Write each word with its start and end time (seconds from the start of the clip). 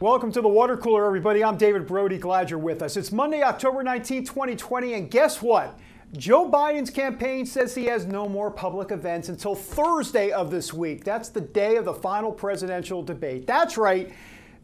Welcome 0.00 0.30
to 0.30 0.40
the 0.40 0.48
water 0.48 0.76
cooler, 0.76 1.04
everybody. 1.04 1.42
I'm 1.42 1.56
David 1.56 1.84
Brody. 1.84 2.18
Glad 2.18 2.50
you're 2.50 2.58
with 2.60 2.82
us. 2.82 2.96
It's 2.96 3.10
Monday, 3.10 3.42
October 3.42 3.82
19, 3.82 4.24
2020, 4.26 4.94
and 4.94 5.10
guess 5.10 5.42
what? 5.42 5.76
Joe 6.12 6.48
Biden's 6.48 6.88
campaign 6.88 7.44
says 7.44 7.74
he 7.74 7.86
has 7.86 8.06
no 8.06 8.28
more 8.28 8.48
public 8.48 8.92
events 8.92 9.28
until 9.28 9.56
Thursday 9.56 10.30
of 10.30 10.52
this 10.52 10.72
week. 10.72 11.02
That's 11.02 11.30
the 11.30 11.40
day 11.40 11.74
of 11.74 11.84
the 11.84 11.94
final 11.94 12.30
presidential 12.30 13.02
debate. 13.02 13.44
That's 13.44 13.76
right. 13.76 14.12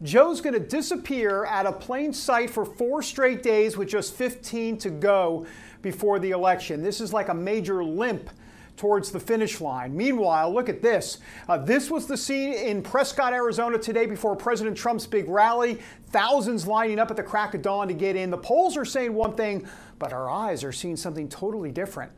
Joe's 0.04 0.40
going 0.40 0.54
to 0.54 0.60
disappear 0.60 1.46
out 1.46 1.66
of 1.66 1.80
plain 1.80 2.12
sight 2.12 2.48
for 2.48 2.64
four 2.64 3.02
straight 3.02 3.42
days 3.42 3.76
with 3.76 3.88
just 3.88 4.14
15 4.14 4.78
to 4.78 4.90
go 4.90 5.46
before 5.82 6.20
the 6.20 6.30
election. 6.30 6.80
This 6.80 7.00
is 7.00 7.12
like 7.12 7.28
a 7.28 7.34
major 7.34 7.82
limp 7.82 8.30
towards 8.76 9.10
the 9.10 9.20
finish 9.20 9.60
line. 9.60 9.96
Meanwhile, 9.96 10.52
look 10.52 10.68
at 10.68 10.82
this. 10.82 11.18
Uh, 11.48 11.58
this 11.58 11.90
was 11.90 12.06
the 12.06 12.16
scene 12.16 12.52
in 12.54 12.82
Prescott, 12.82 13.32
Arizona 13.32 13.78
today 13.78 14.06
before 14.06 14.34
President 14.34 14.76
Trump's 14.76 15.06
big 15.06 15.28
rally. 15.28 15.78
Thousands 16.10 16.66
lining 16.66 16.98
up 16.98 17.10
at 17.10 17.16
the 17.16 17.22
crack 17.22 17.54
of 17.54 17.62
dawn 17.62 17.88
to 17.88 17.94
get 17.94 18.16
in. 18.16 18.30
The 18.30 18.38
polls 18.38 18.76
are 18.76 18.84
saying 18.84 19.14
one 19.14 19.34
thing, 19.34 19.66
but 19.98 20.12
our 20.12 20.28
eyes 20.28 20.64
are 20.64 20.72
seeing 20.72 20.96
something 20.96 21.28
totally 21.28 21.70
different. 21.70 22.12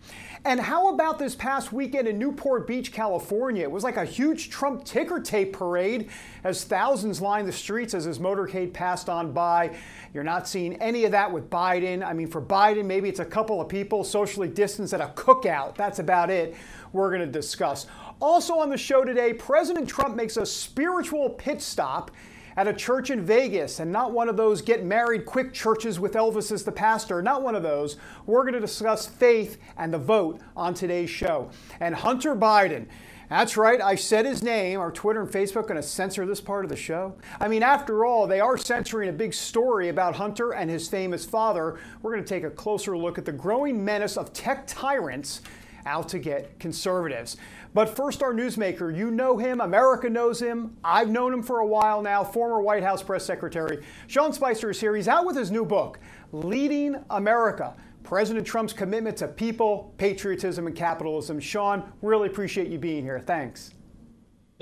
And 0.44 0.60
how 0.60 0.94
about 0.94 1.18
this 1.18 1.34
past 1.34 1.72
weekend 1.72 2.08
in 2.08 2.18
Newport 2.18 2.66
Beach, 2.66 2.92
California? 2.92 3.62
It 3.62 3.70
was 3.70 3.84
like 3.84 3.96
a 3.96 4.04
huge 4.04 4.50
Trump 4.50 4.84
ticker 4.84 5.20
tape 5.20 5.52
parade 5.52 6.10
as 6.44 6.64
thousands 6.64 7.20
lined 7.20 7.48
the 7.48 7.52
streets 7.52 7.94
as 7.94 8.04
his 8.04 8.18
motorcade 8.18 8.72
passed 8.72 9.08
on 9.08 9.32
by. 9.32 9.76
You're 10.14 10.24
not 10.24 10.48
seeing 10.48 10.74
any 10.76 11.04
of 11.04 11.12
that 11.12 11.30
with 11.30 11.50
Biden. 11.50 12.04
I 12.04 12.12
mean, 12.12 12.28
for 12.28 12.40
Biden, 12.40 12.86
maybe 12.86 13.08
it's 13.08 13.20
a 13.20 13.24
couple 13.24 13.60
of 13.60 13.68
people 13.68 14.04
socially 14.04 14.48
distanced 14.48 14.94
at 14.94 15.00
a 15.00 15.08
cookout. 15.08 15.74
That's 15.76 15.98
about 15.98 16.30
it. 16.30 16.54
We're 16.92 17.10
going 17.10 17.20
to 17.20 17.26
discuss. 17.26 17.86
Also 18.20 18.54
on 18.58 18.70
the 18.70 18.78
show 18.78 19.04
today, 19.04 19.34
President 19.34 19.88
Trump 19.88 20.16
makes 20.16 20.36
a 20.36 20.46
spiritual 20.46 21.30
pit 21.30 21.60
stop 21.60 22.10
at 22.56 22.66
a 22.66 22.72
church 22.72 23.10
in 23.10 23.24
Vegas, 23.24 23.80
and 23.80 23.92
not 23.92 24.12
one 24.12 24.28
of 24.28 24.36
those 24.36 24.62
get 24.62 24.84
married 24.84 25.26
quick 25.26 25.52
churches 25.52 26.00
with 26.00 26.14
Elvis 26.14 26.50
as 26.50 26.64
the 26.64 26.72
pastor, 26.72 27.20
not 27.20 27.42
one 27.42 27.54
of 27.54 27.62
those. 27.62 27.96
We're 28.24 28.42
going 28.42 28.54
to 28.54 28.60
discuss 28.60 29.06
faith 29.06 29.58
and 29.76 29.92
the 29.92 29.98
vote 29.98 30.40
on 30.56 30.72
today's 30.72 31.10
show. 31.10 31.50
And 31.80 31.94
Hunter 31.94 32.34
Biden. 32.34 32.86
That's 33.28 33.56
right, 33.56 33.80
I 33.80 33.96
said 33.96 34.24
his 34.24 34.42
name. 34.42 34.78
Are 34.78 34.92
Twitter 34.92 35.20
and 35.20 35.28
Facebook 35.28 35.64
going 35.64 35.74
to 35.74 35.82
censor 35.82 36.24
this 36.24 36.40
part 36.40 36.64
of 36.64 36.68
the 36.68 36.76
show? 36.76 37.16
I 37.40 37.48
mean, 37.48 37.64
after 37.64 38.04
all, 38.04 38.28
they 38.28 38.38
are 38.38 38.56
censoring 38.56 39.08
a 39.08 39.12
big 39.12 39.34
story 39.34 39.88
about 39.88 40.14
Hunter 40.14 40.52
and 40.52 40.70
his 40.70 40.88
famous 40.88 41.24
father. 41.24 41.76
We're 42.02 42.12
going 42.12 42.22
to 42.22 42.28
take 42.28 42.44
a 42.44 42.50
closer 42.50 42.96
look 42.96 43.18
at 43.18 43.24
the 43.24 43.32
growing 43.32 43.84
menace 43.84 44.16
of 44.16 44.32
tech 44.32 44.64
tyrants 44.68 45.42
out 45.86 46.08
to 46.10 46.18
get 46.18 46.58
conservatives. 46.58 47.36
But 47.72 47.94
first, 47.94 48.22
our 48.22 48.32
newsmaker, 48.32 48.94
you 48.94 49.10
know 49.10 49.38
him, 49.38 49.60
America 49.60 50.10
knows 50.10 50.40
him. 50.40 50.76
I've 50.82 51.08
known 51.10 51.32
him 51.32 51.42
for 51.42 51.60
a 51.60 51.66
while 51.66 52.02
now, 52.02 52.24
former 52.24 52.60
White 52.60 52.82
House 52.82 53.02
press 53.02 53.24
secretary. 53.24 53.84
Sean 54.06 54.32
Spicer 54.32 54.70
is 54.70 54.80
here. 54.80 54.96
He's 54.96 55.08
out 55.08 55.26
with 55.26 55.36
his 55.36 55.50
new 55.50 55.64
book, 55.64 55.98
Leading 56.32 56.96
America 57.10 57.74
President 58.02 58.46
Trump's 58.46 58.72
commitment 58.72 59.16
to 59.16 59.26
people, 59.26 59.92
patriotism, 59.98 60.68
and 60.68 60.76
capitalism. 60.76 61.40
Sean, 61.40 61.92
really 62.02 62.28
appreciate 62.28 62.68
you 62.68 62.78
being 62.78 63.02
here. 63.02 63.18
Thanks. 63.18 63.74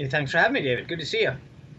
Thanks 0.09 0.33
for 0.33 0.39
having 0.39 0.55
me, 0.55 0.63
David. 0.63 0.89
Good 0.89 0.99
to 0.99 1.07
see 1.07 1.23
you. 1.23 1.33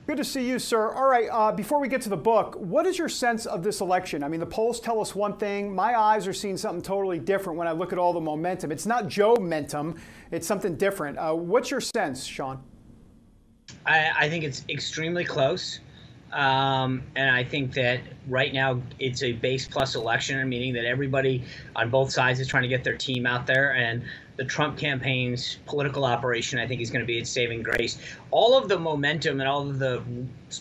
Good 0.08 0.18
to 0.18 0.24
see 0.24 0.48
you, 0.48 0.60
sir. 0.60 0.94
All 0.94 1.08
right, 1.08 1.28
uh, 1.32 1.52
before 1.52 1.80
we 1.80 1.88
get 1.88 2.00
to 2.02 2.10
the 2.10 2.18
book, 2.18 2.56
what 2.58 2.86
is 2.86 2.96
your 2.96 3.10
sense 3.10 3.48
of 3.48 3.64
this 3.64 3.82
election? 3.82 4.24
I 4.24 4.28
mean, 4.28 4.40
the 4.40 4.46
polls 4.46 4.80
tell 4.80 5.02
us 5.02 5.16
one 5.16 5.36
thing. 5.38 5.74
My 5.74 6.00
eyes 6.00 6.28
are 6.28 6.34
seeing 6.34 6.58
something 6.58 6.84
totally 6.84 7.18
different 7.18 7.58
when 7.58 7.68
I 7.68 7.72
look 7.72 7.92
at 7.92 7.98
all 7.98 8.14
the 8.14 8.22
momentum. 8.22 8.72
It's 8.72 8.86
not 8.86 9.08
Joe 9.08 9.34
momentum, 9.34 9.96
it's 10.30 10.46
something 10.46 10.76
different. 10.76 11.18
Uh, 11.18 11.34
what's 11.34 11.72
your 11.72 11.82
sense, 11.82 12.24
Sean? 12.24 12.62
I, 13.88 14.12
I 14.16 14.30
think 14.30 14.44
it's 14.44 14.64
extremely 14.70 15.26
close. 15.26 15.80
Um, 16.36 17.02
and 17.16 17.32
I 17.32 17.46
think 17.46 17.74
that 17.76 18.02
right 18.28 18.54
now 18.54 18.82
it's 19.00 19.24
a 19.24 19.32
base 19.32 19.70
plus 19.70 19.96
election, 19.96 20.48
meaning 20.50 20.74
that 20.74 20.84
everybody 20.84 21.46
on 21.78 21.90
both 21.90 22.12
sides 22.12 22.42
is 22.42 22.48
trying 22.48 22.64
to 22.64 22.70
get 22.70 22.84
their 22.84 22.98
team 22.98 23.26
out 23.26 23.48
there. 23.48 23.74
And 23.74 24.04
the 24.36 24.44
Trump 24.44 24.78
campaign's 24.78 25.60
political 25.66 26.04
operation, 26.04 26.60
I 26.60 26.68
think, 26.68 26.82
is 26.82 26.92
going 26.92 27.00
to 27.00 27.08
be 27.08 27.18
its 27.18 27.30
saving 27.30 27.64
grace. 27.64 28.00
All 28.32 28.58
of 28.58 28.68
the 28.68 28.78
momentum 28.78 29.40
and 29.40 29.48
all 29.48 29.62
of 29.62 29.80
the 29.80 30.04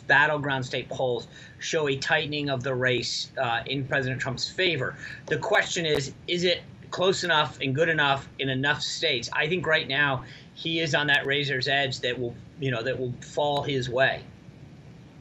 battleground 0.07 0.65
state 0.65 0.89
polls 0.89 1.27
show 1.59 1.89
a 1.89 1.97
tightening 1.97 2.51
of 2.51 2.63
the 2.63 2.73
race 2.73 3.33
uh, 3.37 3.63
in 3.67 3.85
President 3.85 4.21
Trump's 4.21 4.49
favor. 4.49 4.97
The 5.27 5.39
question 5.39 5.87
is, 5.87 6.13
is 6.29 6.45
it 6.45 6.63
close 6.93 7.25
enough 7.25 7.59
and 7.61 7.75
good 7.75 7.89
enough 7.89 8.29
in 8.39 8.49
enough 8.49 8.81
states? 8.81 9.29
I 9.33 9.49
think 9.49 9.67
right 9.67 9.89
now 9.89 10.23
he 10.55 10.79
is 10.79 10.95
on 10.95 11.09
that 11.09 11.27
razor's 11.27 11.67
edge 11.67 11.99
that 12.01 12.17
will, 12.17 12.37
you 12.61 12.71
know, 12.71 12.85
that 12.85 12.97
will 12.97 13.13
fall 13.21 13.65
his 13.65 13.91
way. 13.91 14.23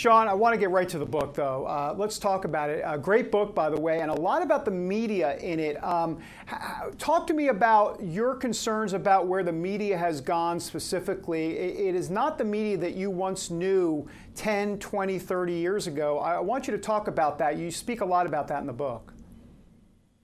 Sean, 0.04 0.28
I 0.28 0.34
want 0.34 0.54
to 0.54 0.60
get 0.60 0.70
right 0.70 0.90
to 0.90 0.98
the 0.98 1.06
book, 1.06 1.34
though. 1.34 1.64
Uh, 1.64 1.96
let's 1.98 2.20
talk 2.20 2.44
about 2.44 2.70
it. 2.70 2.84
A 2.86 2.98
great 2.98 3.32
book, 3.32 3.56
by 3.56 3.70
the 3.70 3.80
way, 3.80 4.02
and 4.02 4.12
a 4.12 4.14
lot 4.14 4.42
about 4.42 4.66
the 4.66 4.72
media 4.72 5.38
in 5.38 5.62
it. 5.62 5.82
Um, 5.82 6.20
talk 6.98 7.26
to 7.28 7.34
me 7.34 7.48
about 7.48 8.04
your 8.04 8.36
concerns 8.36 8.92
about 8.92 9.28
where 9.28 9.44
the 9.44 9.54
media 9.54 9.98
has 9.98 10.20
gone 10.20 10.60
specifically. 10.60 11.58
It 11.58 11.96
is 11.96 12.10
not 12.10 12.38
the 12.38 12.44
media 12.44 12.76
that 12.80 12.96
you 12.96 13.10
once 13.10 13.50
knew 13.50 14.06
10, 14.36 14.78
20, 14.80 15.20
30 15.20 15.54
years 15.54 15.88
ago. 15.88 16.20
I 16.20 16.38
want 16.42 16.68
you 16.68 16.74
to 16.74 16.80
talk 16.80 17.08
about 17.08 17.38
that. 17.38 17.58
You 17.58 17.72
speak 17.72 18.02
a 18.02 18.06
lot 18.06 18.26
about 18.26 18.50
that 18.50 18.60
in 18.60 18.68
the 18.68 18.74
book. 18.74 19.14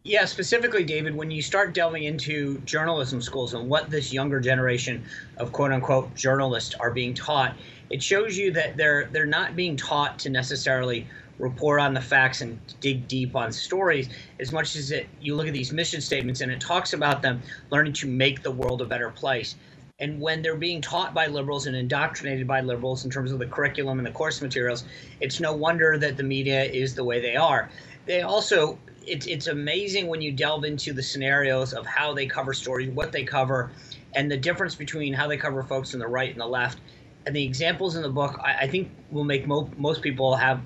Yeah, 0.03 0.25
specifically, 0.25 0.83
David, 0.83 1.15
when 1.15 1.31
you 1.31 1.41
start 1.41 1.73
delving 1.73 2.03
into 2.03 2.57
journalism 2.59 3.21
schools 3.21 3.53
and 3.53 3.69
what 3.69 3.89
this 3.89 4.11
younger 4.11 4.41
generation 4.41 5.05
of 5.37 5.53
quote 5.53 5.71
unquote 5.71 6.15
journalists 6.15 6.73
are 6.75 6.91
being 6.91 7.13
taught, 7.13 7.55
it 7.89 8.03
shows 8.03 8.37
you 8.37 8.51
that 8.51 8.77
they're 8.77 9.09
they're 9.11 9.25
not 9.25 9.55
being 9.55 9.75
taught 9.75 10.19
to 10.19 10.29
necessarily 10.29 11.07
report 11.39 11.79
on 11.79 11.93
the 11.93 12.01
facts 12.01 12.41
and 12.41 12.59
dig 12.81 13.07
deep 13.07 13.35
on 13.35 13.51
stories 13.51 14.09
as 14.39 14.51
much 14.51 14.75
as 14.75 14.91
it 14.91 15.07
you 15.21 15.35
look 15.35 15.47
at 15.47 15.53
these 15.53 15.71
mission 15.71 16.01
statements 16.01 16.41
and 16.41 16.51
it 16.51 16.59
talks 16.59 16.93
about 16.93 17.21
them 17.21 17.41
learning 17.71 17.93
to 17.93 18.07
make 18.07 18.43
the 18.43 18.51
world 18.51 18.81
a 18.81 18.85
better 18.85 19.09
place. 19.09 19.55
And 20.01 20.21
when 20.21 20.41
they're 20.41 20.55
being 20.55 20.79
taught 20.81 21.13
by 21.13 21.27
liberals 21.27 21.67
and 21.67 21.75
indoctrinated 21.75 22.47
by 22.47 22.61
liberals 22.61 23.03
in 23.03 23.11
terms 23.11 23.31
of 23.33 23.39
the 23.39 23.45
curriculum 23.45 23.99
and 23.99 24.07
the 24.07 24.11
course 24.11 24.41
materials 24.41 24.83
it's 25.19 25.39
no 25.39 25.53
wonder 25.53 25.97
that 25.97 26.17
the 26.17 26.23
media 26.23 26.63
is 26.63 26.95
the 26.95 27.03
way 27.03 27.19
they 27.19 27.35
are. 27.35 27.69
They 28.05 28.21
also 28.21 28.77
it's 29.07 29.25
it's 29.25 29.47
amazing 29.47 30.07
when 30.07 30.21
you 30.21 30.31
delve 30.31 30.65
into 30.65 30.93
the 30.93 31.03
scenarios 31.03 31.73
of 31.73 31.85
how 31.85 32.13
they 32.13 32.27
cover 32.27 32.53
stories 32.53 32.89
what 32.89 33.11
they 33.11 33.23
cover 33.23 33.71
and 34.13 34.29
the 34.29 34.37
difference 34.37 34.75
between 34.75 35.13
how 35.13 35.27
they 35.27 35.37
cover 35.37 35.63
folks 35.63 35.93
on 35.93 35.99
the 35.99 36.07
right 36.07 36.31
and 36.31 36.41
the 36.41 36.45
left 36.45 36.79
the 37.25 37.43
examples 37.43 37.95
in 37.95 38.01
the 38.01 38.09
book, 38.09 38.39
I, 38.43 38.61
I 38.61 38.67
think, 38.67 38.89
will 39.11 39.23
make 39.23 39.47
mo- 39.47 39.69
most 39.77 40.01
people 40.01 40.35
have 40.35 40.61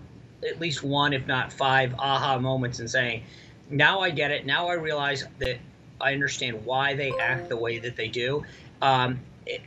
at 0.47 0.59
least 0.59 0.83
one, 0.83 1.13
if 1.13 1.25
not 1.27 1.51
five, 1.51 1.93
aha 1.97 2.37
moments 2.39 2.79
in 2.79 2.87
saying, 2.87 3.23
"Now 3.69 3.99
I 3.99 4.09
get 4.09 4.31
it. 4.31 4.45
Now 4.45 4.67
I 4.67 4.73
realize 4.73 5.25
that 5.39 5.57
I 5.99 6.13
understand 6.13 6.65
why 6.65 6.93
they 6.95 7.11
act 7.19 7.49
the 7.49 7.57
way 7.57 7.79
that 7.79 7.95
they 7.95 8.07
do." 8.07 8.43
Um, 8.81 9.19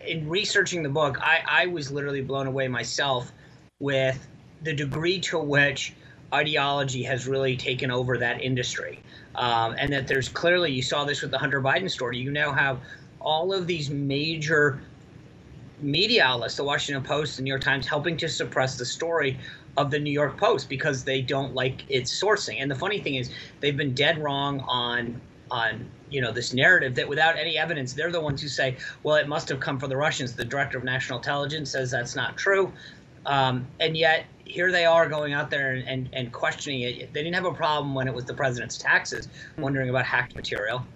in 0.06 0.28
researching 0.28 0.82
the 0.82 0.88
book, 0.88 1.18
I, 1.20 1.40
I 1.46 1.66
was 1.66 1.90
literally 1.90 2.22
blown 2.22 2.46
away 2.46 2.68
myself 2.68 3.32
with 3.78 4.26
the 4.62 4.72
degree 4.72 5.20
to 5.20 5.38
which 5.38 5.94
ideology 6.32 7.02
has 7.02 7.26
really 7.26 7.56
taken 7.56 7.90
over 7.90 8.18
that 8.18 8.40
industry. 8.40 9.00
Um, 9.34 9.74
and 9.78 9.92
that 9.92 10.08
there's 10.08 10.28
clearly, 10.28 10.72
you 10.72 10.82
saw 10.82 11.04
this 11.04 11.20
with 11.22 11.30
the 11.30 11.38
Hunter 11.38 11.60
Biden 11.60 11.90
story, 11.90 12.18
you 12.18 12.30
now 12.30 12.52
have 12.52 12.80
all 13.20 13.52
of 13.52 13.66
these 13.66 13.90
major 13.90 14.80
media 15.80 16.24
outlets, 16.24 16.56
the 16.56 16.64
Washington 16.64 17.02
Post, 17.02 17.36
the 17.36 17.42
New 17.42 17.50
York 17.50 17.62
Times, 17.62 17.86
helping 17.86 18.16
to 18.18 18.28
suppress 18.28 18.76
the 18.76 18.84
story 18.84 19.38
of 19.76 19.90
the 19.90 19.98
New 19.98 20.10
York 20.10 20.38
Post 20.38 20.68
because 20.68 21.04
they 21.04 21.20
don't 21.20 21.54
like 21.54 21.84
its 21.88 22.22
sourcing. 22.22 22.56
And 22.60 22.70
the 22.70 22.74
funny 22.74 23.00
thing 23.00 23.16
is, 23.16 23.30
they've 23.60 23.76
been 23.76 23.94
dead 23.94 24.18
wrong 24.18 24.60
on 24.60 25.20
on 25.48 25.88
you 26.10 26.20
know 26.20 26.32
this 26.32 26.52
narrative 26.52 26.94
that 26.96 27.08
without 27.08 27.38
any 27.38 27.58
evidence, 27.58 27.92
they're 27.92 28.10
the 28.10 28.20
ones 28.20 28.42
who 28.42 28.48
say, 28.48 28.76
well, 29.02 29.16
it 29.16 29.28
must 29.28 29.48
have 29.48 29.60
come 29.60 29.78
from 29.78 29.90
the 29.90 29.96
Russians. 29.96 30.34
The 30.34 30.44
director 30.44 30.78
of 30.78 30.84
national 30.84 31.18
intelligence 31.18 31.70
says 31.70 31.90
that's 31.90 32.16
not 32.16 32.36
true. 32.36 32.72
Um, 33.26 33.66
and 33.80 33.96
yet 33.96 34.24
here 34.44 34.70
they 34.70 34.84
are 34.84 35.08
going 35.08 35.32
out 35.32 35.50
there 35.50 35.72
and, 35.72 35.88
and, 35.88 36.08
and 36.12 36.32
questioning 36.32 36.82
it. 36.82 37.12
They 37.12 37.22
didn't 37.22 37.34
have 37.34 37.44
a 37.44 37.52
problem 37.52 37.94
when 37.94 38.06
it 38.06 38.14
was 38.14 38.24
the 38.24 38.34
president's 38.34 38.78
taxes, 38.78 39.28
wondering 39.58 39.90
about 39.90 40.04
hacked 40.04 40.36
material. 40.36 40.86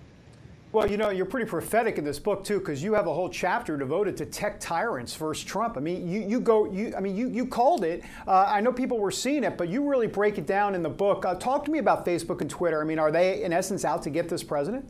Well, 0.73 0.89
you 0.89 0.97
know, 0.97 1.11
you're 1.11 1.27
pretty 1.27 1.49
prophetic 1.49 1.99
in 1.99 2.05
this 2.05 2.21
book 2.21 2.45
too, 2.45 2.61
because 2.61 2.81
you 2.81 2.95
have 2.95 3.09
a 3.09 3.13
whole 3.13 3.29
chapter 3.29 3.77
devoted 3.77 4.17
to 4.19 4.27
tech 4.27 4.61
tyrants 4.61 5.17
versus 5.17 5.45
Trump. 5.45 5.77
I 5.77 5.81
mean, 5.81 6.09
you, 6.09 6.21
you 6.21 6.39
go, 6.39 6.71
you, 6.71 6.95
I 6.97 7.01
mean, 7.01 7.17
you, 7.17 7.29
you 7.29 7.45
called 7.45 7.83
it. 7.83 8.05
Uh, 8.25 8.45
I 8.47 8.61
know 8.61 8.73
people 8.73 8.99
were 8.99 9.11
seeing 9.11 9.43
it, 9.43 9.59
but 9.59 9.69
you 9.69 9.89
really 9.89 10.07
break 10.07 10.39
it 10.39 10.47
down 10.47 10.77
in 10.77 10.85
the 10.85 10.89
book. 10.89 11.25
Uh, 11.25 11.35
talk 11.35 11.65
to 11.65 11.73
me 11.73 11.81
about 11.81 12.07
Facebook 12.07 12.41
and 12.41 12.49
Twitter. 12.49 12.81
I 12.81 12.85
mean, 12.85 13.01
are 13.01 13.11
they 13.11 13.43
in 13.43 13.53
essence 13.53 13.85
out 13.85 14.05
to 14.05 14.11
get 14.11 14.29
this 14.29 14.45
president? 14.45 14.89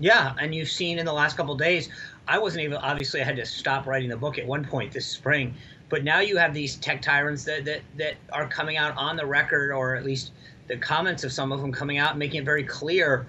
Yeah, 0.00 0.34
and 0.40 0.52
you've 0.52 0.70
seen 0.70 0.98
in 0.98 1.06
the 1.06 1.12
last 1.12 1.36
couple 1.36 1.54
days, 1.54 1.88
I 2.26 2.38
wasn't 2.38 2.64
even 2.64 2.78
obviously 2.78 3.20
I 3.20 3.24
had 3.24 3.36
to 3.36 3.46
stop 3.46 3.86
writing 3.86 4.08
the 4.08 4.16
book 4.16 4.36
at 4.36 4.46
one 4.46 4.64
point 4.64 4.92
this 4.92 5.06
spring, 5.06 5.54
but 5.90 6.02
now 6.02 6.20
you 6.20 6.36
have 6.38 6.54
these 6.54 6.76
tech 6.76 7.02
tyrants 7.02 7.44
that 7.44 7.64
that, 7.66 7.82
that 7.98 8.14
are 8.32 8.48
coming 8.48 8.78
out 8.78 8.96
on 8.96 9.14
the 9.14 9.26
record, 9.26 9.70
or 9.70 9.94
at 9.94 10.04
least 10.04 10.32
the 10.66 10.76
comments 10.76 11.22
of 11.22 11.32
some 11.32 11.52
of 11.52 11.60
them 11.60 11.70
coming 11.70 11.98
out, 11.98 12.16
making 12.16 12.40
it 12.40 12.44
very 12.44 12.64
clear 12.64 13.26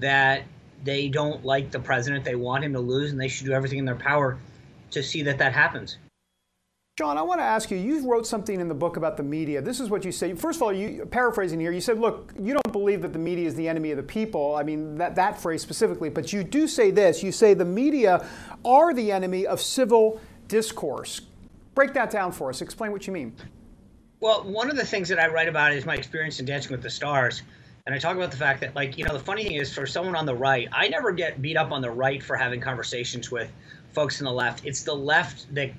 that 0.00 0.44
they 0.84 1.08
don't 1.08 1.44
like 1.44 1.70
the 1.70 1.80
president. 1.80 2.24
They 2.24 2.36
want 2.36 2.64
him 2.64 2.72
to 2.74 2.80
lose, 2.80 3.10
and 3.10 3.20
they 3.20 3.28
should 3.28 3.46
do 3.46 3.52
everything 3.52 3.78
in 3.78 3.84
their 3.84 3.94
power 3.94 4.38
to 4.92 5.02
see 5.02 5.22
that 5.22 5.38
that 5.38 5.52
happens. 5.52 5.96
John, 6.96 7.18
I 7.18 7.22
want 7.22 7.40
to 7.40 7.44
ask 7.44 7.72
you. 7.72 7.76
You 7.76 8.08
wrote 8.08 8.24
something 8.24 8.60
in 8.60 8.68
the 8.68 8.74
book 8.74 8.96
about 8.96 9.16
the 9.16 9.24
media. 9.24 9.60
This 9.60 9.80
is 9.80 9.90
what 9.90 10.04
you 10.04 10.12
say. 10.12 10.32
First 10.34 10.58
of 10.58 10.62
all, 10.62 10.72
you 10.72 11.04
paraphrasing 11.06 11.58
here. 11.58 11.72
You 11.72 11.80
said, 11.80 11.98
"Look, 11.98 12.32
you 12.40 12.52
don't 12.52 12.72
believe 12.72 13.02
that 13.02 13.12
the 13.12 13.18
media 13.18 13.48
is 13.48 13.56
the 13.56 13.68
enemy 13.68 13.90
of 13.90 13.96
the 13.96 14.04
people." 14.04 14.54
I 14.54 14.62
mean 14.62 14.96
that 14.98 15.16
that 15.16 15.40
phrase 15.40 15.60
specifically, 15.60 16.08
but 16.08 16.32
you 16.32 16.44
do 16.44 16.68
say 16.68 16.92
this. 16.92 17.20
You 17.20 17.32
say 17.32 17.52
the 17.52 17.64
media 17.64 18.24
are 18.64 18.94
the 18.94 19.10
enemy 19.10 19.44
of 19.44 19.60
civil 19.60 20.20
discourse. 20.46 21.22
Break 21.74 21.94
that 21.94 22.10
down 22.10 22.30
for 22.30 22.48
us. 22.48 22.62
Explain 22.62 22.92
what 22.92 23.08
you 23.08 23.12
mean. 23.12 23.32
Well, 24.20 24.44
one 24.44 24.70
of 24.70 24.76
the 24.76 24.86
things 24.86 25.08
that 25.08 25.18
I 25.18 25.26
write 25.26 25.48
about 25.48 25.72
is 25.72 25.84
my 25.84 25.96
experience 25.96 26.38
in 26.38 26.46
Dancing 26.46 26.70
with 26.70 26.82
the 26.82 26.90
Stars. 26.90 27.42
And 27.86 27.94
I 27.94 27.98
talk 27.98 28.16
about 28.16 28.30
the 28.30 28.38
fact 28.38 28.62
that, 28.62 28.74
like, 28.74 28.96
you 28.96 29.04
know, 29.04 29.12
the 29.12 29.22
funny 29.22 29.44
thing 29.44 29.56
is 29.56 29.70
for 29.74 29.84
someone 29.84 30.16
on 30.16 30.24
the 30.24 30.34
right, 30.34 30.66
I 30.72 30.88
never 30.88 31.12
get 31.12 31.42
beat 31.42 31.58
up 31.58 31.70
on 31.70 31.82
the 31.82 31.90
right 31.90 32.22
for 32.22 32.34
having 32.34 32.58
conversations 32.58 33.30
with 33.30 33.52
folks 33.92 34.22
on 34.22 34.24
the 34.24 34.32
left. 34.32 34.64
It's 34.64 34.84
the 34.84 34.94
left 34.94 35.54
that 35.54 35.70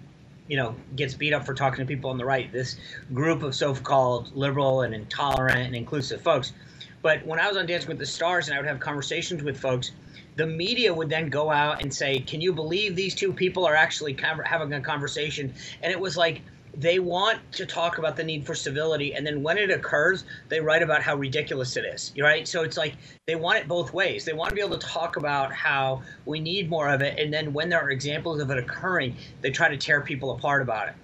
you 0.48 0.56
know 0.56 0.76
gets 0.96 1.16
beat 1.16 1.34
up 1.34 1.48
for 1.48 1.56
talking 1.56 1.84
to 1.84 1.88
people 1.88 2.12
on 2.12 2.20
the 2.20 2.26
right. 2.26 2.52
This 2.52 2.76
group 3.16 3.42
of 3.42 3.56
so-called 3.56 4.36
liberal 4.36 4.84
and 4.84 4.94
intolerant 4.94 5.58
and 5.58 5.76
inclusive 5.76 6.22
folks. 6.22 6.54
But 7.02 7.26
when 7.26 7.40
I 7.40 7.48
was 7.48 7.58
on 7.58 7.66
Dancing 7.66 7.90
with 7.90 7.98
the 7.98 8.06
Stars 8.06 8.50
and 8.50 8.56
I 8.56 8.60
would 8.60 8.68
have 8.68 8.80
conversations 8.80 9.42
with 9.42 9.60
folks, 9.60 9.90
the 10.36 10.46
media 10.46 10.94
would 10.94 11.10
then 11.10 11.30
go 11.30 11.50
out 11.50 11.82
and 11.82 11.92
say, 11.92 12.20
"Can 12.20 12.40
you 12.40 12.54
believe 12.54 12.96
these 12.96 13.16
two 13.16 13.34
people 13.34 13.66
are 13.66 13.76
actually 13.76 14.16
having 14.22 14.74
a 14.74 14.80
conversation?" 14.80 15.52
And 15.82 15.92
it 15.92 16.00
was 16.00 16.18
like 16.18 16.44
they 16.78 17.00
want 17.00 17.40
to 17.54 17.66
talk 17.66 17.98
about 17.98 18.16
the 18.16 18.24
need 18.24 18.46
for 18.46 18.56
civility 18.56 19.14
and 19.14 19.26
then 19.26 19.44
when 19.44 19.58
it 19.58 19.72
occurs 19.72 20.26
they 20.50 20.60
write 20.60 20.82
about 20.82 21.02
how 21.02 21.16
ridiculous 21.16 21.78
it 21.78 21.86
is 21.86 22.14
right? 22.20 22.48
So 22.48 22.64
it's 22.64 22.78
like 22.78 22.96
they 23.28 23.36
want 23.36 23.60
it 23.60 23.68
both 23.68 23.94
ways. 23.94 24.26
They 24.26 24.34
want 24.34 24.50
to 24.50 24.56
be 24.56 24.62
able 24.62 24.78
to 24.78 24.88
talk 24.88 25.18
about 25.18 25.54
how 25.54 26.04
we 26.26 26.40
need 26.40 26.70
more 26.70 26.90
of 26.90 27.02
it 27.02 27.20
and 27.20 27.34
then 27.34 27.54
when 27.54 27.70
there 27.70 27.82
are 27.82 27.92
examples 27.92 28.42
of 28.42 28.52
it 28.52 28.58
occurring 28.58 29.16
they 29.42 29.52
try 29.52 29.70
to 29.70 29.78
tear 29.78 30.02
people 30.02 30.32
apart 30.32 30.62
about 30.62 30.90
it 30.90 30.96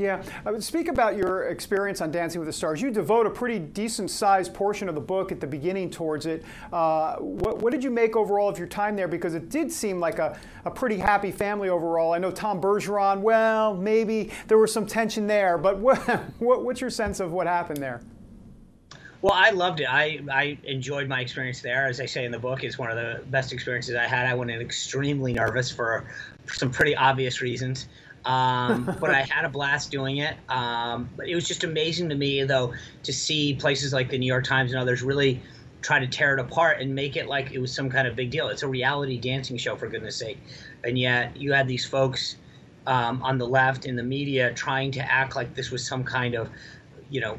yeah, 0.00 0.22
I 0.44 0.50
would 0.50 0.64
speak 0.64 0.88
about 0.88 1.16
your 1.16 1.44
experience 1.48 2.00
on 2.00 2.10
Dancing 2.10 2.40
with 2.40 2.46
the 2.46 2.52
Stars. 2.52 2.80
You 2.80 2.90
devote 2.90 3.26
a 3.26 3.30
pretty 3.30 3.58
decent 3.58 4.10
sized 4.10 4.54
portion 4.54 4.88
of 4.88 4.94
the 4.94 5.00
book 5.00 5.30
at 5.30 5.40
the 5.40 5.46
beginning 5.46 5.90
towards 5.90 6.26
it. 6.26 6.44
Uh, 6.72 7.16
what, 7.16 7.58
what, 7.58 7.72
did 7.72 7.84
you 7.84 7.90
make 7.90 8.16
overall 8.16 8.48
of 8.48 8.58
your 8.58 8.66
time 8.66 8.96
there? 8.96 9.08
Because 9.08 9.34
it 9.34 9.50
did 9.50 9.70
seem 9.70 10.00
like 10.00 10.18
a, 10.18 10.38
a 10.64 10.70
pretty 10.70 10.96
happy 10.96 11.30
family 11.30 11.68
overall. 11.68 12.12
I 12.12 12.18
know 12.18 12.30
Tom 12.30 12.60
Bergeron, 12.60 13.20
well, 13.20 13.74
maybe 13.74 14.30
there 14.48 14.58
was 14.58 14.72
some 14.72 14.86
tension 14.86 15.26
there, 15.26 15.58
but 15.58 15.78
what, 15.80 15.98
what, 16.38 16.64
what's 16.64 16.80
your 16.80 16.90
sense 16.90 17.20
of 17.20 17.32
what 17.32 17.46
happened 17.46 17.78
there? 17.78 18.00
Well, 19.22 19.34
I 19.34 19.50
loved 19.50 19.80
it. 19.80 19.86
I, 19.86 20.20
I 20.32 20.58
enjoyed 20.64 21.06
my 21.06 21.20
experience 21.20 21.60
there. 21.60 21.86
As 21.86 22.00
I 22.00 22.06
say 22.06 22.24
in 22.24 22.32
the 22.32 22.38
book, 22.38 22.64
it's 22.64 22.78
one 22.78 22.90
of 22.90 22.96
the 22.96 23.22
best 23.26 23.52
experiences 23.52 23.94
I 23.94 24.06
had. 24.06 24.26
I 24.26 24.32
went 24.32 24.50
in 24.50 24.62
extremely 24.62 25.34
nervous 25.34 25.70
for, 25.70 26.06
for 26.46 26.54
some 26.54 26.70
pretty 26.70 26.96
obvious 26.96 27.42
reasons. 27.42 27.86
Um, 28.24 28.96
but 29.00 29.10
I 29.10 29.22
had 29.22 29.44
a 29.44 29.48
blast 29.48 29.90
doing 29.90 30.18
it. 30.18 30.36
Um, 30.48 31.08
but 31.16 31.28
it 31.28 31.34
was 31.34 31.46
just 31.46 31.64
amazing 31.64 32.08
to 32.10 32.14
me, 32.14 32.42
though, 32.44 32.74
to 33.04 33.12
see 33.12 33.54
places 33.54 33.92
like 33.92 34.10
the 34.10 34.18
New 34.18 34.26
York 34.26 34.44
Times 34.44 34.72
and 34.72 34.80
others 34.80 35.02
really 35.02 35.40
try 35.82 35.98
to 35.98 36.06
tear 36.06 36.34
it 36.34 36.40
apart 36.40 36.80
and 36.80 36.94
make 36.94 37.16
it 37.16 37.26
like 37.26 37.52
it 37.52 37.58
was 37.58 37.74
some 37.74 37.88
kind 37.88 38.06
of 38.06 38.14
big 38.14 38.30
deal. 38.30 38.48
It's 38.48 38.62
a 38.62 38.68
reality 38.68 39.18
dancing 39.18 39.56
show, 39.56 39.76
for 39.76 39.88
goodness 39.88 40.16
sake. 40.16 40.38
And 40.84 40.98
yet 40.98 41.36
you 41.36 41.52
had 41.52 41.66
these 41.68 41.86
folks 41.86 42.36
um, 42.86 43.22
on 43.22 43.38
the 43.38 43.46
left 43.46 43.86
in 43.86 43.96
the 43.96 44.02
media 44.02 44.52
trying 44.52 44.90
to 44.92 45.00
act 45.00 45.36
like 45.36 45.54
this 45.54 45.70
was 45.70 45.86
some 45.86 46.04
kind 46.04 46.34
of, 46.34 46.50
you 47.08 47.20
know, 47.20 47.38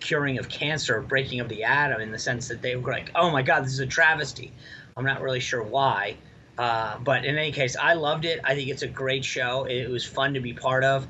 curing 0.00 0.38
of 0.38 0.48
cancer, 0.48 1.00
breaking 1.00 1.40
of 1.40 1.48
the 1.48 1.64
atom, 1.64 2.00
in 2.00 2.12
the 2.12 2.18
sense 2.18 2.48
that 2.48 2.60
they 2.60 2.76
were 2.76 2.92
like, 2.92 3.10
oh 3.14 3.30
my 3.30 3.42
God, 3.42 3.64
this 3.64 3.72
is 3.72 3.78
a 3.78 3.86
travesty. 3.86 4.52
I'm 4.96 5.04
not 5.04 5.22
really 5.22 5.40
sure 5.40 5.62
why. 5.62 6.16
Uh, 6.56 6.98
but 6.98 7.24
in 7.24 7.36
any 7.36 7.52
case, 7.52 7.76
I 7.76 7.94
loved 7.94 8.24
it. 8.24 8.40
I 8.44 8.54
think 8.54 8.68
it's 8.68 8.82
a 8.82 8.88
great 8.88 9.24
show. 9.24 9.64
It 9.64 9.90
was 9.90 10.04
fun 10.04 10.34
to 10.34 10.40
be 10.40 10.52
part 10.52 10.84
of. 10.84 11.06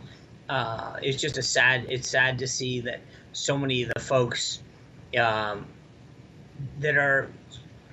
Uh, 0.49 0.97
it's 1.03 1.21
just 1.21 1.39
a 1.39 1.43
sad. 1.43 1.87
It's 1.89 2.09
sad 2.09 2.39
to 2.39 2.47
see 2.47 2.81
that 2.81 3.01
so 3.33 3.59
many 3.59 3.83
of 3.83 3.91
the 3.95 4.01
folks 4.01 4.63
um, 5.19 5.67
that 6.81 6.97
are 6.97 7.31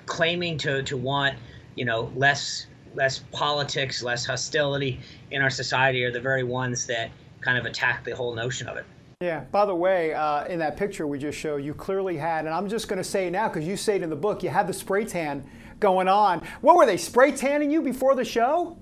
claiming 0.05 0.57
to 0.59 0.83
to 0.83 0.97
want, 0.97 1.37
you 1.75 1.85
know, 1.85 2.11
less 2.15 2.67
less 2.93 3.19
politics, 3.31 4.03
less 4.03 4.25
hostility 4.25 4.99
in 5.31 5.41
our 5.41 5.49
society 5.49 6.03
are 6.03 6.11
the 6.11 6.19
very 6.19 6.43
ones 6.43 6.85
that 6.87 7.09
kind 7.39 7.57
of 7.57 7.65
attack 7.65 8.03
the 8.03 8.15
whole 8.15 8.33
notion 8.33 8.67
of 8.67 8.77
it. 8.77 8.85
Yeah. 9.21 9.41
By 9.51 9.65
the 9.65 9.75
way, 9.75 10.13
uh, 10.13 10.45
in 10.45 10.59
that 10.59 10.77
picture 10.77 11.05
we 11.05 11.19
just 11.19 11.37
showed, 11.37 11.63
you 11.63 11.73
clearly 11.73 12.17
had, 12.17 12.45
and 12.45 12.53
I'm 12.53 12.67
just 12.67 12.87
going 12.87 12.97
to 12.97 13.03
say 13.03 13.29
now 13.29 13.47
because 13.47 13.67
you 13.67 13.77
say 13.77 13.95
it 13.95 14.01
in 14.01 14.09
the 14.09 14.15
book, 14.15 14.43
you 14.43 14.49
had 14.49 14.67
the 14.67 14.73
spray 14.73 15.05
tan 15.05 15.43
going 15.81 16.07
on. 16.07 16.41
What 16.61 16.77
were 16.77 16.85
they 16.85 16.95
spray 16.95 17.33
tanning 17.33 17.69
you 17.69 17.81
before 17.81 18.15
the 18.15 18.23
show? 18.23 18.77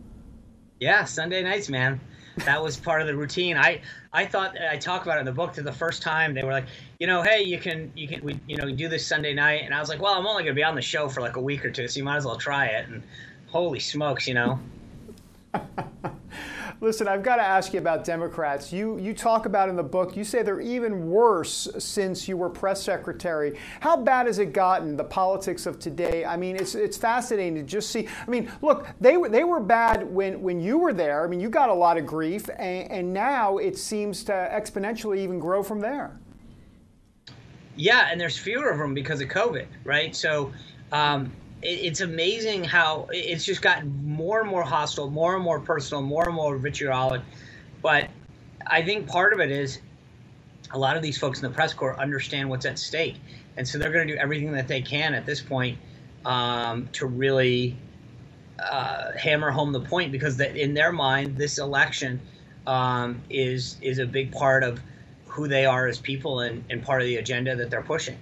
Yeah, 0.79 1.05
Sunday 1.05 1.41
nights, 1.41 1.69
man. 1.69 1.99
That 2.45 2.61
was 2.63 2.77
part 2.77 3.01
of 3.01 3.07
the 3.07 3.15
routine. 3.15 3.57
I 3.57 3.81
I 4.13 4.25
thought 4.25 4.55
I 4.59 4.77
talk 4.77 5.03
about 5.03 5.17
it 5.17 5.21
in 5.21 5.25
the 5.25 5.31
book 5.31 5.53
to 5.53 5.63
the 5.63 5.71
first 5.73 6.01
time. 6.01 6.33
They 6.33 6.43
were 6.43 6.51
like, 6.51 6.67
you 6.99 7.07
know, 7.07 7.21
hey, 7.21 7.41
you 7.41 7.57
can 7.57 7.91
you 7.95 8.07
can 8.07 8.23
we 8.23 8.39
you 8.47 8.55
know 8.55 8.69
do 8.71 8.87
this 8.87 9.05
Sunday 9.05 9.33
night, 9.33 9.63
and 9.65 9.73
I 9.73 9.79
was 9.79 9.89
like, 9.89 10.01
well, 10.01 10.13
I'm 10.13 10.27
only 10.27 10.43
gonna 10.43 10.53
be 10.53 10.63
on 10.63 10.75
the 10.75 10.81
show 10.81 11.09
for 11.09 11.21
like 11.21 11.35
a 11.35 11.41
week 11.41 11.65
or 11.65 11.71
two, 11.71 11.87
so 11.87 11.97
you 11.97 12.03
might 12.03 12.17
as 12.17 12.25
well 12.25 12.37
try 12.37 12.67
it. 12.67 12.87
And 12.87 13.03
holy 13.47 13.79
smokes, 13.79 14.27
you 14.27 14.35
know. 14.35 14.59
Listen, 16.81 17.09
I've 17.09 17.23
got 17.23 17.35
to 17.35 17.41
ask 17.41 17.73
you 17.73 17.79
about 17.79 18.05
Democrats. 18.05 18.71
You, 18.71 18.97
you 18.99 19.13
talk 19.13 19.45
about 19.45 19.67
in 19.67 19.75
the 19.75 19.83
book, 19.83 20.15
you 20.15 20.23
say 20.23 20.43
they're 20.43 20.61
even 20.61 21.09
worse 21.09 21.67
since 21.77 22.25
you 22.25 22.37
were 22.37 22.49
press 22.49 22.81
secretary. 22.81 23.59
How 23.81 23.97
bad 23.97 24.27
has 24.27 24.39
it 24.39 24.53
gotten, 24.53 24.95
the 24.95 25.03
politics 25.03 25.65
of 25.65 25.77
today? 25.77 26.23
I 26.23 26.37
mean, 26.37 26.55
it's, 26.55 26.75
it's 26.75 26.95
fascinating 26.95 27.55
to 27.55 27.63
just 27.63 27.91
see. 27.91 28.07
I 28.25 28.29
mean, 28.29 28.49
look, 28.61 28.87
they 29.01 29.17
were, 29.17 29.27
they 29.27 29.43
were 29.43 29.59
bad 29.59 30.09
when, 30.09 30.41
when 30.41 30.61
you 30.61 30.77
were 30.77 30.93
there. 30.93 31.25
I 31.25 31.27
mean, 31.27 31.41
you 31.41 31.49
got 31.49 31.69
a 31.69 31.73
lot 31.73 31.97
of 31.97 32.05
grief, 32.05 32.49
and, 32.57 32.89
and 32.89 33.13
now 33.13 33.57
it 33.57 33.77
seems 33.77 34.23
to 34.25 34.31
exponentially 34.31 35.17
even 35.17 35.37
grow 35.37 35.61
from 35.61 35.81
there. 35.81 36.17
Yeah, 37.75 38.07
and 38.09 38.19
there's 38.19 38.37
fewer 38.37 38.69
of 38.69 38.77
them 38.77 38.93
because 38.93 39.19
of 39.19 39.27
COVID, 39.27 39.65
right? 39.83 40.15
So, 40.15 40.53
um, 40.93 41.29
it's 41.61 42.01
amazing 42.01 42.63
how 42.63 43.07
it's 43.11 43.43
just 43.43 43.61
gotten 43.61 44.05
more 44.05 44.41
and 44.41 44.49
more 44.49 44.63
hostile, 44.63 45.09
more 45.09 45.35
and 45.35 45.43
more 45.43 45.59
personal, 45.59 46.01
more 46.01 46.25
and 46.25 46.35
more 46.35 46.57
vitriolic. 46.57 47.21
But 47.81 48.09
I 48.65 48.81
think 48.81 49.07
part 49.07 49.33
of 49.33 49.39
it 49.39 49.51
is 49.51 49.79
a 50.71 50.77
lot 50.77 50.95
of 50.95 51.03
these 51.03 51.17
folks 51.17 51.41
in 51.41 51.49
the 51.49 51.53
press 51.55 51.73
corps 51.73 51.99
understand 51.99 52.49
what's 52.49 52.65
at 52.65 52.79
stake, 52.79 53.17
and 53.57 53.67
so 53.67 53.77
they're 53.77 53.91
going 53.91 54.07
to 54.07 54.13
do 54.13 54.19
everything 54.19 54.51
that 54.53 54.67
they 54.67 54.81
can 54.81 55.13
at 55.13 55.25
this 55.25 55.41
point 55.41 55.77
um, 56.25 56.87
to 56.93 57.07
really 57.07 57.75
uh, 58.59 59.11
hammer 59.13 59.51
home 59.51 59.71
the 59.71 59.81
point 59.81 60.11
because 60.11 60.37
that 60.37 60.55
in 60.55 60.73
their 60.73 60.91
mind, 60.91 61.37
this 61.37 61.57
election 61.57 62.21
um, 62.67 63.21
is 63.29 63.77
is 63.81 63.99
a 63.99 64.05
big 64.05 64.31
part 64.31 64.63
of 64.63 64.79
who 65.27 65.47
they 65.47 65.65
are 65.65 65.87
as 65.87 65.99
people 65.99 66.41
and, 66.41 66.63
and 66.69 66.83
part 66.83 67.01
of 67.01 67.07
the 67.07 67.17
agenda 67.17 67.55
that 67.55 67.69
they're 67.69 67.81
pushing. 67.81 68.17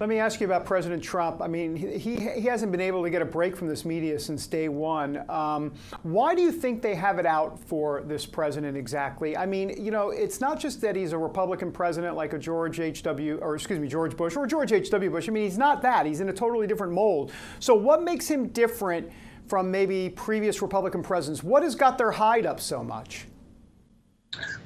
Let 0.00 0.08
me 0.08 0.18
ask 0.18 0.40
you 0.40 0.46
about 0.46 0.64
President 0.64 1.02
Trump. 1.02 1.40
I 1.40 1.46
mean, 1.46 1.76
he, 1.76 2.16
he 2.16 2.42
hasn't 2.42 2.72
been 2.72 2.80
able 2.80 3.04
to 3.04 3.10
get 3.10 3.22
a 3.22 3.26
break 3.26 3.56
from 3.56 3.68
this 3.68 3.84
media 3.84 4.18
since 4.18 4.46
day 4.46 4.68
one. 4.68 5.28
Um, 5.30 5.74
why 6.02 6.34
do 6.34 6.42
you 6.42 6.50
think 6.50 6.82
they 6.82 6.94
have 6.96 7.18
it 7.18 7.26
out 7.26 7.60
for 7.60 8.02
this 8.02 8.26
president 8.26 8.76
exactly? 8.76 9.36
I 9.36 9.46
mean, 9.46 9.74
you 9.78 9.92
know, 9.92 10.10
it's 10.10 10.40
not 10.40 10.58
just 10.58 10.80
that 10.80 10.96
he's 10.96 11.12
a 11.12 11.18
Republican 11.18 11.70
president 11.70 12.16
like 12.16 12.32
a 12.32 12.38
George 12.38 12.80
H.W., 12.80 13.38
or 13.40 13.54
excuse 13.54 13.78
me, 13.78 13.86
George 13.86 14.16
Bush, 14.16 14.34
or 14.34 14.46
George 14.46 14.72
H.W. 14.72 15.10
Bush. 15.10 15.28
I 15.28 15.32
mean, 15.32 15.44
he's 15.44 15.58
not 15.58 15.82
that. 15.82 16.04
He's 16.04 16.20
in 16.20 16.28
a 16.28 16.32
totally 16.32 16.66
different 16.66 16.92
mold. 16.92 17.30
So, 17.60 17.74
what 17.74 18.02
makes 18.02 18.28
him 18.28 18.48
different 18.48 19.08
from 19.46 19.70
maybe 19.70 20.08
previous 20.08 20.62
Republican 20.62 21.02
presidents? 21.02 21.44
What 21.44 21.62
has 21.62 21.74
got 21.74 21.96
their 21.96 22.10
hide 22.10 22.46
up 22.46 22.58
so 22.58 22.82
much? 22.82 23.26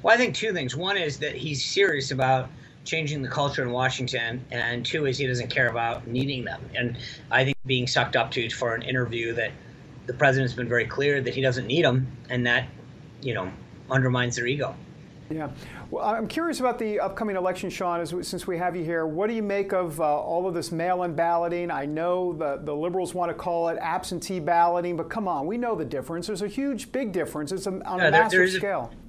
Well, 0.01 0.15
I 0.15 0.17
think 0.17 0.33
two 0.33 0.53
things. 0.53 0.75
One 0.75 0.97
is 0.97 1.19
that 1.19 1.35
he's 1.35 1.63
serious 1.63 2.11
about 2.11 2.49
changing 2.87 3.21
the 3.21 3.27
culture 3.27 3.61
in 3.61 3.71
Washington, 3.71 4.43
and 4.51 4.85
two 4.85 5.05
is 5.05 5.17
he 5.17 5.27
doesn't 5.27 5.49
care 5.49 5.67
about 5.67 6.07
needing 6.07 6.43
them. 6.45 6.61
And 6.75 6.97
I 7.29 7.43
think 7.43 7.57
being 7.65 7.85
sucked 7.85 8.15
up 8.15 8.31
to 8.31 8.49
for 8.49 8.73
an 8.73 8.81
interview 8.81 9.33
that 9.33 9.51
the 10.07 10.13
president's 10.13 10.53
been 10.53 10.69
very 10.69 10.85
clear 10.85 11.21
that 11.21 11.35
he 11.35 11.41
doesn't 11.41 11.67
need 11.67 11.85
them, 11.85 12.07
and 12.29 12.47
that 12.47 12.67
you 13.21 13.33
know 13.33 13.51
undermines 13.89 14.35
their 14.37 14.47
ego. 14.47 14.75
Yeah. 15.29 15.49
Well, 15.89 16.05
I'm 16.05 16.27
curious 16.27 16.59
about 16.59 16.79
the 16.79 16.99
upcoming 16.99 17.35
election, 17.35 17.69
Sean, 17.69 17.99
as, 17.99 18.13
since 18.27 18.47
we 18.47 18.57
have 18.57 18.75
you 18.75 18.83
here. 18.83 19.05
What 19.05 19.27
do 19.27 19.33
you 19.33 19.43
make 19.43 19.73
of 19.73 19.99
uh, 19.99 20.03
all 20.03 20.47
of 20.47 20.53
this 20.53 20.71
mail 20.71 21.03
in 21.03 21.15
balloting? 21.15 21.69
I 21.69 21.85
know 21.85 22.33
the, 22.33 22.61
the 22.63 22.73
liberals 22.73 23.13
want 23.13 23.29
to 23.29 23.33
call 23.33 23.69
it 23.69 23.77
absentee 23.81 24.39
balloting, 24.39 24.95
but 24.95 25.09
come 25.09 25.27
on, 25.27 25.45
we 25.47 25.57
know 25.57 25.75
the 25.75 25.85
difference. 25.85 26.27
There's 26.27 26.41
a 26.41 26.47
huge, 26.47 26.91
big 26.91 27.11
difference. 27.11 27.51
It's 27.51 27.67
a, 27.67 27.71
on 27.85 27.99
yeah, 27.99 28.07
a 28.07 28.11
massive 28.11 28.39
there, 28.39 28.47
scale. 28.47 28.91
A, 28.93 29.06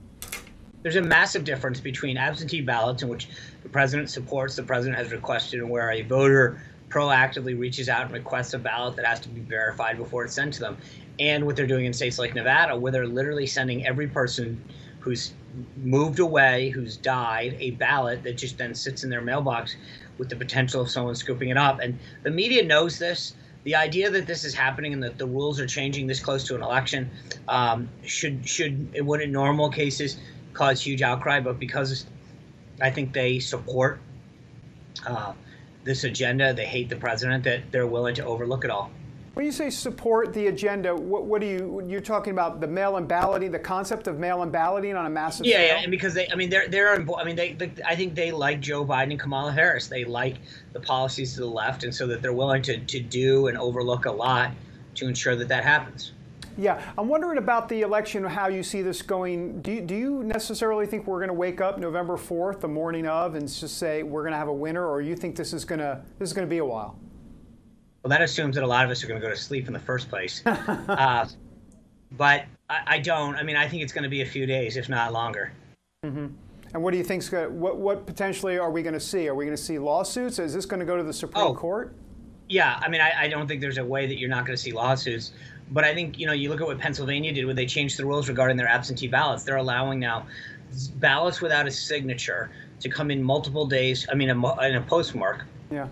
there's 0.82 0.96
a 0.96 1.02
massive 1.02 1.44
difference 1.44 1.80
between 1.80 2.16
absentee 2.16 2.60
ballots, 2.60 3.02
in 3.02 3.08
which 3.08 3.28
the 3.62 3.68
president 3.68 4.10
supports, 4.10 4.56
the 4.56 4.62
president 4.62 4.98
has 4.98 5.12
requested, 5.12 5.60
and 5.60 5.70
where 5.70 5.90
a 5.90 6.02
voter 6.02 6.60
proactively 6.88 7.58
reaches 7.58 7.88
out 7.88 8.02
and 8.02 8.12
requests 8.12 8.54
a 8.54 8.58
ballot 8.58 8.96
that 8.96 9.04
has 9.04 9.20
to 9.20 9.28
be 9.28 9.40
verified 9.40 9.98
before 9.98 10.24
it's 10.24 10.34
sent 10.34 10.54
to 10.54 10.60
them, 10.60 10.76
and 11.18 11.44
what 11.44 11.56
they're 11.56 11.66
doing 11.66 11.84
in 11.84 11.92
states 11.92 12.18
like 12.18 12.34
Nevada, 12.34 12.76
where 12.76 12.92
they're 12.92 13.06
literally 13.06 13.46
sending 13.46 13.86
every 13.86 14.06
person 14.06 14.62
who's 15.00 15.32
moved 15.76 16.18
away, 16.18 16.70
who's 16.70 16.96
died, 16.96 17.56
a 17.58 17.72
ballot 17.72 18.22
that 18.22 18.36
just 18.36 18.58
then 18.58 18.74
sits 18.74 19.04
in 19.04 19.10
their 19.10 19.20
mailbox 19.20 19.76
with 20.18 20.28
the 20.28 20.36
potential 20.36 20.80
of 20.80 20.90
someone 20.90 21.14
scooping 21.14 21.48
it 21.48 21.56
up. 21.56 21.80
And 21.80 21.98
the 22.22 22.30
media 22.30 22.64
knows 22.64 22.98
this. 22.98 23.34
The 23.64 23.74
idea 23.74 24.10
that 24.10 24.26
this 24.26 24.44
is 24.44 24.54
happening 24.54 24.92
and 24.92 25.02
that 25.02 25.18
the 25.18 25.26
rules 25.26 25.60
are 25.60 25.66
changing 25.66 26.06
this 26.06 26.20
close 26.20 26.44
to 26.44 26.54
an 26.54 26.62
election 26.62 27.10
um, 27.48 27.88
should 28.04 28.48
should 28.48 28.94
would 29.04 29.20
in 29.20 29.32
normal 29.32 29.68
cases 29.68 30.16
cause 30.58 30.84
huge 30.84 31.02
outcry, 31.02 31.40
but 31.40 31.58
because 31.58 32.06
I 32.80 32.90
think 32.90 33.12
they 33.12 33.38
support 33.38 34.00
uh, 35.06 35.32
this 35.84 36.04
agenda, 36.04 36.52
they 36.52 36.66
hate 36.66 36.88
the 36.88 36.96
president, 36.96 37.44
that 37.44 37.70
they're 37.70 37.86
willing 37.86 38.16
to 38.16 38.24
overlook 38.24 38.64
it 38.64 38.70
all. 38.70 38.90
When 39.34 39.46
you 39.46 39.52
say 39.52 39.70
support 39.70 40.34
the 40.34 40.48
agenda, 40.48 40.96
what, 40.96 41.26
what 41.26 41.40
do 41.40 41.46
you 41.46 41.84
you're 41.86 42.00
talking 42.00 42.32
about 42.32 42.60
the 42.60 42.66
mail-in 42.66 43.06
balloting, 43.06 43.52
the 43.52 43.58
concept 43.60 44.08
of 44.08 44.18
mail-in 44.18 44.50
balloting 44.50 44.96
on 44.96 45.06
a 45.06 45.10
massive 45.10 45.46
yeah, 45.46 45.58
scale? 45.58 45.66
Yeah, 45.66 45.82
and 45.82 45.90
because 45.92 46.12
they, 46.12 46.26
I 46.32 46.34
mean, 46.34 46.50
they're 46.50 46.66
they're, 46.66 46.92
I 46.92 47.24
mean, 47.24 47.36
they, 47.36 47.52
they, 47.52 47.70
I 47.86 47.94
think 47.94 48.16
they 48.16 48.32
like 48.32 48.60
Joe 48.60 48.84
Biden 48.84 49.12
and 49.12 49.20
Kamala 49.20 49.52
Harris. 49.52 49.86
They 49.86 50.04
like 50.04 50.38
the 50.72 50.80
policies 50.80 51.34
to 51.34 51.40
the 51.40 51.46
left, 51.46 51.84
and 51.84 51.94
so 51.94 52.08
that 52.08 52.20
they're 52.20 52.32
willing 52.32 52.62
to 52.62 52.78
to 52.78 52.98
do 52.98 53.46
and 53.46 53.56
overlook 53.56 54.06
a 54.06 54.10
lot 54.10 54.50
to 54.96 55.06
ensure 55.06 55.36
that 55.36 55.46
that 55.46 55.62
happens. 55.62 56.12
Yeah, 56.58 56.82
I'm 56.98 57.06
wondering 57.06 57.38
about 57.38 57.68
the 57.68 57.82
election, 57.82 58.24
how 58.24 58.48
you 58.48 58.64
see 58.64 58.82
this 58.82 59.00
going. 59.00 59.62
Do 59.62 59.70
you, 59.70 59.80
do 59.80 59.94
you 59.94 60.24
necessarily 60.24 60.86
think 60.86 61.06
we're 61.06 61.20
going 61.20 61.28
to 61.28 61.34
wake 61.34 61.60
up 61.60 61.78
November 61.78 62.16
4th, 62.16 62.58
the 62.58 62.68
morning 62.68 63.06
of, 63.06 63.36
and 63.36 63.48
just 63.48 63.78
say 63.78 64.02
we're 64.02 64.22
going 64.22 64.32
to 64.32 64.38
have 64.38 64.48
a 64.48 64.52
winner, 64.52 64.84
or 64.84 65.00
you 65.00 65.14
think 65.14 65.36
this 65.36 65.52
is 65.52 65.64
going 65.64 65.78
to 65.78 66.02
this 66.18 66.28
is 66.28 66.32
going 66.32 66.46
to 66.46 66.50
be 66.50 66.58
a 66.58 66.64
while? 66.64 66.98
Well, 68.02 68.10
that 68.10 68.22
assumes 68.22 68.56
that 68.56 68.64
a 68.64 68.66
lot 68.66 68.84
of 68.84 68.90
us 68.90 69.04
are 69.04 69.06
going 69.06 69.20
to 69.20 69.26
go 69.26 69.32
to 69.32 69.38
sleep 69.38 69.68
in 69.68 69.72
the 69.72 69.78
first 69.78 70.08
place. 70.08 70.42
uh, 70.46 71.28
but 72.12 72.46
I, 72.68 72.82
I, 72.86 72.98
don't. 72.98 73.36
I 73.36 73.44
mean, 73.44 73.56
I 73.56 73.68
think 73.68 73.82
it's 73.84 73.92
going 73.92 74.04
to 74.04 74.08
be 74.08 74.22
a 74.22 74.26
few 74.26 74.44
days, 74.44 74.76
if 74.76 74.88
not 74.88 75.12
longer. 75.12 75.52
Mm-hmm. 76.04 76.26
And 76.74 76.82
what 76.82 76.90
do 76.90 76.98
you 76.98 77.04
think? 77.04 77.24
What, 77.52 77.76
what 77.76 78.04
potentially 78.04 78.58
are 78.58 78.70
we 78.70 78.82
going 78.82 78.94
to 78.94 79.00
see? 79.00 79.28
Are 79.28 79.34
we 79.34 79.44
going 79.44 79.56
to 79.56 79.62
see 79.62 79.78
lawsuits? 79.78 80.40
Is 80.40 80.54
this 80.54 80.66
going 80.66 80.80
to 80.80 80.86
go 80.86 80.96
to 80.96 81.04
the 81.04 81.12
Supreme 81.12 81.46
oh, 81.46 81.54
Court? 81.54 81.94
Yeah, 82.48 82.80
I 82.82 82.88
mean, 82.88 83.00
I, 83.00 83.12
I, 83.24 83.28
don't 83.28 83.46
think 83.46 83.60
there's 83.60 83.76
a 83.76 83.84
way 83.84 84.06
that 84.06 84.18
you're 84.18 84.30
not 84.30 84.46
going 84.46 84.56
to 84.56 84.62
see 84.62 84.72
lawsuits. 84.72 85.32
But 85.70 85.84
I 85.84 85.94
think 85.94 86.18
you 86.18 86.26
know, 86.26 86.32
you 86.32 86.48
look 86.48 86.60
at 86.60 86.66
what 86.66 86.78
Pennsylvania 86.78 87.32
did 87.32 87.46
when 87.46 87.56
they 87.56 87.66
changed 87.66 87.98
the 87.98 88.04
rules 88.06 88.28
regarding 88.28 88.56
their 88.56 88.68
absentee 88.68 89.08
ballots. 89.08 89.44
They're 89.44 89.56
allowing 89.56 89.98
now 89.98 90.26
ballots 90.96 91.40
without 91.40 91.66
a 91.66 91.70
signature 91.70 92.50
to 92.80 92.88
come 92.88 93.10
in 93.10 93.22
multiple 93.22 93.66
days. 93.66 94.06
I 94.10 94.14
mean, 94.14 94.30
a, 94.30 94.60
in 94.62 94.76
a 94.76 94.82
postmark. 94.82 95.44
Yeah 95.70 95.88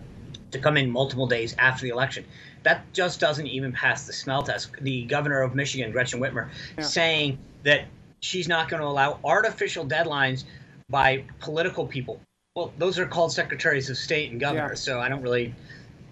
to 0.56 0.58
come 0.58 0.76
in 0.76 0.90
multiple 0.90 1.26
days 1.26 1.54
after 1.58 1.82
the 1.82 1.90
election. 1.90 2.24
That 2.62 2.92
just 2.92 3.20
doesn't 3.20 3.46
even 3.46 3.72
pass 3.72 4.06
the 4.06 4.12
smell 4.12 4.42
test. 4.42 4.70
The 4.80 5.04
governor 5.04 5.42
of 5.42 5.54
Michigan, 5.54 5.92
Gretchen 5.92 6.20
Whitmer, 6.20 6.48
yeah. 6.76 6.84
saying 6.84 7.38
that 7.62 7.84
she's 8.20 8.48
not 8.48 8.68
going 8.68 8.80
to 8.80 8.88
allow 8.88 9.20
artificial 9.24 9.86
deadlines 9.86 10.44
by 10.88 11.24
political 11.40 11.86
people. 11.86 12.20
Well, 12.54 12.72
those 12.78 12.98
are 12.98 13.06
called 13.06 13.32
secretaries 13.32 13.90
of 13.90 13.96
state 13.96 14.30
and 14.30 14.40
governors, 14.40 14.86
yeah. 14.86 14.94
so 14.94 15.00
I 15.00 15.08
don't 15.08 15.22
really 15.22 15.54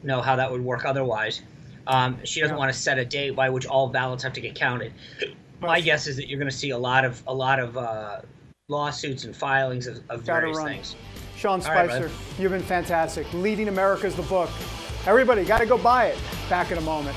know 0.03 0.21
how 0.21 0.37
that 0.37 0.51
would 0.51 0.63
work 0.63 0.85
otherwise. 0.85 1.43
Um, 1.87 2.19
she 2.25 2.41
doesn't 2.41 2.57
yeah. 2.57 2.59
want 2.59 2.73
to 2.73 2.79
set 2.79 2.99
a 2.99 3.05
date 3.05 3.37
by 3.37 3.51
which 3.51 3.67
all 3.67 3.89
ballots 3.89 4.23
have 4.23 4.33
to 4.35 4.41
get 4.41 4.55
counted. 4.55 4.93
My 5.61 5.81
guess 5.81 6.07
is 6.07 6.17
that 6.17 6.29
you're 6.29 6.39
going 6.39 6.51
to 6.51 6.57
see 6.57 6.71
a 6.71 6.79
lot 6.79 7.05
of 7.05 7.23
a 7.27 7.35
lot 7.35 7.59
of 7.59 7.77
uh, 7.77 8.21
lawsuits 8.69 9.25
and 9.25 9.35
filings 9.35 9.87
of, 9.87 10.03
of 10.09 10.23
various 10.23 10.59
run. 10.59 10.69
things. 10.69 10.97
Sean 11.37 11.61
Spicer, 11.61 12.07
right, 12.07 12.13
you've 12.39 12.53
been 12.53 12.63
fantastic. 12.63 13.31
Leading 13.35 13.69
America 13.69 14.07
is 14.07 14.15
the 14.15 14.23
book. 14.23 14.51
Everybody, 15.07 15.45
got 15.45 15.59
to 15.59 15.67
go 15.67 15.77
buy 15.77 16.07
it. 16.07 16.19
Back 16.49 16.71
in 16.71 16.79
a 16.79 16.83
moment. 16.83 17.17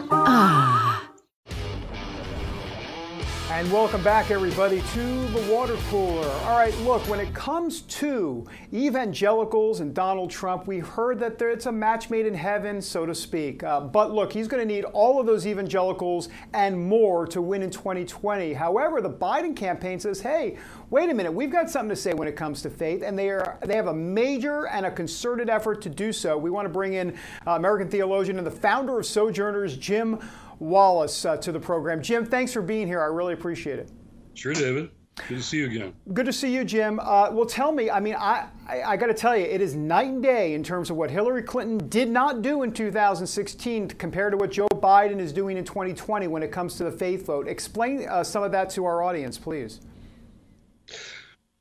And 3.61 3.71
welcome 3.71 4.01
back, 4.01 4.31
everybody, 4.31 4.81
to 4.81 5.27
the 5.27 5.53
water 5.53 5.77
cooler. 5.91 6.27
All 6.45 6.57
right, 6.57 6.75
look, 6.79 7.07
when 7.07 7.19
it 7.19 7.31
comes 7.35 7.81
to 7.81 8.43
evangelicals 8.73 9.81
and 9.81 9.93
Donald 9.93 10.31
Trump, 10.31 10.65
we 10.65 10.79
heard 10.79 11.19
that 11.19 11.37
there, 11.37 11.51
it's 11.51 11.67
a 11.67 11.71
match 11.71 12.09
made 12.09 12.25
in 12.25 12.33
heaven, 12.33 12.81
so 12.81 13.05
to 13.05 13.13
speak. 13.13 13.61
Uh, 13.61 13.79
but 13.81 14.11
look, 14.11 14.33
he's 14.33 14.47
going 14.47 14.67
to 14.67 14.73
need 14.73 14.83
all 14.85 15.19
of 15.19 15.27
those 15.27 15.45
evangelicals 15.45 16.29
and 16.53 16.75
more 16.75 17.27
to 17.27 17.39
win 17.39 17.61
in 17.61 17.69
2020. 17.69 18.51
However, 18.53 18.99
the 18.99 19.11
Biden 19.11 19.55
campaign 19.55 19.99
says, 19.99 20.21
hey, 20.21 20.57
wait 20.89 21.11
a 21.11 21.13
minute, 21.13 21.31
we've 21.31 21.51
got 21.51 21.69
something 21.69 21.89
to 21.89 21.95
say 21.95 22.15
when 22.15 22.27
it 22.27 22.35
comes 22.35 22.63
to 22.63 22.69
faith, 22.71 23.03
and 23.03 23.15
they, 23.17 23.29
are, 23.29 23.59
they 23.63 23.75
have 23.75 23.85
a 23.85 23.93
major 23.93 24.65
and 24.69 24.87
a 24.87 24.91
concerted 24.91 25.51
effort 25.51 25.83
to 25.83 25.89
do 25.89 26.11
so. 26.11 26.35
We 26.35 26.49
want 26.49 26.65
to 26.65 26.73
bring 26.73 26.93
in 26.93 27.15
uh, 27.45 27.51
American 27.51 27.89
theologian 27.89 28.39
and 28.39 28.47
the 28.47 28.49
founder 28.49 28.97
of 28.97 29.05
Sojourners, 29.05 29.77
Jim. 29.77 30.19
Wallis 30.61 31.25
uh, 31.25 31.37
to 31.37 31.51
the 31.51 31.59
program. 31.59 32.03
Jim, 32.03 32.23
thanks 32.23 32.53
for 32.53 32.61
being 32.61 32.85
here. 32.85 33.01
I 33.01 33.07
really 33.07 33.33
appreciate 33.33 33.79
it. 33.79 33.89
Sure, 34.35 34.53
David. 34.53 34.91
Good 35.27 35.37
to 35.37 35.43
see 35.43 35.57
you 35.57 35.65
again. 35.65 35.93
Good 36.13 36.27
to 36.27 36.33
see 36.33 36.53
you, 36.53 36.63
Jim. 36.63 36.99
Uh, 36.99 37.29
well, 37.31 37.47
tell 37.47 37.71
me, 37.71 37.89
I 37.89 37.99
mean, 37.99 38.15
I, 38.15 38.47
I, 38.67 38.83
I 38.83 38.97
got 38.97 39.07
to 39.07 39.13
tell 39.13 39.35
you, 39.35 39.43
it 39.43 39.59
is 39.59 39.75
night 39.75 40.07
and 40.07 40.23
day 40.23 40.53
in 40.53 40.63
terms 40.63 40.89
of 40.89 40.97
what 40.97 41.09
Hillary 41.09 41.41
Clinton 41.41 41.89
did 41.89 42.09
not 42.09 42.43
do 42.43 42.61
in 42.61 42.71
2016 42.71 43.89
compared 43.89 44.33
to 44.33 44.37
what 44.37 44.51
Joe 44.51 44.67
Biden 44.69 45.19
is 45.19 45.33
doing 45.33 45.57
in 45.57 45.65
2020 45.65 46.27
when 46.27 46.43
it 46.43 46.51
comes 46.51 46.75
to 46.75 46.83
the 46.83 46.91
faith 46.91 47.25
vote. 47.25 47.47
Explain 47.47 48.07
uh, 48.07 48.23
some 48.23 48.43
of 48.43 48.51
that 48.51 48.69
to 48.71 48.85
our 48.85 49.01
audience, 49.01 49.39
please. 49.39 49.81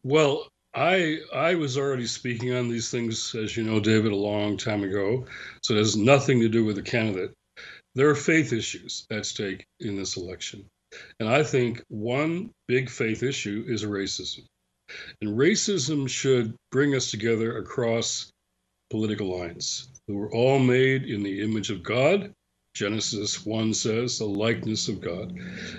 Well, 0.05 0.47
I 0.75 1.19
I 1.35 1.55
was 1.55 1.77
already 1.77 2.07
speaking 2.07 2.55
on 2.55 2.69
these 2.69 2.91
things, 2.91 3.35
as 3.35 3.57
you 3.57 3.65
know, 3.65 3.81
David, 3.81 4.13
a 4.13 4.17
long 4.17 4.57
time 4.57 4.85
ago. 4.85 5.27
So 5.63 5.75
it 5.75 5.79
has 5.79 5.97
nothing 5.97 6.41
to 6.41 6.49
do 6.49 6.65
with 6.65 6.77
the 6.77 6.83
candidate. 6.83 7.35
There 7.95 8.09
are 8.09 8.15
faith 8.15 8.53
issues 8.53 9.07
at 9.11 9.27
stake 9.27 9.65
in 9.81 9.97
this 9.97 10.17
election. 10.17 10.67
And 11.19 11.29
I 11.29 11.43
think 11.43 11.83
one 11.89 12.51
big 12.69 12.89
faith 12.89 13.23
issue 13.23 13.65
is 13.69 13.85
racism. 13.85 14.45
And 15.21 15.37
racism 15.37 16.09
should 16.09 16.55
bring 16.71 16.95
us 16.95 17.11
together 17.11 17.59
across 17.59 18.31
political 18.91 19.39
lines. 19.39 19.89
We're 20.09 20.33
all 20.33 20.59
made 20.59 21.05
in 21.05 21.23
the 21.23 21.41
image 21.43 21.71
of 21.71 21.83
God. 21.83 22.33
Genesis 22.75 23.45
1 23.45 23.75
says, 23.75 24.19
the 24.19 24.25
likeness 24.25 24.89
of 24.89 25.01
God. 25.01 25.37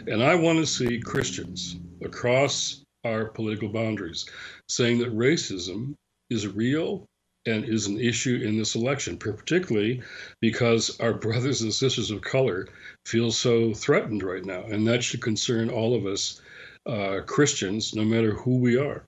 And 0.08 0.24
I 0.24 0.36
want 0.36 0.60
to 0.60 0.65
see 0.65 1.00
Christians 1.00 1.77
across 2.03 2.84
our 3.03 3.25
political 3.25 3.70
boundaries 3.70 4.25
saying 4.68 5.00
that 5.00 5.15
racism 5.15 5.96
is 6.30 6.48
real 6.48 7.06
and 7.45 7.65
is 7.65 7.88
an 7.88 8.00
issue 8.00 8.41
in 8.43 8.57
this 8.57 8.75
election, 8.75 9.17
particularly 9.17 10.01
because 10.39 11.00
our 11.00 11.13
brothers 11.25 11.62
and 11.62 11.74
sisters 11.74 12.12
of 12.12 12.21
color 12.21 12.67
feel 13.05 13.31
so 13.31 13.74
threatened 13.74 14.24
right 14.24 14.45
now. 14.45 14.63
And 14.63 14.88
that 14.88 15.03
should 15.03 15.21
concern 15.21 15.69
all 15.69 15.95
of 15.95 16.05
us 16.05 16.41
uh, 16.86 17.21
Christians, 17.25 17.93
no 17.95 18.03
matter 18.03 18.33
who 18.33 18.57
we 18.57 18.77
are. 18.77 19.05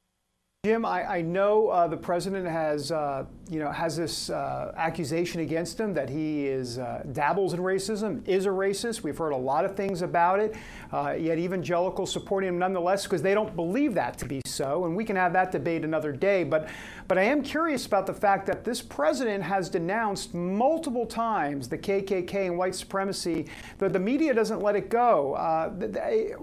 Jim, 0.65 0.85
I, 0.85 1.17
I 1.17 1.21
know 1.21 1.67
uh, 1.67 1.89
the 1.89 1.97
president 1.97 2.47
has, 2.47 2.89
uh, 2.89 3.25
you 3.49 3.59
know, 3.59 3.69
has 3.69 3.97
this 3.97 4.29
uh, 4.29 4.71
accusation 4.77 5.41
against 5.41 5.77
him 5.77 5.93
that 5.93 6.09
he 6.09 6.47
is 6.47 6.79
uh, 6.79 7.03
dabbles 7.11 7.53
in 7.53 7.59
racism, 7.59 8.25
is 8.25 8.45
a 8.45 8.49
racist. 8.49 9.03
We've 9.03 9.17
heard 9.17 9.33
a 9.33 9.37
lot 9.37 9.65
of 9.65 9.75
things 9.75 10.03
about 10.03 10.39
it. 10.39 10.55
Uh, 10.93 11.17
yet 11.19 11.37
evangelicals 11.37 12.13
supporting 12.13 12.47
him 12.47 12.57
nonetheless 12.57 13.03
because 13.03 13.21
they 13.21 13.33
don't 13.33 13.53
believe 13.57 13.93
that 13.95 14.17
to 14.19 14.25
be 14.25 14.41
so. 14.45 14.85
And 14.85 14.95
we 14.95 15.03
can 15.03 15.17
have 15.17 15.33
that 15.33 15.51
debate 15.51 15.83
another 15.83 16.13
day. 16.13 16.45
But, 16.45 16.69
but 17.09 17.17
I 17.17 17.23
am 17.23 17.43
curious 17.43 17.85
about 17.85 18.05
the 18.05 18.13
fact 18.13 18.45
that 18.45 18.63
this 18.63 18.81
president 18.81 19.43
has 19.43 19.67
denounced 19.67 20.33
multiple 20.33 21.05
times 21.05 21.67
the 21.67 21.77
KKK 21.77 22.47
and 22.47 22.57
white 22.57 22.75
supremacy. 22.75 23.47
That 23.79 23.91
the 23.91 23.99
media 23.99 24.33
doesn't 24.33 24.61
let 24.61 24.77
it 24.77 24.89
go. 24.89 25.33
Uh, 25.33 25.73
they, 25.77 26.35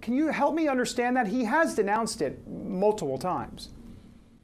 can 0.00 0.14
you 0.14 0.28
help 0.28 0.54
me 0.54 0.68
understand 0.68 1.16
that? 1.16 1.26
He 1.26 1.44
has 1.44 1.74
denounced 1.74 2.22
it 2.22 2.46
multiple 2.46 3.18
times. 3.18 3.70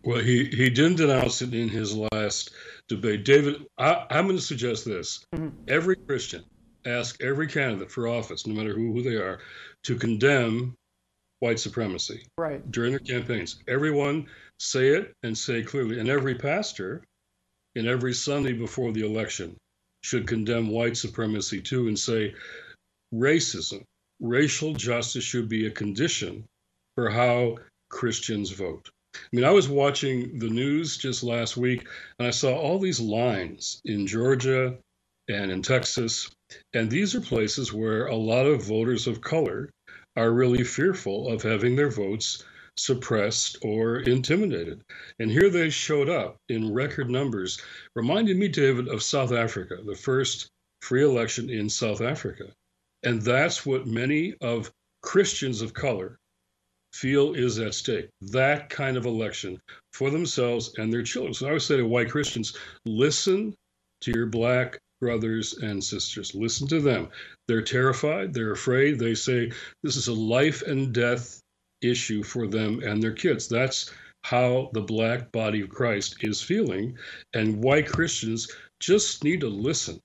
Well, 0.04 0.20
he, 0.20 0.44
he 0.46 0.68
didn't 0.68 0.96
denounce 0.96 1.42
it 1.42 1.54
in 1.54 1.68
his 1.68 1.94
last 1.94 2.50
debate. 2.88 3.24
David, 3.24 3.64
I, 3.78 4.06
am 4.10 4.26
going 4.26 4.36
to 4.36 4.42
suggest 4.42 4.84
this. 4.84 5.24
Mm-hmm. 5.34 5.48
Every 5.68 5.96
Christian 5.96 6.44
ask 6.84 7.22
every 7.22 7.46
candidate 7.46 7.90
for 7.90 8.08
office, 8.08 8.46
no 8.46 8.54
matter 8.54 8.74
who, 8.74 8.92
who 8.92 9.02
they 9.02 9.16
are, 9.16 9.38
to 9.84 9.96
condemn 9.96 10.74
white 11.38 11.58
supremacy 11.58 12.24
right. 12.38 12.68
during 12.70 12.90
their 12.90 13.00
campaigns. 13.00 13.62
Everyone 13.68 14.26
say 14.58 14.88
it 14.88 15.12
and 15.22 15.36
say 15.36 15.62
clearly. 15.62 15.98
And 15.98 16.08
every 16.08 16.34
pastor 16.34 17.02
in 17.74 17.86
every 17.86 18.14
Sunday 18.14 18.52
before 18.52 18.92
the 18.92 19.04
election 19.04 19.56
should 20.02 20.26
condemn 20.26 20.68
white 20.68 20.96
supremacy 20.96 21.60
too 21.60 21.88
and 21.88 21.98
say 21.98 22.34
racism, 23.14 23.82
racial 24.22 24.72
justice 24.72 25.24
should 25.24 25.48
be 25.48 25.66
a 25.66 25.70
condition 25.70 26.44
for 26.94 27.10
how 27.10 27.58
Christians 27.90 28.50
vote. 28.50 28.88
I 29.14 29.18
mean, 29.32 29.44
I 29.44 29.50
was 29.50 29.68
watching 29.68 30.38
the 30.38 30.48
news 30.48 30.96
just 30.96 31.22
last 31.22 31.56
week 31.56 31.86
and 32.18 32.28
I 32.28 32.30
saw 32.30 32.56
all 32.56 32.78
these 32.78 33.00
lines 33.00 33.82
in 33.84 34.06
Georgia 34.06 34.78
and 35.28 35.50
in 35.50 35.60
Texas. 35.60 36.30
And 36.72 36.90
these 36.90 37.14
are 37.14 37.20
places 37.20 37.72
where 37.72 38.06
a 38.06 38.16
lot 38.16 38.46
of 38.46 38.64
voters 38.64 39.06
of 39.06 39.20
color 39.20 39.70
are 40.16 40.32
really 40.32 40.64
fearful 40.64 41.28
of 41.28 41.42
having 41.42 41.76
their 41.76 41.90
votes 41.90 42.44
suppressed 42.76 43.58
or 43.62 43.98
intimidated. 44.00 44.82
And 45.18 45.30
here 45.30 45.50
they 45.50 45.68
showed 45.68 46.08
up 46.08 46.36
in 46.48 46.72
record 46.72 47.10
numbers, 47.10 47.60
reminded 47.94 48.36
me, 48.36 48.48
David, 48.48 48.88
of 48.88 49.02
South 49.02 49.32
Africa, 49.32 49.78
the 49.84 49.94
first 49.94 50.48
free 50.80 51.02
election 51.02 51.50
in 51.50 51.68
South 51.68 52.00
Africa. 52.00 52.52
And 53.04 53.20
that's 53.22 53.66
what 53.66 53.86
many 53.86 54.34
of 54.40 54.70
Christians 55.02 55.62
of 55.62 55.74
color 55.74 56.18
feel 56.92 57.32
is 57.34 57.58
at 57.58 57.74
stake 57.74 58.08
that 58.20 58.68
kind 58.68 58.96
of 58.96 59.06
election 59.06 59.58
for 59.92 60.10
themselves 60.10 60.74
and 60.78 60.92
their 60.92 61.02
children. 61.02 61.34
So 61.34 61.48
I 61.48 61.52
would 61.52 61.62
say 61.62 61.76
to 61.78 61.86
white 61.86 62.10
Christians 62.10 62.56
listen 62.84 63.54
to 64.02 64.12
your 64.14 64.26
black 64.26 64.78
brothers 65.00 65.54
and 65.54 65.82
sisters. 65.82 66.34
Listen 66.34 66.68
to 66.68 66.80
them. 66.80 67.08
They're 67.48 67.62
terrified, 67.62 68.32
they're 68.32 68.52
afraid. 68.52 68.98
They 68.98 69.14
say 69.14 69.50
this 69.82 69.96
is 69.96 70.08
a 70.08 70.12
life 70.12 70.62
and 70.62 70.92
death 70.92 71.40
issue 71.80 72.22
for 72.22 72.46
them 72.46 72.80
and 72.84 73.02
their 73.02 73.12
kids. 73.12 73.48
That's 73.48 73.90
how 74.22 74.70
the 74.72 74.80
black 74.80 75.32
body 75.32 75.62
of 75.62 75.70
Christ 75.70 76.18
is 76.20 76.40
feeling. 76.40 76.96
And 77.34 77.62
white 77.62 77.88
Christians 77.88 78.48
just 78.78 79.24
need 79.24 79.40
to 79.40 79.48
listen 79.48 79.98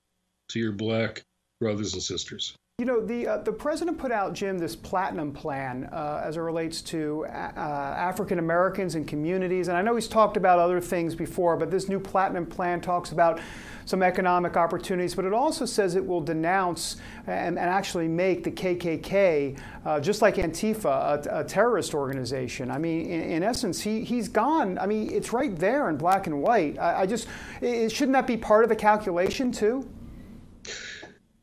to 0.48 0.58
your 0.58 0.72
black 0.72 1.22
brothers 1.60 1.92
and 1.92 2.02
sisters. 2.02 2.56
You 2.80 2.86
know, 2.86 3.04
the, 3.04 3.26
uh, 3.26 3.38
the 3.38 3.50
president 3.50 3.98
put 3.98 4.12
out, 4.12 4.34
Jim, 4.34 4.56
this 4.56 4.76
platinum 4.76 5.32
plan 5.32 5.88
uh, 5.90 6.22
as 6.24 6.36
it 6.36 6.40
relates 6.42 6.80
to 6.82 7.26
uh, 7.26 7.58
African 7.58 8.38
Americans 8.38 8.94
and 8.94 9.04
communities. 9.04 9.66
And 9.66 9.76
I 9.76 9.82
know 9.82 9.96
he's 9.96 10.06
talked 10.06 10.36
about 10.36 10.60
other 10.60 10.80
things 10.80 11.16
before, 11.16 11.56
but 11.56 11.72
this 11.72 11.88
new 11.88 11.98
platinum 11.98 12.46
plan 12.46 12.80
talks 12.80 13.10
about 13.10 13.40
some 13.84 14.00
economic 14.00 14.56
opportunities, 14.56 15.16
but 15.16 15.24
it 15.24 15.32
also 15.32 15.64
says 15.64 15.96
it 15.96 16.06
will 16.06 16.20
denounce 16.20 16.98
and, 17.26 17.58
and 17.58 17.68
actually 17.68 18.06
make 18.06 18.44
the 18.44 18.52
KKK, 18.52 19.58
uh, 19.84 19.98
just 19.98 20.22
like 20.22 20.36
Antifa, 20.36 21.26
a, 21.26 21.40
a, 21.40 21.42
terrorist 21.42 21.94
organization. 21.94 22.70
I 22.70 22.78
mean, 22.78 23.06
in, 23.06 23.22
in, 23.22 23.42
essence, 23.42 23.80
he, 23.80 24.04
he's 24.04 24.28
gone. 24.28 24.78
I 24.78 24.86
mean, 24.86 25.10
it's 25.10 25.32
right 25.32 25.56
there 25.56 25.90
in 25.90 25.96
black 25.96 26.28
and 26.28 26.40
white. 26.40 26.78
I, 26.78 27.00
I 27.00 27.06
just, 27.06 27.26
it, 27.60 27.90
shouldn't 27.90 28.12
that 28.12 28.28
be 28.28 28.36
part 28.36 28.62
of 28.62 28.68
the 28.68 28.76
calculation 28.76 29.50
too? 29.50 29.84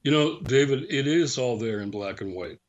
You 0.06 0.12
know, 0.12 0.40
David, 0.40 0.86
it 0.92 1.08
is 1.08 1.40
all 1.40 1.58
there 1.58 1.80
in 1.80 1.90
black 1.90 2.22
and 2.22 2.36
white. 2.36 2.60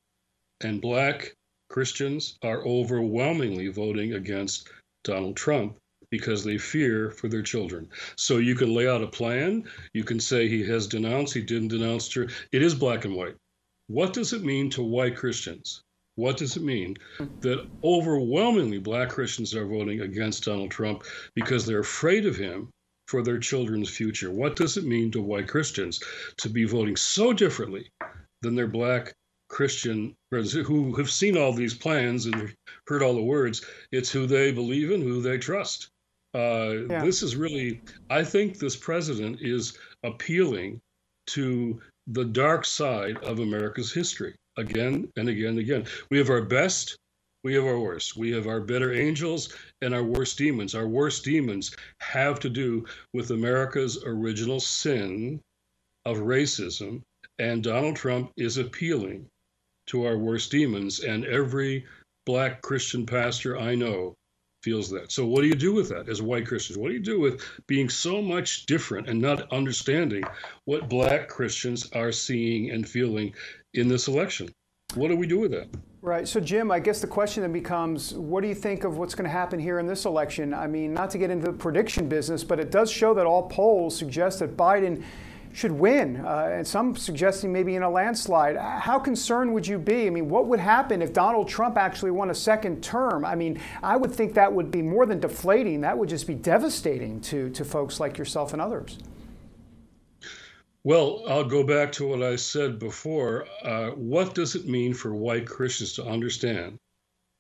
And 0.63 0.81
black 0.81 1.35
Christians 1.69 2.39
are 2.43 2.65
overwhelmingly 2.67 3.69
voting 3.69 4.15
against 4.15 4.71
Donald 5.05 5.37
Trump 5.37 5.77
because 6.11 6.45
they 6.45 6.57
fear 6.57 7.11
for 7.11 7.29
their 7.29 7.43
children. 7.43 7.91
So 8.17 8.39
you 8.39 8.55
can 8.55 8.73
lay 8.73 8.89
out 8.89 9.03
a 9.03 9.07
plan. 9.07 9.65
You 9.93 10.03
can 10.03 10.19
say 10.19 10.49
he 10.49 10.65
has 10.65 10.87
denounced, 10.87 11.35
he 11.35 11.43
didn't 11.43 11.69
denounce. 11.69 12.17
It 12.17 12.63
is 12.63 12.75
black 12.75 13.05
and 13.05 13.15
white. 13.15 13.37
What 13.89 14.15
does 14.15 14.33
it 14.33 14.43
mean 14.43 14.71
to 14.71 14.83
white 14.83 15.17
Christians? 15.17 15.83
What 16.15 16.39
does 16.39 16.57
it 16.57 16.63
mean 16.63 16.97
that 17.41 17.69
overwhelmingly 17.85 18.79
black 18.79 19.11
Christians 19.11 19.55
are 19.55 19.67
voting 19.67 20.01
against 20.01 20.45
Donald 20.45 20.71
Trump 20.71 21.05
because 21.35 21.67
they're 21.67 21.81
afraid 21.81 22.25
of 22.25 22.37
him 22.37 22.71
for 23.07 23.23
their 23.23 23.39
children's 23.39 23.89
future. 23.89 24.31
What 24.31 24.57
does 24.57 24.77
it 24.77 24.85
mean 24.85 25.11
to 25.13 25.23
white 25.23 25.49
Christians 25.49 26.01
to 26.39 26.49
be 26.49 26.65
voting 26.65 26.97
so 26.97 27.33
differently 27.33 27.89
than 28.43 28.55
their 28.55 28.67
black 28.67 29.13
Christian 29.49 30.15
friends 30.31 30.53
who 30.53 30.95
have 30.97 31.11
seen 31.11 31.37
all 31.37 31.53
these 31.53 31.75
plans 31.75 32.27
and 32.27 32.53
heard 32.87 33.03
all 33.03 33.15
the 33.15 33.23
words? 33.23 33.65
It's 33.93 34.11
who 34.11 34.27
they 34.27 34.53
believe 34.53 34.91
in, 34.91 35.01
who 35.03 35.23
they 35.23 35.39
trust. 35.39 35.89
Uh, 36.35 36.85
yeah. 36.91 37.05
This 37.05 37.23
is 37.23 37.37
really, 37.37 37.81
I 38.11 38.23
think 38.23 38.59
this 38.59 38.77
president 38.77 39.39
is 39.41 39.79
appealing 40.03 40.81
to 41.29 41.81
the 42.09 42.25
dark 42.25 42.65
side 42.65 43.17
of 43.19 43.39
America's 43.39 43.93
history 43.93 44.35
again 44.59 45.09
and 45.17 45.29
again 45.29 45.51
and 45.51 45.59
again. 45.59 45.87
We 46.11 46.19
have 46.19 46.31
our 46.31 46.43
best 46.43 46.97
we 47.47 47.55
have 47.55 47.65
our 47.65 47.79
worst. 47.79 48.17
We 48.17 48.33
have 48.33 48.49
our 48.49 48.61
better 48.61 48.93
angels 48.93 49.55
and 49.81 49.95
our 49.95 50.03
worst 50.03 50.37
demons. 50.37 50.75
Our 50.75 50.89
worst 50.89 51.25
demons 51.25 51.71
have 52.01 52.41
to 52.41 52.49
do 52.49 52.85
with 53.15 53.31
America's 53.31 54.03
original 54.05 54.59
sin 54.59 55.41
of 56.05 56.17
racism. 56.17 57.03
And 57.39 57.63
Donald 57.63 57.95
Trump 57.95 58.33
is 58.37 58.57
appealing 58.57 59.29
to 59.87 60.07
our 60.07 60.19
worst 60.19 60.51
demons. 60.51 60.99
And 60.99 61.25
every 61.25 61.87
black 62.25 62.63
Christian 62.63 63.07
pastor 63.07 63.57
I 63.57 63.77
know 63.77 64.17
feels 64.65 64.91
that. 64.91 65.13
So, 65.13 65.25
what 65.25 65.43
do 65.43 65.47
you 65.47 65.55
do 65.55 65.73
with 65.73 65.91
that 65.91 66.09
as 66.09 66.21
white 66.21 66.49
Christians? 66.49 66.79
What 66.79 66.89
do 66.89 66.95
you 66.95 67.01
do 67.01 67.21
with 67.21 67.41
being 67.69 67.89
so 67.89 68.21
much 68.21 68.67
different 68.67 69.09
and 69.09 69.21
not 69.21 69.53
understanding 69.53 70.25
what 70.65 70.89
black 70.89 71.29
Christians 71.29 71.89
are 71.93 72.11
seeing 72.11 72.73
and 72.73 72.89
feeling 72.89 73.37
in 73.73 73.87
this 73.87 74.09
election? 74.09 74.49
What 74.97 75.09
do 75.09 75.17
we 75.17 75.27
do 75.27 75.39
with 75.39 75.51
that? 75.53 75.69
Right. 76.01 76.27
So, 76.27 76.41
Jim, 76.41 76.71
I 76.71 76.79
guess 76.79 77.01
the 77.01 77.07
question 77.07 77.43
then 77.43 77.53
becomes 77.53 78.15
what 78.15 78.41
do 78.41 78.49
you 78.49 78.55
think 78.55 78.85
of 78.85 78.97
what's 78.97 79.15
going 79.15 79.25
to 79.25 79.31
happen 79.31 79.59
here 79.59 79.79
in 79.79 79.87
this 79.87 80.05
election? 80.05 80.55
I 80.55 80.67
mean, 80.67 80.95
not 80.95 81.11
to 81.11 81.19
get 81.19 81.31
into 81.31 81.47
the 81.47 81.53
prediction 81.53 82.09
business, 82.09 82.45
but 82.45 82.61
it 82.61 82.71
does 82.71 82.91
show 82.91 83.13
that 83.15 83.27
all 83.27 83.49
polls 83.49 83.97
suggest 83.97 84.39
that 84.39 84.57
Biden 84.57 85.03
should 85.53 85.73
win, 85.73 86.17
uh, 86.25 86.51
and 86.53 86.67
some 86.67 86.95
suggesting 86.95 87.51
maybe 87.51 87.77
in 87.77 87.83
a 87.83 87.91
landslide. 87.91 88.57
How 88.57 88.99
concerned 88.99 89.53
would 89.55 89.67
you 89.67 89.79
be? 89.79 90.07
I 90.07 90.11
mean, 90.11 90.29
what 90.29 90.47
would 90.49 90.61
happen 90.61 91.01
if 91.01 91.15
Donald 91.15 91.49
Trump 91.49 91.79
actually 91.79 92.11
won 92.11 92.29
a 92.29 92.35
second 92.35 92.83
term? 92.83 93.25
I 93.25 93.35
mean, 93.35 93.59
I 93.83 93.97
would 93.97 94.13
think 94.13 94.35
that 94.35 94.53
would 94.53 94.71
be 94.71 94.83
more 94.83 95.07
than 95.07 95.19
deflating. 95.19 95.81
That 95.81 95.97
would 95.97 96.11
just 96.11 96.27
be 96.27 96.35
devastating 96.35 97.21
to, 97.23 97.49
to 97.51 97.65
folks 97.65 97.99
like 98.01 98.19
yourself 98.19 98.53
and 98.53 98.61
others. 98.61 98.99
Well, 100.87 101.25
I'll 101.27 101.43
go 101.43 101.65
back 101.65 101.91
to 101.93 102.07
what 102.07 102.23
I 102.23 102.37
said 102.37 102.79
before. 102.79 103.49
Uh, 103.65 103.91
what 103.91 104.37
does 104.37 104.55
it 104.55 104.69
mean 104.69 104.95
for 104.95 105.13
white 105.13 105.45
Christians 105.45 105.95
to 105.95 106.07
understand 106.07 106.79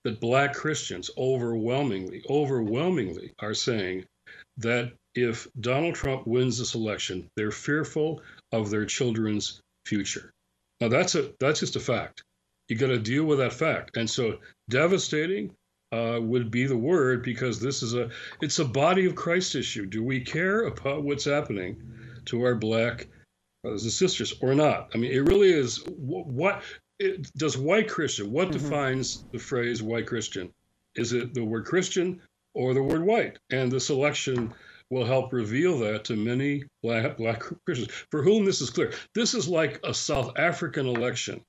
that 0.02 0.18
black 0.18 0.52
Christians 0.52 1.12
overwhelmingly, 1.16 2.24
overwhelmingly 2.28 3.35
are 3.38 3.54
saying 3.54 4.04
that 4.56 4.94
if 5.14 5.46
Donald 5.61 5.94
Trump 5.94 6.26
wins 6.26 6.59
this 6.59 6.74
election, 6.74 7.28
they're 7.37 7.52
fearful 7.52 8.20
of 8.50 8.68
their 8.68 8.85
children's 8.85 9.61
future. 9.85 10.32
Now 10.80 10.88
that's 10.88 11.14
a 11.14 11.32
that's 11.38 11.61
just 11.61 11.76
a 11.76 11.80
fact. 11.94 12.24
You 12.68 12.74
got 12.74 12.88
to 12.88 12.98
deal 12.98 13.26
with 13.26 13.38
that 13.38 13.52
fact, 13.52 13.96
and 13.96 14.11
so 14.11 14.40
devastating 14.70 15.54
uh, 15.92 16.18
would 16.20 16.50
be 16.50 16.66
the 16.66 16.76
word 16.76 17.22
because 17.22 17.61
this 17.61 17.85
is 17.85 17.94
a 17.94 18.11
it's 18.42 18.59
a 18.59 18.64
body 18.64 19.06
of 19.06 19.14
Christ 19.14 19.54
issue. 19.54 19.87
Do 19.87 20.02
we 20.02 20.20
care 20.20 20.62
about 20.62 21.04
what's 21.04 21.26
happening 21.26 21.80
to 22.24 22.42
our 22.42 22.56
black 22.56 23.06
brothers 23.66 23.83
and 23.83 23.92
sisters 23.92 24.33
or 24.40 24.55
not. 24.55 24.90
I 24.94 24.98
mean, 24.98 25.11
it 25.11 25.26
really 25.26 25.52
is 25.52 25.83
what, 25.98 26.26
what 26.29 26.62
it, 27.00 27.29
does 27.37 27.59
white 27.59 27.88
Christian, 27.88 28.31
what 28.31 28.48
mm-hmm. 28.48 28.62
defines 28.62 29.24
the 29.33 29.40
phrase 29.40 29.83
white 29.83 30.07
Christian? 30.07 30.52
Is 30.94 31.12
it 31.12 31.35
the 31.35 31.44
word 31.44 31.64
Christian 31.64 32.22
or 32.55 32.74
the 32.74 32.83
word 32.83 33.02
white? 33.02 33.38
And 33.50 33.70
this 33.70 33.90
election 33.90 34.55
will 34.88 35.05
help 35.05 35.33
reveal 35.33 35.81
that 35.81 36.05
to 36.05 36.14
many 36.14 36.62
black, 36.81 37.16
black 37.16 37.42
Christians 37.64 37.90
for 38.12 38.22
whom 38.22 38.44
this 38.44 38.61
is 38.61 38.70
clear. 38.70 38.92
This 39.16 39.35
is 39.35 39.48
like 39.48 39.81
a 39.83 39.92
South 39.92 40.38
African 40.38 40.87
election 40.87 41.42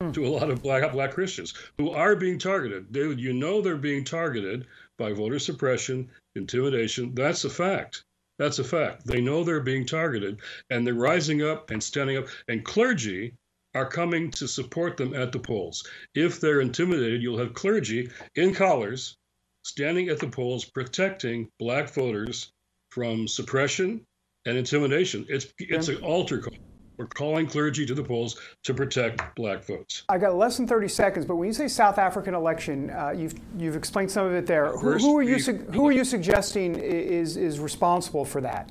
mm. 0.00 0.14
to 0.14 0.26
a 0.26 0.28
lot 0.28 0.50
of 0.50 0.62
black, 0.62 0.92
black 0.92 1.10
Christians 1.10 1.54
who 1.76 1.90
are 1.90 2.14
being 2.14 2.38
targeted. 2.38 2.92
David, 2.92 3.18
you 3.18 3.32
know 3.32 3.60
they're 3.60 3.76
being 3.76 4.04
targeted 4.04 4.64
by 4.96 5.12
voter 5.12 5.40
suppression, 5.40 6.08
intimidation. 6.36 7.16
That's 7.16 7.44
a 7.44 7.50
fact. 7.50 8.04
That's 8.38 8.58
a 8.58 8.64
fact. 8.64 9.06
They 9.06 9.20
know 9.20 9.44
they're 9.44 9.60
being 9.60 9.86
targeted 9.86 10.40
and 10.70 10.86
they're 10.86 10.94
rising 10.94 11.42
up 11.42 11.70
and 11.70 11.82
standing 11.82 12.18
up. 12.18 12.28
And 12.48 12.64
clergy 12.64 13.34
are 13.74 13.88
coming 13.88 14.30
to 14.32 14.48
support 14.48 14.96
them 14.96 15.14
at 15.14 15.32
the 15.32 15.38
polls. 15.38 15.86
If 16.14 16.40
they're 16.40 16.60
intimidated, 16.60 17.22
you'll 17.22 17.38
have 17.38 17.54
clergy 17.54 18.10
in 18.36 18.54
collars 18.54 19.16
standing 19.64 20.08
at 20.08 20.18
the 20.18 20.28
polls 20.28 20.64
protecting 20.64 21.48
black 21.58 21.90
voters 21.90 22.52
from 22.90 23.28
suppression 23.28 24.06
and 24.46 24.56
intimidation. 24.56 25.26
It's 25.28 25.46
it's 25.58 25.88
an 25.88 25.96
altar 25.96 26.40
call. 26.40 26.54
We're 26.98 27.06
calling 27.06 27.46
clergy 27.46 27.86
to 27.86 27.94
the 27.94 28.02
polls 28.02 28.40
to 28.64 28.74
protect 28.74 29.22
black 29.36 29.64
votes. 29.64 30.02
I 30.08 30.18
got 30.18 30.34
less 30.34 30.56
than 30.56 30.66
30 30.66 30.88
seconds, 30.88 31.24
but 31.24 31.36
when 31.36 31.46
you 31.46 31.54
say 31.54 31.68
South 31.68 31.96
African 31.96 32.34
election, 32.34 32.90
uh, 32.90 33.10
you've 33.16 33.34
you've 33.56 33.76
explained 33.76 34.10
some 34.10 34.26
of 34.26 34.34
it 34.34 34.46
there. 34.46 34.72
Who, 34.72 34.98
who, 34.98 35.16
are 35.16 35.22
you 35.22 35.38
su- 35.38 35.64
who 35.72 35.86
are 35.86 35.92
you 35.92 36.04
suggesting 36.04 36.74
is 36.74 37.36
is 37.36 37.60
responsible 37.60 38.24
for 38.24 38.40
that? 38.40 38.70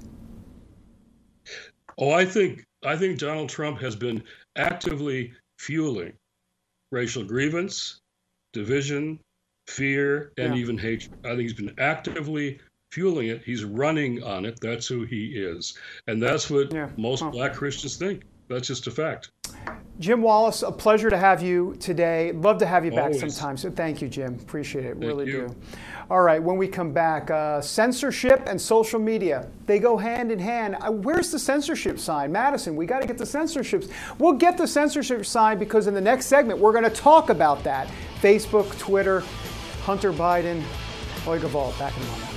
Oh, 1.98 2.12
I 2.12 2.26
think 2.26 2.66
I 2.84 2.98
think 2.98 3.18
Donald 3.18 3.48
Trump 3.48 3.80
has 3.80 3.96
been 3.96 4.22
actively 4.58 5.32
fueling 5.58 6.12
racial 6.92 7.24
grievance, 7.24 8.02
division, 8.52 9.20
fear, 9.68 10.34
and 10.38 10.54
yeah. 10.54 10.62
even 10.62 10.78
hatred. 10.78 11.18
I 11.24 11.30
think 11.30 11.42
he's 11.42 11.54
been 11.54 11.76
actively 11.78 12.60
fueling 12.92 13.28
it. 13.28 13.44
He's 13.44 13.64
running 13.64 14.24
on 14.24 14.46
it. 14.46 14.60
That's 14.62 14.88
who 14.88 15.04
he 15.04 15.28
is. 15.28 15.78
And 16.08 16.22
that's 16.22 16.50
what 16.50 16.74
yeah. 16.74 16.90
most 16.98 17.22
huh. 17.22 17.30
black 17.30 17.54
Christians 17.54 17.98
think. 17.98 18.24
That's 18.50 18.68
just 18.68 18.88
a 18.88 18.92
fact. 18.92 19.32
Jim 20.00 20.22
Wallis, 20.22 20.62
a 20.62 20.72
pleasure 20.72 21.10
to 21.10 21.18
have 21.18 21.42
you 21.42 21.76
today. 21.80 22.32
Love 22.32 22.60
to 22.60 22.66
have 22.66 22.86
you 22.86 22.92
back 22.92 23.14
Always. 23.14 23.20
sometime. 23.20 23.58
So 23.58 23.72
thank 23.72 24.02
you, 24.02 24.08
Jim. 24.08 24.36
Appreciate 24.36 24.86
it. 24.86 24.94
Thank 24.94 25.04
really 25.04 25.26
you. 25.26 25.48
do. 25.48 25.56
All 26.10 26.22
right, 26.22 26.42
when 26.42 26.56
we 26.56 26.68
come 26.68 26.94
back, 26.94 27.30
uh, 27.32 27.60
censorship 27.60 28.44
and 28.48 28.62
social 28.62 29.00
media, 29.00 29.50
they 29.66 29.80
go 29.80 29.98
hand 29.98 30.32
in 30.32 30.40
hand. 30.40 30.78
Uh, 30.80 30.92
where's 30.92 31.32
the 31.32 31.40
censorship 31.40 32.00
sign? 32.00 32.32
Madison, 32.32 32.78
we 32.78 32.86
got 32.86 33.02
to 33.02 33.08
get 33.08 33.18
the 33.18 33.26
censorship. 33.26 33.84
We'll 34.18 34.34
get 34.34 34.58
the 34.58 34.68
censorship 34.68 35.26
sign 35.26 35.58
because 35.58 35.88
in 35.88 35.94
the 35.94 36.02
next 36.02 36.28
segment, 36.28 36.60
we're 36.60 36.72
going 36.72 36.86
to 36.86 36.90
talk 36.90 37.30
about 37.30 37.64
that. 37.66 37.90
Facebook, 38.22 38.78
Twitter, 38.80 39.22
Hunter 39.82 40.14
Biden, 40.14 40.62
Oiga 41.26 41.50
Vault. 41.50 41.78
Back 41.78 41.98
in 41.98 42.04
a 42.04 42.06
moment. 42.06 42.37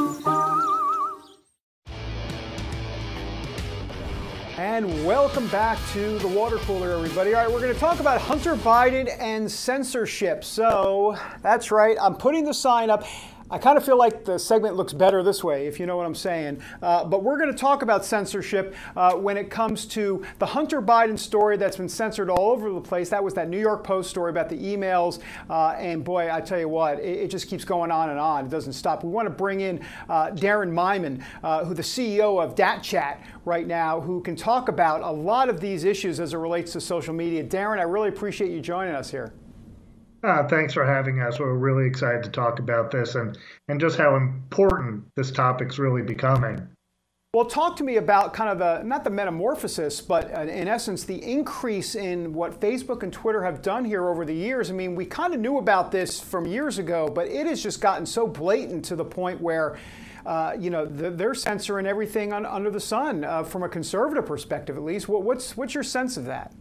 And 4.81 5.05
welcome 5.05 5.47
back 5.49 5.77
to 5.91 6.17
the 6.17 6.27
water 6.27 6.57
cooler, 6.57 6.89
everybody. 6.89 7.35
All 7.35 7.43
right, 7.43 7.53
we're 7.53 7.61
going 7.61 7.71
to 7.71 7.79
talk 7.79 7.99
about 7.99 8.19
Hunter 8.19 8.55
Biden 8.55 9.15
and 9.19 9.51
censorship. 9.51 10.43
So 10.43 11.15
that's 11.43 11.69
right, 11.69 11.95
I'm 12.01 12.15
putting 12.15 12.45
the 12.45 12.53
sign 12.55 12.89
up. 12.89 13.05
I 13.51 13.57
kind 13.57 13.77
of 13.77 13.83
feel 13.83 13.97
like 13.97 14.23
the 14.23 14.39
segment 14.39 14.77
looks 14.77 14.93
better 14.93 15.21
this 15.23 15.43
way, 15.43 15.67
if 15.67 15.77
you 15.77 15.85
know 15.85 15.97
what 15.97 16.05
I'm 16.05 16.15
saying. 16.15 16.61
Uh, 16.81 17.03
but 17.03 17.21
we're 17.21 17.37
going 17.37 17.51
to 17.51 17.57
talk 17.57 17.81
about 17.81 18.05
censorship 18.05 18.73
uh, 18.95 19.11
when 19.11 19.35
it 19.35 19.49
comes 19.49 19.85
to 19.87 20.23
the 20.39 20.45
Hunter 20.45 20.81
Biden 20.81 21.19
story 21.19 21.57
that's 21.57 21.75
been 21.75 21.89
censored 21.89 22.29
all 22.29 22.51
over 22.51 22.71
the 22.71 22.79
place. 22.79 23.09
That 23.09 23.21
was 23.21 23.33
that 23.33 23.49
New 23.49 23.59
York 23.59 23.83
Post 23.83 24.09
story 24.09 24.29
about 24.29 24.47
the 24.47 24.57
emails. 24.57 25.19
Uh, 25.49 25.71
and 25.71 26.01
boy, 26.01 26.33
I 26.33 26.39
tell 26.39 26.59
you 26.59 26.69
what, 26.69 26.99
it, 26.99 27.23
it, 27.23 27.27
just 27.27 27.49
keeps 27.49 27.65
going 27.65 27.91
on 27.91 28.09
and 28.09 28.17
on. 28.17 28.45
It 28.45 28.51
doesn't 28.51 28.71
stop. 28.71 29.03
We 29.03 29.09
want 29.09 29.25
to 29.25 29.33
bring 29.33 29.59
in 29.59 29.83
uh, 30.07 30.29
Darin 30.29 30.71
Myman, 30.71 31.21
uh, 31.43 31.65
who 31.65 31.73
the 31.73 31.81
CEO 31.81 32.41
of 32.41 32.55
DatChat 32.55 33.17
right 33.43 33.67
now, 33.67 33.99
who 33.99 34.21
can 34.21 34.37
talk 34.37 34.69
about 34.69 35.01
a 35.01 35.11
lot 35.11 35.49
of 35.49 35.59
these 35.59 35.83
issues 35.83 36.21
as 36.21 36.33
it 36.33 36.37
relates 36.37 36.71
to 36.71 36.79
social 36.79 37.13
media. 37.13 37.43
Darin, 37.43 37.81
I 37.81 37.83
really 37.83 38.07
appreciate 38.07 38.51
you 38.51 38.61
joining 38.61 38.95
us 38.95 39.11
here. 39.11 39.33
Uh, 40.23 40.47
thanks 40.47 40.73
for 40.73 40.85
having 40.85 41.19
us. 41.19 41.39
We're 41.39 41.53
really 41.55 41.87
excited 41.87 42.23
to 42.23 42.29
talk 42.29 42.59
about 42.59 42.91
this 42.91 43.15
and, 43.15 43.37
and 43.67 43.79
just 43.79 43.97
how 43.97 44.15
important 44.15 45.03
this 45.15 45.31
topic's 45.31 45.79
really 45.79 46.03
becoming. 46.03 46.67
Well, 47.33 47.45
talk 47.45 47.77
to 47.77 47.85
me 47.85 47.95
about 47.95 48.33
kind 48.33 48.61
of 48.61 48.85
not 48.85 49.05
the 49.05 49.09
metamorphosis, 49.09 50.01
but 50.01 50.35
uh, 50.35 50.41
in 50.41 50.67
essence, 50.67 51.05
the 51.05 51.23
increase 51.23 51.95
in 51.95 52.33
what 52.33 52.59
Facebook 52.59 53.03
and 53.03 53.13
Twitter 53.13 53.41
have 53.43 53.61
done 53.61 53.85
here 53.85 54.09
over 54.09 54.25
the 54.25 54.33
years. 54.33 54.69
I 54.69 54.73
mean, 54.73 54.95
we 54.95 55.05
kind 55.05 55.33
of 55.33 55.39
knew 55.39 55.57
about 55.57 55.91
this 55.91 56.19
from 56.19 56.45
years 56.45 56.77
ago, 56.77 57.07
but 57.07 57.27
it 57.27 57.47
has 57.47 57.63
just 57.63 57.79
gotten 57.79 58.05
so 58.05 58.27
blatant 58.27 58.83
to 58.85 58.97
the 58.97 59.05
point 59.05 59.39
where, 59.39 59.77
uh, 60.25 60.57
you 60.59 60.69
know, 60.69 60.85
they're 60.85 61.33
censoring 61.33 61.87
everything 61.87 62.33
on, 62.33 62.45
under 62.45 62.69
the 62.69 62.81
sun 62.81 63.23
uh, 63.23 63.43
from 63.43 63.63
a 63.63 63.69
conservative 63.69 64.25
perspective, 64.25 64.75
at 64.75 64.83
least. 64.83 65.07
what's, 65.07 65.55
what's 65.55 65.73
your 65.73 65.85
sense 65.85 66.17
of 66.17 66.25
that? 66.25 66.53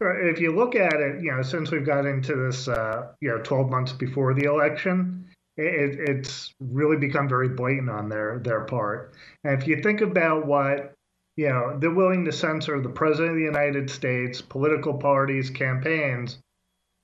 If 0.00 0.40
you 0.40 0.54
look 0.54 0.74
at 0.74 0.94
it, 0.94 1.22
you 1.22 1.30
know, 1.30 1.42
since 1.42 1.70
we've 1.70 1.84
got 1.84 2.06
into 2.06 2.34
this, 2.34 2.68
uh, 2.68 3.08
you 3.20 3.28
know, 3.28 3.38
12 3.42 3.70
months 3.70 3.92
before 3.92 4.32
the 4.32 4.44
election, 4.44 5.26
it, 5.56 5.98
it's 6.08 6.54
really 6.58 6.96
become 6.96 7.28
very 7.28 7.48
blatant 7.48 7.90
on 7.90 8.08
their 8.08 8.38
their 8.38 8.64
part. 8.64 9.12
And 9.44 9.60
if 9.60 9.68
you 9.68 9.82
think 9.82 10.00
about 10.00 10.46
what, 10.46 10.94
you 11.36 11.48
know, 11.48 11.78
they're 11.78 11.90
willing 11.90 12.24
to 12.24 12.32
censor 12.32 12.80
the 12.80 12.88
president 12.88 13.32
of 13.32 13.36
the 13.36 13.44
United 13.44 13.90
States, 13.90 14.40
political 14.40 14.94
parties, 14.94 15.50
campaigns. 15.50 16.38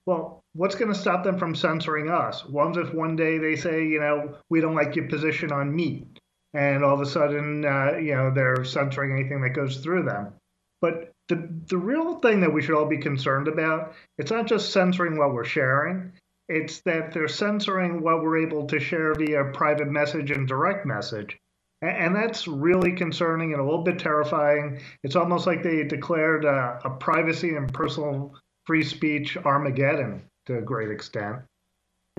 Well, 0.07 0.43
what's 0.55 0.77
going 0.77 0.93
to 0.93 0.99
stop 0.99 1.25
them 1.25 1.39
from 1.39 1.55
censoring 1.55 2.09
us? 2.09 2.45
What 2.47 2.77
if 2.77 2.95
one 2.95 3.17
day 3.17 3.39
they 3.39 3.57
say, 3.57 3.87
you 3.87 4.01
know, 4.01 4.37
we 4.49 4.61
don't 4.61 4.75
like 4.75 4.97
your 4.97 5.09
position 5.09 5.53
on 5.53 5.75
meat, 5.75 6.21
and 6.55 6.85
all 6.85 6.95
of 6.95 7.01
a 7.01 7.07
sudden, 7.07 7.65
uh, 7.65 7.97
you 7.99 8.15
know, 8.15 8.31
they're 8.31 8.65
censoring 8.65 9.13
anything 9.13 9.43
that 9.43 9.51
goes 9.51 9.79
through 9.79 10.05
them. 10.05 10.33
But 10.81 11.13
the, 11.29 11.49
the 11.69 11.79
real 11.79 12.19
thing 12.21 12.41
that 12.41 12.53
we 12.53 12.63
should 12.63 12.77
all 12.77 12.87
be 12.87 12.99
concerned 12.99 13.49
about, 13.49 13.95
it's 14.19 14.31
not 14.31 14.47
just 14.47 14.73
censoring 14.73 15.19
what 15.19 15.33
we're 15.33 15.45
sharing, 15.45 16.13
it's 16.49 16.81
that 16.83 17.13
they're 17.13 17.29
censoring 17.29 18.03
what 18.03 18.23
we're 18.23 18.47
able 18.47 18.67
to 18.67 18.79
share 18.79 19.15
via 19.15 19.45
private 19.53 19.89
message 19.89 20.31
and 20.31 20.47
direct 20.47 20.87
message. 20.87 21.37
And, 21.83 22.17
that's 22.17 22.49
really 22.49 22.93
concerning 22.93 23.53
and 23.53 23.61
a 23.61 23.65
little 23.65 23.83
bit 23.83 23.99
terrifying. 23.99 24.81
It's 25.03 25.15
almost 25.15 25.47
like 25.47 25.63
they 25.63 25.85
declared 25.85 26.45
a, 26.45 26.81
a 26.85 26.91
privacy 26.91 27.55
and 27.55 27.73
personal 27.73 28.35
free 28.65 28.83
speech 28.83 29.37
Armageddon 29.37 30.23
to 30.47 30.59
a 30.59 30.63
great 30.63 30.91
extent. 30.91 31.41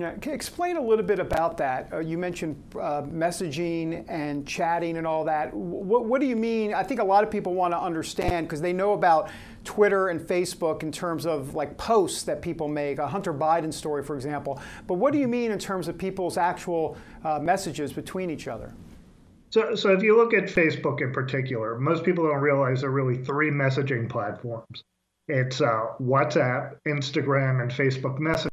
Explain 0.00 0.76
a 0.76 0.80
little 0.80 1.04
bit 1.04 1.18
about 1.18 1.56
that. 1.56 1.92
Uh, 1.92 1.98
you 1.98 2.18
mentioned 2.18 2.54
uh, 2.76 3.02
messaging 3.02 4.04
and 4.06 4.46
chatting 4.46 4.96
and 4.96 5.04
all 5.04 5.24
that. 5.24 5.52
What, 5.52 6.04
what, 6.04 6.20
do 6.20 6.28
you 6.28 6.36
mean? 6.36 6.72
I 6.72 6.84
think 6.84 7.00
a 7.00 7.04
lot 7.04 7.24
of 7.24 7.32
people 7.32 7.52
want 7.54 7.72
to 7.72 7.80
understand 7.80 8.46
because 8.46 8.60
they 8.60 8.72
know 8.72 8.92
about 8.92 9.28
Twitter 9.64 10.06
and 10.06 10.20
Facebook 10.20 10.84
in 10.84 10.92
terms 10.92 11.26
of 11.26 11.56
like 11.56 11.76
posts 11.78 12.22
that 12.22 12.40
people 12.40 12.68
make, 12.68 13.00
a 13.00 13.08
Hunter 13.08 13.34
Biden 13.34 13.74
story, 13.74 14.04
for 14.04 14.14
example. 14.14 14.60
But 14.86 14.94
what 14.94 15.12
do 15.12 15.18
you 15.18 15.26
mean 15.26 15.50
in 15.50 15.58
terms 15.58 15.88
of 15.88 15.98
people's 15.98 16.36
actual 16.36 16.96
uh, 17.24 17.40
messages 17.40 17.92
between 17.92 18.30
each 18.30 18.46
other? 18.46 18.72
So, 19.50 19.74
so 19.74 19.92
if 19.92 20.04
you 20.04 20.16
look 20.16 20.32
at 20.32 20.44
Facebook 20.44 21.00
in 21.00 21.12
particular, 21.12 21.76
most 21.76 22.04
people 22.04 22.22
don't 22.22 22.40
realize 22.40 22.82
there 22.82 22.90
are 22.90 22.92
really 22.92 23.16
three 23.24 23.50
messaging 23.50 24.08
platforms. 24.08 24.84
It's 25.26 25.60
uh, 25.60 25.86
WhatsApp, 26.00 26.76
Instagram, 26.86 27.62
and 27.62 27.72
Facebook 27.72 28.20
Messenger 28.20 28.50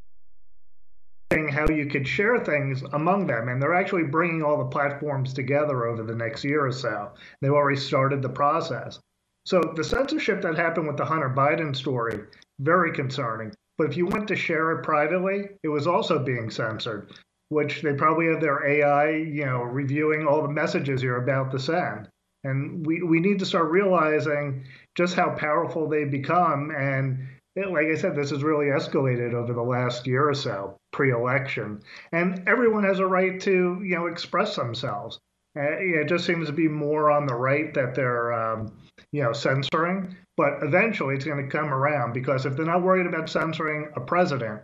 how 1.50 1.68
you 1.68 1.86
could 1.86 2.08
share 2.08 2.40
things 2.40 2.82
among 2.94 3.28
them. 3.28 3.50
And 3.50 3.62
they're 3.62 3.76
actually 3.76 4.04
bringing 4.04 4.44
all 4.44 4.58
the 4.58 4.70
platforms 4.70 5.34
together 5.34 5.86
over 5.86 6.04
the 6.04 6.16
next 6.16 6.44
year 6.44 6.66
or 6.66 6.72
so. 6.72 7.12
They've 7.42 7.52
already 7.52 7.80
started 7.80 8.22
the 8.22 8.30
process. 8.30 9.00
So 9.46 9.62
the 9.76 9.84
censorship 9.84 10.42
that 10.42 10.58
happened 10.58 10.88
with 10.88 10.98
the 10.98 11.06
Hunter 11.06 11.30
Biden 11.30 11.76
story, 11.76 12.22
very 12.60 12.92
concerning. 12.92 13.54
But 13.78 13.88
if 13.90 13.98
you 13.98 14.06
went 14.08 14.28
to 14.30 14.36
share 14.36 14.72
it 14.72 14.84
privately, 14.84 15.50
it 15.64 15.68
was 15.68 15.86
also 15.86 16.18
being 16.18 16.50
censored, 16.50 17.12
which 17.50 17.82
they 17.82 17.94
probably 17.94 18.28
have 18.28 18.42
their 18.42 18.66
AI, 18.66 19.10
you 19.12 19.46
know, 19.46 19.62
reviewing 19.62 20.26
all 20.26 20.42
the 20.42 20.50
messages 20.50 21.04
you're 21.04 21.24
about 21.24 21.52
to 21.52 21.60
send. 21.60 22.08
And 22.44 22.86
we, 22.86 23.02
we 23.02 23.20
need 23.20 23.40
to 23.40 23.46
start 23.46 23.72
realizing 23.72 24.64
just 24.96 25.16
how 25.16 25.36
powerful 25.36 25.90
they 25.90 26.06
become 26.06 26.72
and 26.72 27.28
like 27.56 27.88
I 27.88 27.96
said, 27.96 28.16
this 28.16 28.32
has 28.32 28.44
really 28.44 28.68
escalated 28.68 29.34
over 29.34 29.54
the 29.54 29.62
last 29.62 30.06
year 30.06 30.30
or 30.30 30.34
so 30.34 30.78
pre-election, 30.92 31.82
and 32.12 32.48
everyone 32.48 32.84
has 32.84 33.00
a 33.00 33.08
right 33.08 33.40
to 33.42 33.82
you 33.84 33.96
know 33.96 34.08
express 34.08 34.56
themselves. 34.56 35.20
Uh, 35.58 35.62
it 35.62 36.10
just 36.10 36.26
seems 36.26 36.48
to 36.48 36.54
be 36.54 36.68
more 36.68 37.12
on 37.12 37.26
the 37.26 37.36
right 37.36 37.74
that 37.74 37.96
they're 37.96 38.34
um, 38.34 38.74
you 39.12 39.24
know 39.24 39.32
censoring, 39.32 40.16
but 40.36 40.62
eventually 40.64 41.16
it's 41.16 41.26
going 41.26 41.44
to 41.44 41.50
come 41.50 41.74
around 41.74 42.14
because 42.14 42.46
if 42.46 42.56
they're 42.56 42.66
not 42.66 42.84
worried 42.84 43.08
about 43.08 43.30
censoring 43.30 43.90
a 43.96 44.02
president, 44.02 44.62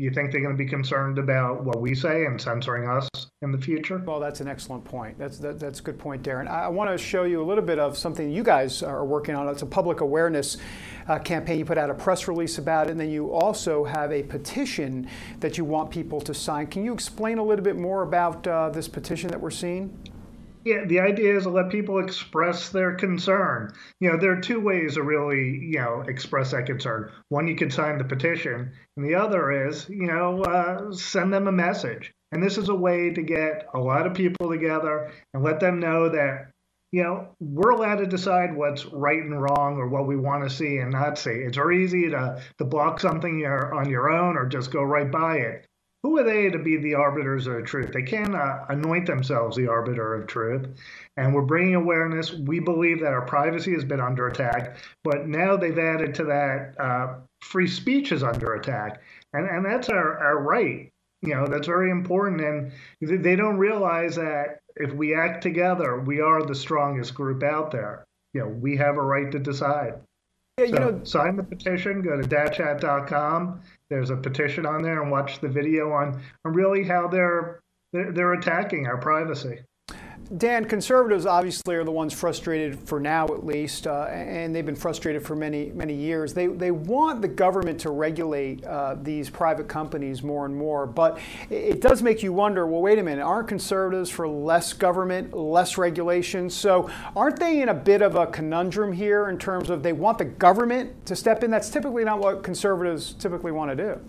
you 0.00 0.10
think 0.10 0.32
they're 0.32 0.40
going 0.40 0.56
to 0.56 0.62
be 0.62 0.68
concerned 0.68 1.18
about 1.18 1.62
what 1.62 1.80
we 1.80 1.94
say 1.94 2.24
and 2.24 2.40
censoring 2.40 2.88
us 2.88 3.08
in 3.42 3.52
the 3.52 3.58
future? 3.58 3.98
Well, 3.98 4.18
that's 4.18 4.40
an 4.40 4.48
excellent 4.48 4.84
point. 4.84 5.18
That's 5.18 5.38
that, 5.38 5.60
that's 5.60 5.80
a 5.80 5.82
good 5.82 5.98
point, 5.98 6.22
Darin. 6.22 6.48
I, 6.48 6.68
want 6.68 6.90
to 6.90 6.96
show 6.96 7.24
you 7.24 7.42
a 7.42 7.44
little 7.44 7.64
bit 7.64 7.78
of 7.78 7.98
something 7.98 8.30
you 8.30 8.42
guys 8.42 8.82
are 8.82 9.04
working 9.04 9.34
on. 9.34 9.46
It's 9.48 9.60
a 9.60 9.66
public 9.66 10.00
awareness 10.00 10.56
uh, 11.06 11.18
campaign. 11.18 11.58
You 11.58 11.66
put 11.66 11.76
out 11.76 11.90
a 11.90 11.94
press 11.94 12.28
release 12.28 12.56
about 12.56 12.86
it, 12.86 12.92
and 12.92 13.00
then 13.00 13.10
you 13.10 13.32
also 13.32 13.84
have 13.84 14.10
a 14.10 14.22
petition 14.22 15.06
that 15.40 15.58
you 15.58 15.66
want 15.66 15.90
people 15.90 16.20
to 16.22 16.32
sign. 16.32 16.68
Can 16.68 16.82
you 16.82 16.94
explain 16.94 17.36
a 17.36 17.44
little 17.44 17.64
bit 17.64 17.76
more 17.76 18.02
about 18.02 18.46
uh, 18.46 18.70
this 18.70 18.88
petition 18.88 19.28
that 19.28 19.40
we're 19.40 19.50
seeing? 19.50 19.96
Yeah, 20.64 20.84
the 20.84 21.00
idea 21.00 21.36
is 21.36 21.44
to 21.44 21.50
let 21.50 21.70
people 21.70 22.00
express 22.00 22.68
their 22.68 22.94
concern. 22.94 23.72
You 23.98 24.10
know, 24.10 24.18
there 24.18 24.32
are 24.32 24.40
two 24.40 24.60
ways 24.60 24.94
to 24.94 25.02
really, 25.02 25.58
you 25.58 25.78
know, 25.78 26.04
express 26.06 26.50
that 26.50 26.66
concern. 26.66 27.10
One, 27.30 27.48
you 27.48 27.56
can 27.56 27.70
sign 27.70 27.96
the 27.96 28.04
petition, 28.04 28.72
and 28.96 29.06
the 29.06 29.14
other 29.14 29.68
is, 29.68 29.88
you 29.88 30.06
know, 30.06 30.42
uh, 30.42 30.92
send 30.92 31.32
them 31.32 31.48
a 31.48 31.52
message. 31.52 32.12
And 32.32 32.42
this 32.42 32.58
is 32.58 32.68
a 32.68 32.74
way 32.74 33.10
to 33.10 33.22
get 33.22 33.68
a 33.74 33.78
lot 33.78 34.06
of 34.06 34.14
people 34.14 34.50
together 34.50 35.10
and 35.32 35.42
let 35.42 35.60
them 35.60 35.80
know 35.80 36.10
that, 36.10 36.50
you 36.92 37.02
know, 37.02 37.28
we're 37.40 37.70
allowed 37.70 37.96
to 37.96 38.06
decide 38.06 38.54
what's 38.54 38.84
right 38.84 39.22
and 39.22 39.40
wrong 39.40 39.78
or 39.78 39.88
what 39.88 40.06
we 40.06 40.16
want 40.16 40.44
to 40.44 40.54
see 40.54 40.76
and 40.76 40.92
not 40.92 41.18
see. 41.18 41.30
It's 41.30 41.56
very 41.56 41.82
easy 41.82 42.10
to, 42.10 42.42
to 42.58 42.64
block 42.64 43.00
something 43.00 43.44
on 43.46 43.88
your 43.88 44.10
own 44.10 44.36
or 44.36 44.46
just 44.46 44.70
go 44.70 44.82
right 44.82 45.10
by 45.10 45.38
it 45.38 45.66
who 46.02 46.18
are 46.18 46.24
they 46.24 46.48
to 46.48 46.58
be 46.58 46.76
the 46.76 46.94
arbiters 46.94 47.46
of 47.46 47.64
truth? 47.64 47.92
They 47.92 48.02
can't 48.02 48.34
uh, 48.34 48.64
anoint 48.68 49.06
themselves 49.06 49.56
the 49.56 49.68
arbiter 49.68 50.14
of 50.14 50.26
truth. 50.26 50.66
And 51.16 51.34
we're 51.34 51.42
bringing 51.42 51.74
awareness. 51.74 52.32
We 52.32 52.58
believe 52.58 53.00
that 53.00 53.12
our 53.12 53.26
privacy 53.26 53.74
has 53.74 53.84
been 53.84 54.00
under 54.00 54.26
attack, 54.26 54.78
but 55.04 55.28
now 55.28 55.56
they've 55.56 55.78
added 55.78 56.14
to 56.14 56.24
that 56.24 56.74
uh, 56.80 57.14
free 57.42 57.68
speech 57.68 58.12
is 58.12 58.22
under 58.22 58.54
attack. 58.54 59.02
And, 59.34 59.46
and 59.46 59.64
that's 59.64 59.88
our, 59.90 60.18
our 60.18 60.42
right. 60.42 60.90
You 61.22 61.34
know, 61.34 61.46
that's 61.46 61.66
very 61.66 61.90
important. 61.90 62.40
And 62.40 62.72
they 63.02 63.36
don't 63.36 63.58
realize 63.58 64.16
that 64.16 64.60
if 64.76 64.94
we 64.94 65.14
act 65.14 65.42
together, 65.42 66.00
we 66.00 66.20
are 66.20 66.42
the 66.42 66.54
strongest 66.54 67.14
group 67.14 67.42
out 67.42 67.70
there. 67.70 68.06
You 68.32 68.40
know, 68.40 68.48
we 68.48 68.76
have 68.76 68.96
a 68.96 69.02
right 69.02 69.30
to 69.32 69.38
decide. 69.38 70.00
Yeah, 70.58 70.64
you 70.64 70.74
so 70.74 70.78
know, 70.78 71.04
sign 71.04 71.36
the 71.36 71.42
petition. 71.42 72.02
Go 72.02 72.20
to 72.20 72.28
datchat.com. 72.28 73.60
There's 73.88 74.10
a 74.10 74.16
petition 74.16 74.66
on 74.66 74.82
there, 74.82 75.02
and 75.02 75.10
watch 75.10 75.40
the 75.40 75.48
video 75.48 75.90
on, 75.92 76.22
on 76.44 76.52
really 76.52 76.84
how 76.84 77.08
they're 77.08 77.60
they're, 77.92 78.12
they're 78.12 78.32
attacking 78.34 78.86
our 78.86 78.98
privacy. 78.98 79.60
Dan, 80.36 80.64
conservatives 80.64 81.26
obviously 81.26 81.74
are 81.74 81.82
the 81.82 81.90
ones 81.90 82.12
frustrated 82.12 82.78
for 82.78 83.00
now, 83.00 83.24
at 83.24 83.44
least, 83.44 83.88
uh, 83.88 84.04
and 84.04 84.54
they've 84.54 84.64
been 84.64 84.76
frustrated 84.76 85.24
for 85.26 85.34
many, 85.34 85.72
many 85.72 85.92
years. 85.92 86.32
They, 86.32 86.46
they 86.46 86.70
want 86.70 87.20
the 87.20 87.26
government 87.26 87.80
to 87.80 87.90
regulate 87.90 88.64
uh, 88.64 88.94
these 89.02 89.28
private 89.28 89.66
companies 89.66 90.22
more 90.22 90.46
and 90.46 90.54
more, 90.54 90.86
but 90.86 91.18
it 91.50 91.80
does 91.80 92.00
make 92.00 92.22
you 92.22 92.32
wonder 92.32 92.64
well, 92.68 92.80
wait 92.80 93.00
a 93.00 93.02
minute, 93.02 93.24
aren't 93.24 93.48
conservatives 93.48 94.08
for 94.08 94.28
less 94.28 94.72
government, 94.72 95.34
less 95.34 95.76
regulation? 95.76 96.48
So 96.48 96.88
aren't 97.16 97.40
they 97.40 97.60
in 97.60 97.68
a 97.68 97.74
bit 97.74 98.00
of 98.00 98.14
a 98.14 98.28
conundrum 98.28 98.92
here 98.92 99.30
in 99.30 99.36
terms 99.36 99.68
of 99.68 99.82
they 99.82 99.92
want 99.92 100.18
the 100.18 100.26
government 100.26 101.06
to 101.06 101.16
step 101.16 101.42
in? 101.42 101.50
That's 101.50 101.70
typically 101.70 102.04
not 102.04 102.20
what 102.20 102.44
conservatives 102.44 103.14
typically 103.14 103.50
want 103.50 103.76
to 103.76 103.76
do. 103.76 104.00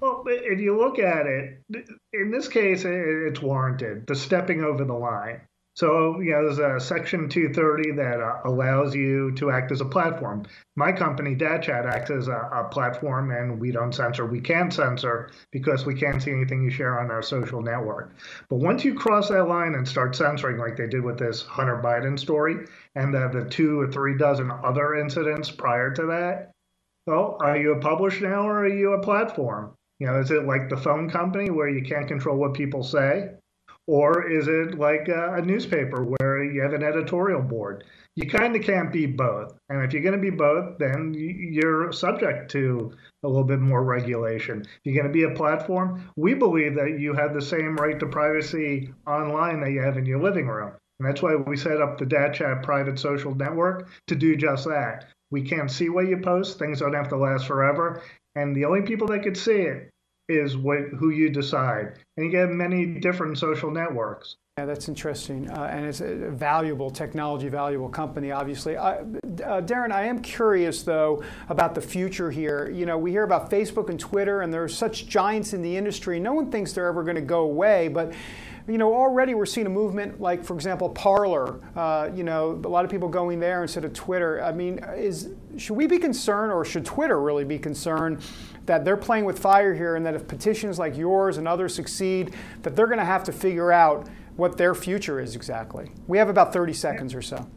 Well, 0.00 0.24
if 0.26 0.60
you 0.60 0.78
look 0.78 0.98
at 0.98 1.26
it, 1.26 1.62
in 2.14 2.30
this 2.30 2.48
case, 2.48 2.84
it's 2.86 3.42
warranted, 3.42 4.06
the 4.06 4.14
stepping 4.14 4.64
over 4.64 4.84
the 4.84 4.94
line. 4.94 5.42
So, 5.76 6.20
you 6.20 6.32
know, 6.32 6.52
there's 6.52 6.58
a 6.58 6.80
Section 6.80 7.28
230 7.28 7.92
that 7.92 8.20
uh, 8.20 8.40
allows 8.44 8.94
you 8.94 9.32
to 9.36 9.50
act 9.50 9.70
as 9.70 9.80
a 9.80 9.84
platform. 9.84 10.44
My 10.76 10.90
company, 10.90 11.36
DatChat, 11.36 11.86
acts 11.86 12.10
as 12.10 12.28
a, 12.28 12.50
a, 12.52 12.68
platform, 12.70 13.30
and 13.30 13.60
we 13.60 13.70
don't 13.70 13.94
censor. 13.94 14.26
We 14.26 14.40
can 14.40 14.70
censor 14.70 15.30
because 15.52 15.86
we 15.86 15.94
can't 15.94 16.22
see 16.22 16.32
anything 16.32 16.62
you 16.62 16.70
share 16.70 16.98
on 16.98 17.10
our 17.10 17.22
social 17.22 17.62
network. 17.62 18.14
But 18.48 18.56
once 18.56 18.84
you 18.84 18.94
cross 18.94 19.28
that 19.28 19.48
line 19.48 19.74
and 19.74 19.86
start 19.86 20.16
censoring, 20.16 20.58
like 20.58 20.76
they 20.76 20.88
did 20.88 21.04
with 21.04 21.18
this 21.18 21.42
Hunter 21.42 21.80
Biden 21.82 22.18
story 22.18 22.66
and 22.94 23.14
the, 23.14 23.28
the 23.32 23.48
two 23.48 23.80
or 23.80 23.90
three 23.90 24.18
dozen 24.18 24.50
other 24.50 24.96
incidents 24.96 25.50
prior 25.50 25.92
to 25.92 26.06
that, 26.06 26.50
well, 27.06 27.38
are 27.40 27.56
you 27.56 27.72
a 27.72 27.80
publisher 27.80 28.28
now 28.28 28.46
or 28.46 28.64
are 28.64 28.68
you 28.68 28.92
a 28.94 29.02
platform? 29.02 29.74
You 30.00 30.06
know, 30.06 30.18
is 30.18 30.30
it 30.30 30.46
like 30.46 30.68
the 30.68 30.78
phone 30.78 31.10
company 31.10 31.50
where 31.50 31.68
you 31.68 31.82
can't 31.82 32.08
control 32.08 32.38
what 32.38 32.54
people 32.54 32.82
say? 32.82 33.32
Or 33.86 34.30
is 34.30 34.48
it 34.48 34.78
like 34.78 35.08
a, 35.08 35.34
a 35.34 35.42
newspaper 35.42 36.04
where 36.04 36.42
you 36.42 36.62
have 36.62 36.72
an 36.72 36.82
editorial 36.82 37.42
board? 37.42 37.84
You 38.16 38.28
kind 38.28 38.56
of 38.56 38.62
can't 38.62 38.92
be 38.92 39.06
both. 39.06 39.58
And 39.68 39.82
if 39.84 39.92
you're 39.92 40.02
going 40.02 40.14
to 40.14 40.30
be 40.30 40.30
both, 40.30 40.78
then 40.78 41.14
you're 41.14 41.92
subject 41.92 42.50
to 42.52 42.92
a 43.24 43.28
little 43.28 43.44
bit 43.44 43.60
more 43.60 43.84
regulation. 43.84 44.62
If 44.62 44.78
you're 44.84 45.02
going 45.02 45.12
to 45.12 45.18
be 45.18 45.24
a 45.24 45.36
platform, 45.36 46.08
we 46.16 46.34
believe 46.34 46.74
that 46.76 46.98
you 46.98 47.14
have 47.14 47.34
the 47.34 47.42
same 47.42 47.76
right 47.76 47.98
to 48.00 48.06
privacy 48.06 48.92
online 49.06 49.60
that 49.60 49.72
you 49.72 49.82
have 49.82 49.98
in 49.98 50.06
your 50.06 50.22
living 50.22 50.46
room. 50.46 50.72
And 50.98 51.08
that's 51.08 51.22
why 51.22 51.34
we 51.34 51.56
set 51.56 51.80
up 51.80 51.98
the 51.98 52.06
DatChat 52.06 52.62
private 52.62 52.98
social 52.98 53.34
network 53.34 53.88
to 54.06 54.14
do 54.14 54.36
just 54.36 54.66
that. 54.66 55.06
We 55.30 55.42
can't 55.42 55.70
see 55.70 55.88
what 55.88 56.08
you 56.08 56.18
post. 56.18 56.58
Things 56.58 56.80
don't 56.80 56.94
have 56.94 57.08
to 57.08 57.16
last 57.16 57.46
forever 57.46 58.02
and 58.40 58.56
the 58.56 58.64
only 58.64 58.82
people 58.82 59.06
that 59.08 59.22
could 59.22 59.36
see 59.36 59.62
it 59.62 59.90
is 60.28 60.56
what 60.56 60.78
who 60.98 61.10
you 61.10 61.28
decide. 61.28 61.98
And 62.16 62.26
you 62.26 62.30
get 62.30 62.48
many 62.50 62.86
different 62.86 63.38
social 63.38 63.70
networks. 63.70 64.36
Yeah, 64.58 64.66
that's 64.66 64.88
interesting, 64.88 65.48
uh, 65.48 65.70
and 65.72 65.86
it's 65.86 66.00
a 66.00 66.30
valuable 66.30 66.90
technology, 66.90 67.48
valuable 67.48 67.88
company. 67.88 68.30
Obviously, 68.30 68.76
uh, 68.76 69.04
uh, 69.44 69.60
Darin, 69.62 69.90
I 69.90 70.04
am 70.04 70.20
curious 70.20 70.82
though 70.82 71.22
about 71.48 71.74
the 71.74 71.80
future 71.80 72.30
here. 72.30 72.70
You 72.70 72.84
know, 72.84 72.98
we 72.98 73.10
hear 73.10 73.22
about 73.24 73.50
Facebook 73.50 73.88
and 73.88 73.98
Twitter, 73.98 74.42
and 74.42 74.52
there 74.52 74.62
are 74.62 74.68
such 74.68 75.06
giants 75.06 75.54
in 75.54 75.62
the 75.62 75.76
industry. 75.76 76.20
No 76.20 76.34
one 76.34 76.50
thinks 76.50 76.72
they're 76.72 76.88
ever 76.88 77.02
going 77.02 77.16
to 77.16 77.22
go 77.22 77.40
away, 77.40 77.88
but 77.88 78.12
you 78.68 78.78
know, 78.78 78.94
already 78.94 79.34
we're 79.34 79.46
seeing 79.46 79.66
a 79.66 79.70
movement 79.70 80.20
like, 80.20 80.44
for 80.44 80.54
example, 80.54 80.88
Parler. 80.88 81.60
Uh, 81.76 82.10
you 82.14 82.22
know, 82.22 82.60
a 82.64 82.68
lot 82.68 82.84
of 82.84 82.90
people 82.90 83.08
going 83.08 83.40
there 83.40 83.62
instead 83.62 83.84
of 83.84 83.92
Twitter. 83.92 84.42
I 84.42 84.52
mean, 84.52 84.80
is 84.96 85.30
should 85.56 85.76
we 85.76 85.86
be 85.86 85.98
concerned, 85.98 86.52
or 86.52 86.64
should 86.64 86.84
Twitter 86.84 87.20
really 87.20 87.44
be 87.44 87.58
concerned 87.58 88.20
that 88.66 88.84
they're 88.84 88.96
playing 88.96 89.24
with 89.24 89.38
fire 89.38 89.74
here, 89.74 89.96
and 89.96 90.04
that 90.06 90.14
if 90.14 90.28
petitions 90.28 90.78
like 90.78 90.96
yours 90.96 91.38
and 91.38 91.48
others 91.48 91.74
succeed, 91.74 92.34
that 92.62 92.76
they're 92.76 92.86
going 92.86 92.98
to 92.98 93.04
have 93.04 93.24
to 93.24 93.32
figure 93.32 93.72
out 93.72 94.08
what 94.36 94.56
their 94.56 94.74
future 94.74 95.20
is 95.20 95.36
exactly? 95.36 95.90
We 96.06 96.18
have 96.18 96.28
about 96.28 96.52
30 96.52 96.72
seconds 96.72 97.14
or 97.14 97.22
so. 97.22 97.48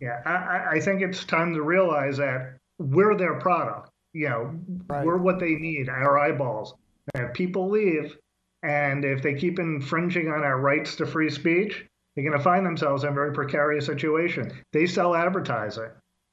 Yeah, 0.00 0.20
I, 0.24 0.76
I 0.76 0.80
think 0.80 1.02
it's 1.02 1.24
time 1.24 1.54
to 1.54 1.62
realize 1.62 2.16
that 2.16 2.58
we're 2.78 3.16
their 3.16 3.38
product. 3.38 3.90
You 4.12 4.28
know, 4.28 4.54
right. 4.88 5.04
we're 5.04 5.18
what 5.18 5.38
they 5.38 5.54
need, 5.54 5.88
our 5.88 6.18
eyeballs. 6.18 6.74
And 7.14 7.26
if 7.26 7.34
people 7.34 7.70
leave, 7.70 8.16
and 8.62 9.04
if 9.04 9.22
they 9.22 9.34
keep 9.34 9.58
infringing 9.58 10.28
on 10.28 10.44
our 10.44 10.60
rights 10.60 10.96
to 10.96 11.06
free 11.06 11.30
speech, 11.30 11.86
they're 12.14 12.24
going 12.24 12.36
to 12.36 12.42
find 12.42 12.66
themselves 12.66 13.04
in 13.04 13.10
a 13.10 13.14
very 13.14 13.32
precarious 13.32 13.86
situation. 13.86 14.52
They 14.72 14.86
sell 14.86 15.14
advertising, 15.14 15.90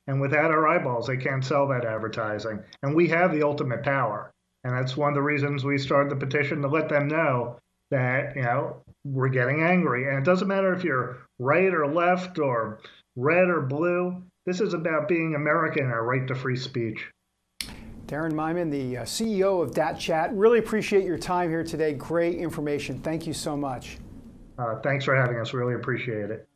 and 0.07 0.19
without 0.19 0.51
our 0.51 0.67
eyeballs, 0.67 1.07
they 1.07 1.17
can't 1.17 1.45
sell 1.45 1.67
that 1.67 1.85
advertising. 1.85 2.63
And 2.83 2.95
we 2.95 3.07
have 3.09 3.31
the 3.31 3.43
ultimate 3.43 3.83
power. 3.83 4.31
And 4.63 4.75
that's 4.75 4.97
one 4.97 5.09
of 5.09 5.15
the 5.15 5.21
reasons 5.21 5.63
we 5.63 5.77
started 5.77 6.11
the 6.11 6.25
petition 6.25 6.61
to 6.61 6.67
let 6.67 6.89
them 6.89 7.07
know 7.07 7.57
that, 7.91 8.35
you 8.35 8.41
know, 8.41 8.81
we're 9.05 9.29
getting 9.29 9.61
angry. 9.61 10.09
And 10.09 10.17
it 10.17 10.25
doesn't 10.25 10.47
matter 10.47 10.73
if 10.73 10.83
you're 10.83 11.19
right 11.39 11.73
or 11.73 11.87
left 11.87 12.39
or 12.39 12.79
red 13.15 13.49
or 13.49 13.61
blue. 13.61 14.23
This 14.45 14.59
is 14.59 14.73
about 14.73 15.07
being 15.07 15.35
American 15.35 15.85
our 15.85 16.03
right 16.03 16.27
to 16.27 16.35
free 16.35 16.57
speech. 16.57 17.09
Darin 18.07 18.31
Myman, 18.31 18.71
the 18.71 18.99
uh, 18.99 19.03
CEO 19.03 19.61
of 19.61 19.71
DatChat. 19.71 20.29
Really 20.31 20.59
appreciate 20.59 21.03
your 21.03 21.17
time 21.17 21.49
here 21.49 21.63
today. 21.63 21.93
Great 21.93 22.37
information. 22.37 22.99
Thank 22.99 23.27
you 23.27 23.33
so 23.33 23.57
much. 23.57 23.97
Uh, 24.57 24.79
thanks 24.79 25.03
for 25.03 25.13
having 25.13 25.37
us. 25.37 25.53
Really 25.53 25.73
appreciate 25.73 26.31
it. 26.31 26.47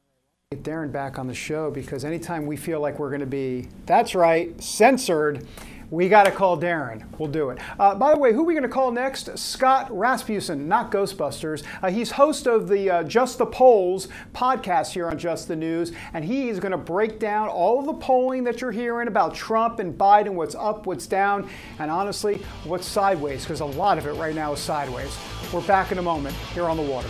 Get 0.51 0.63
Darin 0.63 0.91
back 0.91 1.19
on 1.19 1.27
the 1.27 1.33
show 1.33 1.69
because 1.69 2.05
anytime 2.05 2.45
we 2.45 2.55
feel 2.55 2.79
like 2.79 2.99
we're 2.99 3.09
going 3.09 3.19
to 3.19 3.25
be, 3.25 3.67
that's 3.85 4.15
right, 4.15 4.61
censored, 4.63 5.45
we 5.91 6.07
got 6.07 6.23
to 6.23 6.31
call 6.31 6.55
Darin. 6.55 7.05
We'll 7.19 7.29
do 7.29 7.49
it. 7.49 7.59
Uh, 7.77 7.93
by 7.95 8.13
the 8.13 8.19
way, 8.19 8.31
who 8.31 8.41
are 8.41 8.45
we 8.45 8.53
going 8.53 8.63
to 8.63 8.69
call 8.69 8.91
next? 8.91 9.37
Scott 9.37 9.87
Rasmussen, 9.91 10.67
not 10.67 10.89
Ghostbusters. 10.89 11.63
Uh, 11.83 11.91
he's 11.91 12.11
host 12.11 12.47
of 12.47 12.69
the 12.69 12.89
uh, 12.89 13.03
Just 13.03 13.37
the 13.37 13.45
Polls 13.45 14.07
podcast 14.33 14.93
here 14.93 15.07
on 15.07 15.17
Just 15.17 15.49
the 15.49 15.55
News, 15.55 15.91
and 16.13 16.23
he 16.23 16.47
is 16.47 16.61
going 16.61 16.71
to 16.71 16.77
break 16.77 17.19
down 17.19 17.49
all 17.49 17.79
of 17.79 17.85
the 17.85 17.93
polling 17.93 18.45
that 18.45 18.61
you're 18.61 18.71
hearing 18.71 19.09
about 19.09 19.35
Trump 19.35 19.79
and 19.79 19.97
Biden, 19.97 20.33
what's 20.33 20.55
up, 20.55 20.87
what's 20.87 21.07
down, 21.07 21.49
and 21.77 21.91
honestly, 21.91 22.41
what's 22.63 22.87
sideways, 22.87 23.43
because 23.43 23.59
a 23.59 23.65
lot 23.65 23.97
of 23.97 24.07
it 24.07 24.13
right 24.13 24.33
now 24.33 24.53
is 24.53 24.59
sideways. 24.59 25.15
We're 25.53 25.61
back 25.67 25.91
in 25.91 25.97
a 25.97 26.01
moment 26.01 26.35
here 26.53 26.65
on 26.65 26.77
the 26.77 26.83
Water. 26.83 27.09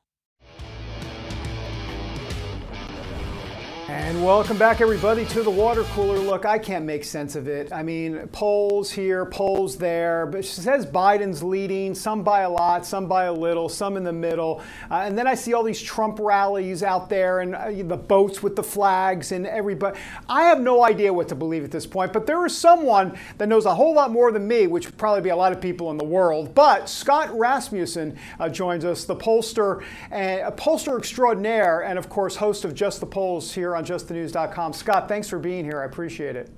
And 3.91 4.23
welcome 4.23 4.57
back, 4.57 4.79
everybody, 4.79 5.25
to 5.25 5.43
the 5.43 5.51
water 5.51 5.83
cooler. 5.83 6.17
Look, 6.17 6.45
I 6.45 6.57
can't 6.57 6.85
make 6.85 7.03
sense 7.03 7.35
of 7.35 7.49
it. 7.49 7.73
I 7.73 7.83
mean, 7.83 8.25
polls 8.29 8.89
here, 8.89 9.25
polls 9.25 9.75
there, 9.75 10.25
but 10.27 10.45
she 10.45 10.61
says 10.61 10.85
Biden's 10.85 11.43
leading, 11.43 11.93
some 11.93 12.23
by 12.23 12.41
a 12.43 12.49
lot, 12.49 12.85
some 12.85 13.09
by 13.09 13.25
a 13.25 13.33
little, 13.33 13.67
some 13.67 13.97
in 13.97 14.05
the 14.05 14.13
middle. 14.13 14.61
Uh, 14.89 15.03
and 15.05 15.17
then 15.17 15.27
I 15.27 15.35
see 15.35 15.53
all 15.53 15.63
these 15.63 15.81
Trump 15.81 16.19
rallies 16.21 16.83
out 16.83 17.09
there 17.09 17.41
and 17.41 17.53
uh, 17.53 17.69
the 17.69 17.97
boats 17.97 18.41
with 18.41 18.55
the 18.55 18.63
flags 18.63 19.33
and 19.33 19.45
everybody. 19.45 19.99
I 20.29 20.43
have 20.43 20.61
no 20.61 20.85
idea 20.85 21.11
what 21.11 21.27
to 21.27 21.35
believe 21.35 21.65
at 21.65 21.71
this 21.71 21.85
point, 21.85 22.13
but 22.13 22.25
there 22.25 22.45
is 22.45 22.57
someone 22.57 23.17
that 23.39 23.49
knows 23.49 23.65
a 23.65 23.75
whole 23.75 23.93
lot 23.93 24.09
more 24.09 24.31
than 24.31 24.47
me, 24.47 24.67
which 24.67 24.85
would 24.85 24.97
probably 24.97 25.21
be 25.21 25.29
a 25.29 25.35
lot 25.35 25.51
of 25.51 25.59
people 25.59 25.91
in 25.91 25.97
the 25.97 26.05
world. 26.05 26.55
But 26.55 26.87
Scott 26.87 27.37
Rasmussen 27.37 28.17
uh, 28.39 28.47
joins 28.47 28.85
us, 28.85 29.03
the 29.03 29.17
pollster, 29.17 29.83
and 30.11 30.47
a 30.47 30.51
pollster 30.51 30.97
extraordinaire, 30.97 31.81
and 31.81 31.99
of 31.99 32.07
course, 32.07 32.37
host 32.37 32.63
of 32.63 32.73
Just 32.73 33.01
the 33.01 33.05
Polls 33.05 33.53
here 33.53 33.75
on 33.75 33.80
justthenews.com. 33.85 34.73
Scott, 34.73 35.07
thanks 35.07 35.27
for 35.27 35.39
being 35.39 35.63
here. 35.65 35.81
I 35.81 35.85
appreciate 35.85 36.35
it. 36.35 36.49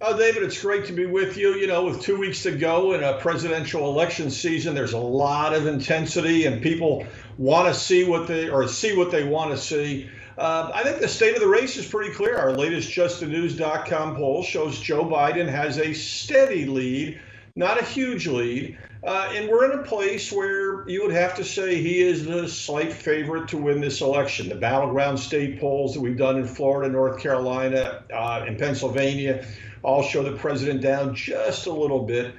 Oh, 0.00 0.16
David, 0.16 0.44
it's 0.44 0.60
great 0.60 0.84
to 0.86 0.92
be 0.92 1.06
with 1.06 1.36
you. 1.36 1.54
You 1.54 1.66
know, 1.66 1.84
with 1.84 2.00
two 2.00 2.16
weeks 2.16 2.44
to 2.44 2.52
go 2.52 2.92
in 2.92 3.02
a 3.02 3.18
presidential 3.18 3.90
election 3.90 4.30
season, 4.30 4.72
there's 4.72 4.92
a 4.92 4.98
lot 4.98 5.52
of 5.54 5.66
intensity, 5.66 6.46
and 6.46 6.62
people 6.62 7.04
want 7.36 7.66
to 7.66 7.74
see 7.74 8.04
what 8.04 8.28
they 8.28 8.48
or 8.48 8.68
see 8.68 8.96
what 8.96 9.10
they 9.10 9.24
want 9.24 9.50
to 9.50 9.56
see. 9.56 10.08
Uh, 10.36 10.70
I 10.72 10.84
think 10.84 11.00
the 11.00 11.08
state 11.08 11.34
of 11.34 11.40
the 11.40 11.48
race 11.48 11.76
is 11.76 11.84
pretty 11.84 12.14
clear. 12.14 12.38
Our 12.38 12.52
latest 12.52 12.90
justthenews.com 12.90 14.14
poll 14.14 14.44
shows 14.44 14.78
Joe 14.78 15.04
Biden 15.04 15.48
has 15.48 15.78
a 15.78 15.92
steady 15.92 16.64
lead, 16.64 17.20
not 17.56 17.80
a 17.80 17.84
huge 17.84 18.28
lead. 18.28 18.78
Uh, 19.04 19.30
and 19.32 19.48
we're 19.48 19.70
in 19.70 19.78
a 19.78 19.82
place 19.82 20.32
where 20.32 20.88
you 20.88 21.02
would 21.02 21.14
have 21.14 21.36
to 21.36 21.44
say 21.44 21.80
he 21.80 22.00
is 22.00 22.24
the 22.24 22.48
slight 22.48 22.92
favorite 22.92 23.48
to 23.48 23.56
win 23.56 23.80
this 23.80 24.00
election. 24.00 24.48
The 24.48 24.56
battleground 24.56 25.20
state 25.20 25.60
polls 25.60 25.94
that 25.94 26.00
we've 26.00 26.16
done 26.16 26.36
in 26.36 26.46
Florida, 26.46 26.92
North 26.92 27.20
Carolina, 27.20 28.02
uh, 28.12 28.44
and 28.46 28.58
Pennsylvania 28.58 29.46
all 29.82 30.02
show 30.02 30.22
the 30.22 30.36
president 30.36 30.80
down 30.80 31.14
just 31.14 31.66
a 31.66 31.72
little 31.72 32.04
bit. 32.04 32.34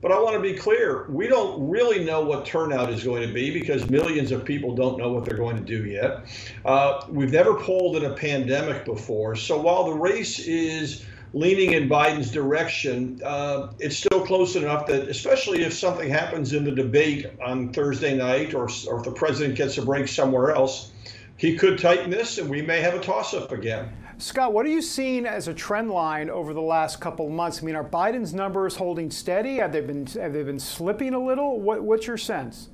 But 0.00 0.12
I 0.12 0.20
want 0.20 0.36
to 0.36 0.40
be 0.40 0.54
clear 0.54 1.06
we 1.08 1.26
don't 1.26 1.68
really 1.68 2.04
know 2.04 2.20
what 2.20 2.46
turnout 2.46 2.92
is 2.92 3.02
going 3.02 3.26
to 3.26 3.34
be 3.34 3.50
because 3.50 3.90
millions 3.90 4.30
of 4.30 4.44
people 4.44 4.76
don't 4.76 4.98
know 4.98 5.10
what 5.12 5.24
they're 5.24 5.38
going 5.38 5.56
to 5.56 5.62
do 5.64 5.84
yet. 5.84 6.26
Uh, 6.64 7.04
we've 7.08 7.32
never 7.32 7.54
polled 7.54 7.96
in 7.96 8.04
a 8.04 8.14
pandemic 8.14 8.84
before. 8.84 9.34
So 9.34 9.60
while 9.60 9.86
the 9.86 9.94
race 9.94 10.38
is 10.38 11.04
leaning 11.32 11.72
in 11.72 11.88
Biden's 11.88 12.30
direction, 12.30 13.20
uh, 13.24 13.72
it's 13.78 13.96
still 13.96 14.24
close 14.24 14.56
enough 14.56 14.86
that, 14.86 15.08
especially 15.08 15.62
if 15.62 15.72
something 15.72 16.08
happens 16.08 16.52
in 16.52 16.64
the 16.64 16.72
debate 16.72 17.26
on 17.44 17.72
Thursday 17.72 18.16
night 18.16 18.54
or, 18.54 18.68
or 18.88 18.98
if 18.98 19.04
the 19.04 19.14
president 19.14 19.56
gets 19.56 19.78
a 19.78 19.82
break 19.82 20.08
somewhere 20.08 20.54
else, 20.54 20.92
he 21.36 21.56
could 21.56 21.78
tighten 21.78 22.10
this 22.10 22.38
and 22.38 22.48
we 22.48 22.62
may 22.62 22.80
have 22.80 22.94
a 22.94 23.00
toss 23.00 23.34
up 23.34 23.52
again. 23.52 23.92
Scott, 24.18 24.54
what 24.54 24.64
are 24.64 24.70
you 24.70 24.80
seeing 24.80 25.26
as 25.26 25.46
a 25.46 25.52
trend 25.52 25.90
line 25.90 26.30
over 26.30 26.54
the 26.54 26.62
last 26.62 27.02
couple 27.02 27.26
of 27.26 27.32
months? 27.32 27.60
I 27.60 27.66
mean, 27.66 27.76
are 27.76 27.84
Biden's 27.84 28.32
numbers 28.32 28.74
holding 28.74 29.10
steady? 29.10 29.56
Have 29.56 29.72
they 29.72 29.82
been 29.82 30.06
have 30.06 30.32
they 30.32 30.42
been 30.42 30.58
slipping 30.58 31.12
a 31.12 31.22
little? 31.22 31.60
What, 31.60 31.82
what's 31.82 32.06
your 32.06 32.16
sense? 32.16 32.70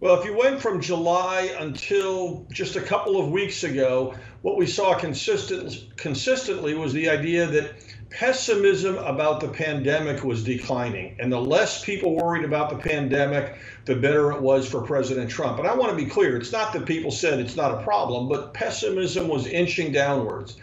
Well, 0.00 0.20
if 0.20 0.26
you 0.26 0.36
went 0.36 0.60
from 0.60 0.80
July 0.80 1.56
until 1.58 2.46
just 2.52 2.76
a 2.76 2.82
couple 2.82 3.18
of 3.18 3.30
weeks 3.30 3.64
ago, 3.64 4.14
what 4.42 4.56
we 4.56 4.66
saw 4.66 4.94
consistent, 4.98 5.96
consistently 5.96 6.74
was 6.74 6.92
the 6.92 7.08
idea 7.08 7.46
that 7.46 7.74
pessimism 8.10 8.96
about 8.98 9.40
the 9.40 9.48
pandemic 9.48 10.24
was 10.24 10.44
declining. 10.44 11.16
And 11.18 11.30
the 11.30 11.40
less 11.40 11.84
people 11.84 12.14
worried 12.14 12.44
about 12.44 12.70
the 12.70 12.76
pandemic, 12.76 13.58
the 13.84 13.96
better 13.96 14.32
it 14.32 14.40
was 14.40 14.68
for 14.68 14.80
President 14.82 15.30
Trump. 15.30 15.58
And 15.58 15.68
I 15.68 15.74
want 15.74 15.90
to 15.90 15.96
be 15.96 16.08
clear 16.08 16.36
it's 16.36 16.52
not 16.52 16.72
that 16.72 16.86
people 16.86 17.10
said 17.10 17.40
it's 17.40 17.56
not 17.56 17.72
a 17.72 17.82
problem, 17.82 18.28
but 18.28 18.54
pessimism 18.54 19.28
was 19.28 19.46
inching 19.46 19.92
downwards. 19.92 20.56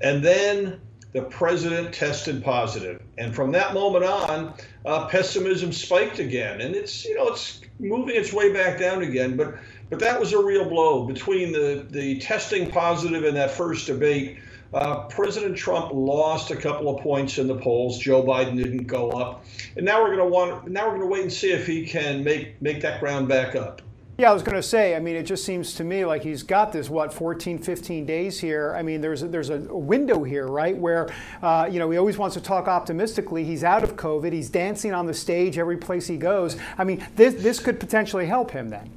And 0.00 0.24
then 0.24 0.80
the 1.12 1.22
president 1.22 1.94
tested 1.94 2.44
positive. 2.44 3.02
And 3.16 3.34
from 3.34 3.52
that 3.52 3.74
moment 3.74 4.04
on, 4.04 4.54
uh, 4.84 5.06
pessimism 5.08 5.72
spiked 5.72 6.18
again. 6.18 6.60
And 6.60 6.74
it's, 6.74 7.04
you 7.04 7.14
know, 7.14 7.28
it's 7.28 7.60
moving 7.78 8.16
its 8.16 8.32
way 8.32 8.52
back 8.52 8.78
down 8.78 9.02
again. 9.02 9.36
But 9.36 9.54
but 9.90 9.98
that 10.00 10.18
was 10.18 10.32
a 10.32 10.42
real 10.42 10.68
blow 10.68 11.04
between 11.04 11.52
the, 11.52 11.86
the 11.90 12.18
testing 12.18 12.70
positive 12.70 13.24
in 13.24 13.34
that 13.34 13.50
first 13.50 13.86
debate. 13.86 14.38
Uh, 14.74 15.04
President 15.08 15.56
Trump 15.56 15.92
lost 15.94 16.50
a 16.50 16.56
couple 16.56 16.94
of 16.94 17.02
points 17.02 17.38
in 17.38 17.46
the 17.46 17.56
polls. 17.56 17.98
Joe 17.98 18.22
Biden 18.22 18.56
didn't 18.56 18.86
go 18.86 19.10
up, 19.10 19.44
and 19.76 19.84
now 19.84 20.02
we're 20.02 20.14
going 20.14 20.18
to 20.18 20.26
want. 20.26 20.68
Now 20.68 20.84
we're 20.84 20.98
going 20.98 21.00
to 21.00 21.06
wait 21.06 21.22
and 21.22 21.32
see 21.32 21.52
if 21.52 21.66
he 21.66 21.86
can 21.86 22.22
make 22.22 22.60
make 22.60 22.82
that 22.82 23.00
ground 23.00 23.28
back 23.28 23.56
up. 23.56 23.80
Yeah, 24.18 24.32
I 24.32 24.34
was 24.34 24.42
going 24.42 24.56
to 24.56 24.64
say, 24.64 24.96
I 24.96 24.98
mean, 24.98 25.14
it 25.14 25.22
just 25.22 25.44
seems 25.44 25.74
to 25.74 25.84
me 25.84 26.04
like 26.04 26.24
he's 26.24 26.42
got 26.42 26.72
this, 26.72 26.90
what, 26.90 27.14
14, 27.14 27.56
15 27.60 28.04
days 28.04 28.40
here. 28.40 28.74
I 28.74 28.82
mean, 28.82 29.00
there's 29.00 29.22
a, 29.22 29.28
there's 29.28 29.50
a 29.50 29.58
window 29.58 30.24
here, 30.24 30.48
right, 30.48 30.76
where, 30.76 31.08
uh, 31.40 31.68
you 31.70 31.78
know, 31.78 31.88
he 31.88 31.98
always 31.98 32.18
wants 32.18 32.34
to 32.34 32.42
talk 32.42 32.66
optimistically. 32.66 33.44
He's 33.44 33.62
out 33.62 33.84
of 33.84 33.94
COVID. 33.94 34.32
He's 34.32 34.50
dancing 34.50 34.92
on 34.92 35.06
the 35.06 35.14
stage 35.14 35.56
every 35.56 35.76
place 35.76 36.08
he 36.08 36.16
goes. 36.16 36.56
I 36.76 36.82
mean, 36.82 37.06
this, 37.14 37.34
this 37.34 37.60
could 37.60 37.78
potentially 37.78 38.26
help 38.26 38.50
him 38.50 38.70
then. 38.70 38.90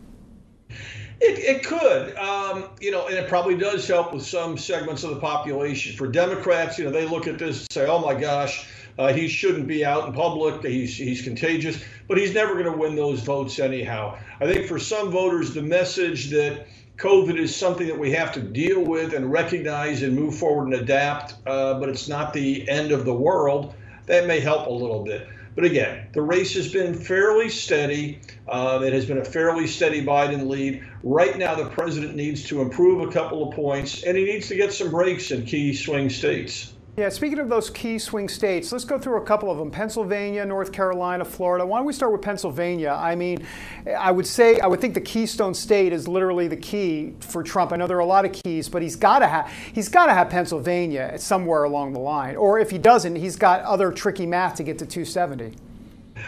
It, 1.23 1.37
it 1.37 1.63
could, 1.63 2.15
um, 2.17 2.65
you 2.79 2.89
know, 2.89 3.05
and 3.05 3.15
it 3.15 3.29
probably 3.29 3.55
does 3.55 3.87
help 3.87 4.11
with 4.11 4.25
some 4.25 4.57
segments 4.57 5.03
of 5.03 5.11
the 5.11 5.19
population. 5.19 5.95
For 5.95 6.07
Democrats, 6.07 6.79
you 6.79 6.85
know, 6.85 6.89
they 6.89 7.05
look 7.05 7.27
at 7.27 7.37
this 7.37 7.59
and 7.59 7.71
say, 7.71 7.85
oh 7.85 7.99
my 7.99 8.15
gosh, 8.15 8.67
uh, 8.97 9.13
he 9.13 9.27
shouldn't 9.27 9.67
be 9.67 9.85
out 9.85 10.07
in 10.07 10.13
public. 10.13 10.63
He's, 10.63 10.97
he's 10.97 11.21
contagious, 11.21 11.79
but 12.07 12.17
he's 12.17 12.33
never 12.33 12.53
going 12.53 12.65
to 12.65 12.75
win 12.75 12.95
those 12.95 13.19
votes 13.19 13.59
anyhow. 13.59 14.17
I 14.39 14.51
think 14.51 14.67
for 14.67 14.79
some 14.79 15.11
voters, 15.11 15.53
the 15.53 15.61
message 15.61 16.31
that 16.31 16.65
COVID 16.97 17.37
is 17.37 17.55
something 17.55 17.85
that 17.85 17.99
we 17.99 18.11
have 18.13 18.31
to 18.33 18.41
deal 18.41 18.83
with 18.83 19.13
and 19.13 19.31
recognize 19.31 20.01
and 20.01 20.15
move 20.15 20.35
forward 20.35 20.73
and 20.73 20.81
adapt, 20.81 21.35
uh, 21.45 21.79
but 21.79 21.87
it's 21.87 22.07
not 22.07 22.33
the 22.33 22.67
end 22.67 22.91
of 22.91 23.05
the 23.05 23.13
world, 23.13 23.75
that 24.07 24.25
may 24.25 24.39
help 24.39 24.65
a 24.65 24.71
little 24.71 25.03
bit. 25.03 25.27
But 25.53 25.65
again, 25.65 26.07
the 26.13 26.21
race 26.21 26.53
has 26.55 26.71
been 26.71 26.93
fairly 26.93 27.49
steady. 27.49 28.19
Uh, 28.47 28.81
it 28.85 28.93
has 28.93 29.05
been 29.05 29.17
a 29.17 29.25
fairly 29.25 29.67
steady 29.67 30.03
Biden 30.05 30.47
lead. 30.47 30.83
Right 31.03 31.37
now, 31.37 31.55
the 31.55 31.65
president 31.65 32.15
needs 32.15 32.45
to 32.45 32.61
improve 32.61 33.07
a 33.07 33.11
couple 33.11 33.47
of 33.47 33.55
points, 33.55 34.03
and 34.03 34.15
he 34.17 34.23
needs 34.23 34.47
to 34.47 34.55
get 34.55 34.71
some 34.71 34.91
breaks 34.91 35.31
in 35.31 35.45
key 35.45 35.73
swing 35.73 36.09
states. 36.09 36.73
Yeah, 36.97 37.07
speaking 37.07 37.39
of 37.39 37.47
those 37.47 37.69
key 37.69 37.97
swing 37.99 38.27
states, 38.27 38.69
let's 38.73 38.83
go 38.83 38.99
through 38.99 39.15
a 39.15 39.25
couple 39.25 39.49
of 39.49 39.57
them 39.57 39.71
Pennsylvania, 39.71 40.45
North 40.45 40.73
Carolina, 40.73 41.23
Florida. 41.23 41.65
Why 41.65 41.79
don't 41.79 41.85
we 41.85 41.93
start 41.93 42.11
with 42.11 42.21
Pennsylvania? 42.21 42.89
I 42.91 43.15
mean, 43.15 43.47
I 43.97 44.11
would 44.11 44.27
say, 44.27 44.59
I 44.59 44.67
would 44.67 44.81
think 44.81 44.93
the 44.93 45.01
Keystone 45.01 45.53
State 45.53 45.93
is 45.93 46.05
literally 46.05 46.49
the 46.49 46.57
key 46.57 47.13
for 47.21 47.43
Trump. 47.43 47.71
I 47.71 47.77
know 47.77 47.87
there 47.87 47.95
are 47.95 48.01
a 48.01 48.05
lot 48.05 48.25
of 48.25 48.33
keys, 48.33 48.67
but 48.67 48.81
he's 48.81 48.97
got 48.97 49.19
to 49.19 49.27
have, 49.27 49.49
he's 49.71 49.87
got 49.87 50.07
to 50.07 50.13
have 50.13 50.29
Pennsylvania 50.29 51.17
somewhere 51.17 51.63
along 51.63 51.93
the 51.93 51.99
line. 51.99 52.35
Or 52.35 52.59
if 52.59 52.71
he 52.71 52.77
doesn't, 52.77 53.15
he's 53.15 53.37
got 53.37 53.61
other 53.61 53.93
tricky 53.93 54.25
math 54.25 54.55
to 54.55 54.63
get 54.63 54.77
to 54.79 54.85
270. 54.85 55.53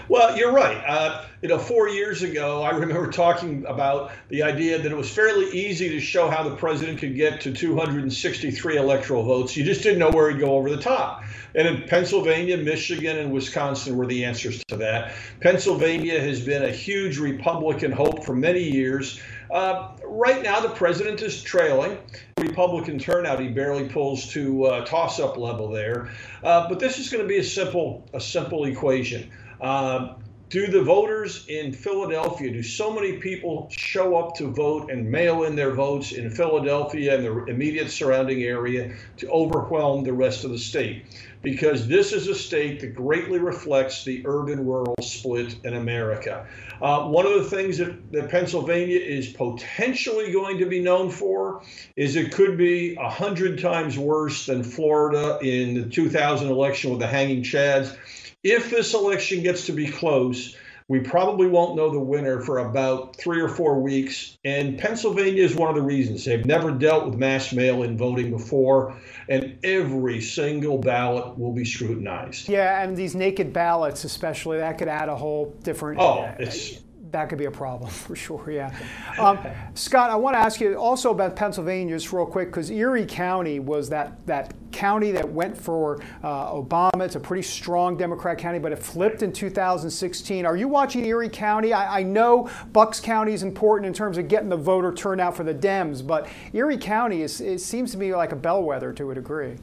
Well, 0.07 0.37
you're 0.37 0.51
right. 0.51 0.83
Uh, 0.85 1.25
you 1.41 1.49
know, 1.49 1.57
four 1.57 1.89
years 1.89 2.23
ago, 2.23 2.61
I 2.61 2.71
remember 2.71 3.11
talking 3.11 3.65
about 3.65 4.11
the 4.29 4.43
idea 4.43 4.81
that 4.81 4.91
it 4.91 4.95
was 4.95 5.09
fairly 5.09 5.49
easy 5.51 5.89
to 5.89 5.99
show 5.99 6.29
how 6.29 6.43
the 6.43 6.55
president 6.55 6.99
could 6.99 7.15
get 7.15 7.41
to 7.41 7.53
263 7.53 8.77
electoral 8.77 9.23
votes. 9.23 9.57
You 9.57 9.63
just 9.63 9.83
didn't 9.83 9.99
know 9.99 10.09
where 10.09 10.31
he'd 10.31 10.39
go 10.39 10.55
over 10.55 10.69
the 10.69 10.81
top. 10.81 11.23
And 11.55 11.67
in 11.67 11.87
Pennsylvania, 11.87 12.57
Michigan, 12.57 13.17
and 13.17 13.31
Wisconsin 13.31 13.95
were 13.95 14.07
the 14.07 14.25
answers 14.25 14.63
to 14.69 14.77
that. 14.77 15.13
Pennsylvania 15.39 16.19
has 16.19 16.41
been 16.41 16.63
a 16.63 16.71
huge 16.71 17.19
Republican 17.19 17.91
hope 17.91 18.25
for 18.25 18.35
many 18.35 18.63
years. 18.63 19.21
Uh, 19.51 19.89
right 20.03 20.41
now, 20.41 20.59
the 20.59 20.69
president 20.69 21.21
is 21.21 21.43
trailing. 21.43 21.97
Republican 22.39 22.97
turnout, 22.97 23.39
he 23.39 23.49
barely 23.49 23.87
pulls 23.87 24.27
to 24.33 24.65
uh, 24.65 24.85
toss-up 24.85 25.37
level 25.37 25.69
there. 25.69 26.09
Uh, 26.43 26.67
but 26.67 26.79
this 26.79 26.97
is 26.97 27.09
going 27.09 27.23
to 27.23 27.27
be 27.27 27.37
a 27.37 27.43
simple, 27.43 28.07
a 28.13 28.19
simple 28.19 28.65
equation. 28.65 29.29
Uh, 29.63 30.15
do 30.49 30.67
the 30.67 30.83
voters 30.83 31.47
in 31.47 31.71
Philadelphia, 31.73 32.51
do 32.51 32.61
so 32.61 32.93
many 32.93 33.13
people 33.13 33.67
show 33.71 34.17
up 34.17 34.35
to 34.35 34.51
vote 34.51 34.91
and 34.91 35.09
mail 35.09 35.45
in 35.45 35.55
their 35.55 35.71
votes 35.71 36.11
in 36.11 36.29
Philadelphia 36.29 37.15
and 37.15 37.25
the 37.25 37.45
immediate 37.45 37.89
surrounding 37.89 38.43
area 38.43 38.93
to 39.17 39.27
overwhelm 39.29 40.03
the 40.03 40.13
rest 40.13 40.43
of 40.43 40.51
the 40.51 40.59
state? 40.59 41.05
Because 41.41 41.87
this 41.87 42.13
is 42.13 42.27
a 42.27 42.35
state 42.35 42.81
that 42.81 42.93
greatly 42.93 43.39
reflects 43.39 44.03
the 44.03 44.21
urban 44.25 44.63
rural 44.63 44.95
split 45.01 45.55
in 45.63 45.73
America. 45.73 46.45
Uh, 46.81 47.07
one 47.07 47.25
of 47.25 47.33
the 47.33 47.49
things 47.49 47.79
that, 47.79 48.11
that 48.11 48.29
Pennsylvania 48.29 48.99
is 48.99 49.29
potentially 49.29 50.31
going 50.31 50.59
to 50.59 50.65
be 50.65 50.81
known 50.81 51.09
for 51.09 51.63
is 51.95 52.15
it 52.15 52.31
could 52.31 52.57
be 52.57 52.95
a 52.99 53.09
hundred 53.09 53.59
times 53.59 53.97
worse 53.97 54.45
than 54.45 54.61
Florida 54.61 55.39
in 55.41 55.73
the 55.73 55.89
2000 55.89 56.47
election 56.47 56.91
with 56.91 56.99
the 56.99 57.07
hanging 57.07 57.41
chads 57.41 57.97
if 58.43 58.69
this 58.69 58.93
election 58.93 59.41
gets 59.41 59.65
to 59.67 59.71
be 59.71 59.87
close, 59.87 60.55
we 60.89 60.99
probably 60.99 61.47
won't 61.47 61.77
know 61.77 61.89
the 61.89 61.99
winner 61.99 62.41
for 62.41 62.59
about 62.59 63.15
three 63.15 63.39
or 63.39 63.47
four 63.47 63.79
weeks. 63.79 64.37
And 64.43 64.77
Pennsylvania 64.77 65.41
is 65.41 65.55
one 65.55 65.69
of 65.69 65.75
the 65.75 65.81
reasons. 65.81 66.25
They've 66.25 66.45
never 66.45 66.71
dealt 66.71 67.05
with 67.05 67.15
mass 67.15 67.53
mail 67.53 67.83
in 67.83 67.97
voting 67.97 68.31
before, 68.31 68.99
and 69.29 69.57
every 69.63 70.19
single 70.19 70.77
ballot 70.77 71.37
will 71.37 71.53
be 71.53 71.63
scrutinized. 71.63 72.49
Yeah, 72.49 72.83
and 72.83 72.97
these 72.97 73.15
naked 73.15 73.53
ballots, 73.53 74.03
especially, 74.03 74.57
that 74.57 74.77
could 74.77 74.89
add 74.89 75.07
a 75.07 75.15
whole 75.15 75.55
different. 75.63 76.01
Oh, 76.01 76.29
it's 76.37 76.81
that 77.13 77.29
could 77.29 77.37
be 77.37 77.45
a 77.45 77.51
problem 77.51 77.89
for 78.05 78.15
sure. 78.15 78.51
Yeah, 78.51 78.75
um, 79.17 79.39
Scott, 79.75 80.09
I 80.09 80.15
want 80.15 80.35
to 80.35 80.39
ask 80.39 80.59
you 80.59 80.75
also 80.75 81.11
about 81.11 81.35
Pennsylvania 81.35 81.95
just 81.95 82.11
real 82.11 82.25
quick 82.25 82.49
because 82.49 82.69
Erie 82.69 83.05
County 83.05 83.59
was 83.59 83.89
that 83.89 84.25
that 84.27 84.53
county 84.71 85.11
that 85.11 85.29
went 85.29 85.55
for 85.55 86.01
uh, 86.23 86.51
Obama. 86.51 87.01
It's 87.01 87.15
a 87.15 87.19
pretty 87.19 87.43
strong 87.43 87.95
Democrat 87.95 88.39
county, 88.39 88.57
but 88.57 88.71
it 88.71 88.79
flipped 88.79 89.21
in 89.21 89.31
2016. 89.31 90.45
Are 90.45 90.57
you 90.57 90.67
watching 90.67 91.05
Erie 91.05 91.29
County? 91.29 91.71
I, 91.71 91.99
I 91.99 92.03
know 92.03 92.49
Bucks 92.73 92.99
County 92.99 93.33
is 93.33 93.43
important 93.43 93.85
in 93.85 93.93
terms 93.93 94.17
of 94.17 94.27
getting 94.27 94.49
the 94.49 94.57
voter 94.57 94.91
turnout 94.91 95.37
for 95.37 95.43
the 95.43 95.53
Dems, 95.53 96.05
but 96.05 96.27
Erie 96.53 96.77
County 96.77 97.21
is 97.21 97.39
it 97.39 97.61
seems 97.61 97.91
to 97.91 97.97
be 97.97 98.13
like 98.13 98.31
a 98.31 98.35
bellwether 98.35 98.91
to 98.93 99.11
a 99.11 99.15
degree. 99.15 99.57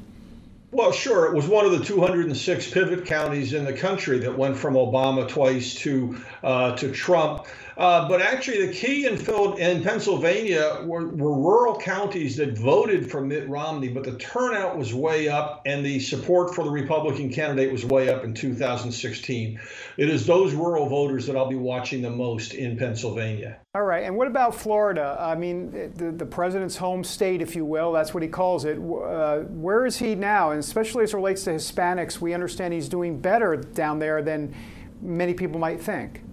Well, 0.72 0.92
sure. 0.92 1.26
It 1.26 1.34
was 1.34 1.48
one 1.48 1.66
of 1.66 1.72
the 1.72 1.84
206 1.84 2.70
pivot 2.70 3.04
counties 3.04 3.54
in 3.54 3.64
the 3.64 3.72
country 3.72 4.20
that 4.20 4.38
went 4.38 4.56
from 4.56 4.74
Obama 4.74 5.28
twice 5.28 5.74
to 5.76 6.16
uh, 6.44 6.76
to 6.76 6.92
Trump. 6.92 7.46
Uh, 7.80 8.06
but 8.06 8.20
actually, 8.20 8.66
the 8.66 8.72
key 8.74 9.06
in, 9.06 9.14
in 9.58 9.82
Pennsylvania 9.82 10.82
were, 10.84 11.08
were, 11.08 11.30
rural 11.30 11.80
counties 11.80 12.36
that 12.36 12.58
voted 12.58 13.10
for 13.10 13.22
Mitt 13.22 13.48
Romney, 13.48 13.88
but 13.88 14.04
the 14.04 14.18
turnout 14.18 14.76
was 14.76 14.92
way 14.92 15.28
up 15.28 15.62
and 15.64 15.82
the 15.82 15.98
support 15.98 16.54
for 16.54 16.62
the 16.62 16.70
Republican 16.70 17.32
candidate 17.32 17.72
was 17.72 17.82
way 17.86 18.10
up 18.10 18.22
in 18.22 18.34
2016. 18.34 19.58
It 19.96 20.10
is 20.10 20.26
those 20.26 20.52
rural 20.52 20.90
voters 20.90 21.26
that 21.26 21.36
I'll 21.36 21.48
be 21.48 21.56
watching 21.56 22.02
the 22.02 22.10
most 22.10 22.52
in 22.52 22.76
Pennsylvania. 22.76 23.58
All 23.74 23.84
right. 23.84 24.04
And 24.04 24.14
what 24.14 24.26
about 24.26 24.54
Florida? 24.54 25.16
I 25.18 25.34
mean, 25.34 25.94
the, 25.94 26.12
the 26.12 26.26
president's 26.26 26.76
home 26.76 27.02
state, 27.02 27.40
if 27.40 27.56
you 27.56 27.64
will, 27.64 27.92
that's 27.92 28.12
what 28.12 28.22
he 28.22 28.28
calls 28.28 28.66
it. 28.66 28.76
Uh, 28.76 29.38
where 29.48 29.86
is 29.86 29.96
he 29.96 30.14
now? 30.14 30.50
And 30.50 30.60
especially 30.60 31.04
as 31.04 31.14
it 31.14 31.16
relates 31.16 31.44
to 31.44 31.52
Hispanics, 31.52 32.20
we 32.20 32.34
understand 32.34 32.74
he's 32.74 32.90
doing 32.90 33.18
better 33.18 33.56
down 33.56 34.00
there 34.00 34.20
than 34.20 34.54
many 35.00 35.32
people 35.32 35.58
might 35.58 35.80
think. 35.80 36.24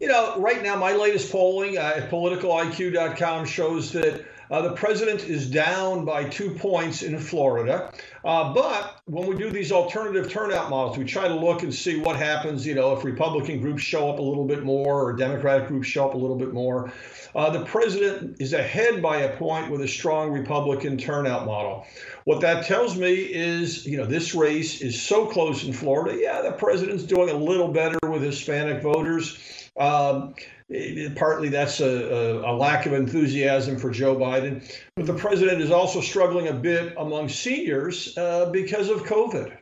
You 0.00 0.08
know, 0.08 0.38
right 0.40 0.62
now, 0.62 0.76
my 0.76 0.92
latest 0.92 1.30
polling 1.30 1.78
uh, 1.78 1.94
at 1.96 2.10
politicaliq.com 2.10 3.46
shows 3.46 3.92
that 3.92 4.24
uh, 4.50 4.60
the 4.62 4.72
president 4.72 5.24
is 5.24 5.48
down 5.48 6.04
by 6.04 6.24
two 6.24 6.50
points 6.50 7.02
in 7.02 7.18
Florida. 7.18 7.92
Uh, 8.24 8.52
but 8.52 9.00
when 9.06 9.26
we 9.26 9.36
do 9.36 9.50
these 9.50 9.72
alternative 9.72 10.30
turnout 10.30 10.68
models, 10.68 10.98
we 10.98 11.04
try 11.04 11.28
to 11.28 11.34
look 11.34 11.62
and 11.62 11.74
see 11.74 11.98
what 11.98 12.16
happens, 12.16 12.66
you 12.66 12.74
know, 12.74 12.92
if 12.96 13.04
Republican 13.04 13.60
groups 13.60 13.82
show 13.82 14.10
up 14.10 14.18
a 14.18 14.22
little 14.22 14.44
bit 14.44 14.64
more 14.64 15.00
or 15.00 15.12
Democratic 15.12 15.68
groups 15.68 15.86
show 15.86 16.08
up 16.08 16.14
a 16.14 16.18
little 16.18 16.36
bit 16.36 16.52
more. 16.52 16.92
Uh, 17.34 17.50
the 17.50 17.64
president 17.64 18.36
is 18.40 18.52
ahead 18.52 19.02
by 19.02 19.18
a 19.18 19.36
point 19.36 19.70
with 19.70 19.80
a 19.80 19.88
strong 19.88 20.30
Republican 20.30 20.96
turnout 20.96 21.46
model. 21.46 21.86
What 22.24 22.40
that 22.42 22.64
tells 22.64 22.96
me 22.96 23.14
is, 23.14 23.86
you 23.86 23.96
know, 23.96 24.06
this 24.06 24.34
race 24.34 24.80
is 24.80 25.00
so 25.00 25.26
close 25.26 25.64
in 25.64 25.72
Florida. 25.72 26.16
Yeah, 26.20 26.42
the 26.42 26.52
president's 26.52 27.04
doing 27.04 27.30
a 27.30 27.36
little 27.36 27.68
better 27.68 27.98
with 28.02 28.22
Hispanic 28.22 28.82
voters. 28.82 29.63
Um, 29.78 30.34
it, 30.68 31.16
partly 31.16 31.48
that's 31.48 31.80
a, 31.80 32.40
a, 32.44 32.52
lack 32.52 32.86
of 32.86 32.92
enthusiasm 32.92 33.76
for 33.76 33.90
Joe 33.90 34.14
Biden, 34.14 34.62
but 34.94 35.06
the 35.06 35.14
president 35.14 35.60
is 35.60 35.72
also 35.72 36.00
struggling 36.00 36.48
a 36.48 36.52
bit 36.52 36.94
among 36.96 37.28
seniors 37.28 38.16
uh, 38.16 38.50
because 38.50 38.88
of 38.88 39.02
COVID. 39.02 39.58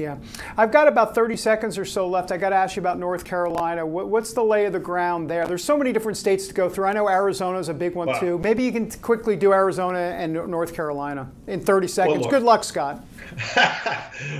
Yeah, 0.00 0.16
I've 0.56 0.72
got 0.72 0.88
about 0.88 1.14
30 1.14 1.36
seconds 1.36 1.76
or 1.76 1.84
so 1.84 2.08
left. 2.08 2.32
I 2.32 2.38
got 2.38 2.50
to 2.50 2.56
ask 2.56 2.74
you 2.74 2.80
about 2.80 2.98
North 2.98 3.22
Carolina. 3.22 3.84
What, 3.84 4.08
what's 4.08 4.32
the 4.32 4.42
lay 4.42 4.64
of 4.64 4.72
the 4.72 4.80
ground 4.80 5.28
there? 5.28 5.46
There's 5.46 5.62
so 5.62 5.76
many 5.76 5.92
different 5.92 6.16
states 6.16 6.48
to 6.48 6.54
go 6.54 6.70
through. 6.70 6.86
I 6.86 6.92
know 6.94 7.08
Arizona 7.08 7.58
is 7.58 7.68
a 7.68 7.74
big 7.74 7.94
one 7.94 8.08
wow. 8.08 8.18
too. 8.18 8.38
Maybe 8.38 8.64
you 8.64 8.72
can 8.72 8.90
quickly 8.90 9.36
do 9.36 9.52
Arizona 9.52 9.98
and 9.98 10.32
North 10.32 10.74
Carolina 10.74 11.30
in 11.48 11.60
30 11.60 11.86
seconds. 11.86 12.20
Well, 12.20 12.30
Good 12.30 12.42
luck, 12.42 12.64
Scott. 12.64 13.04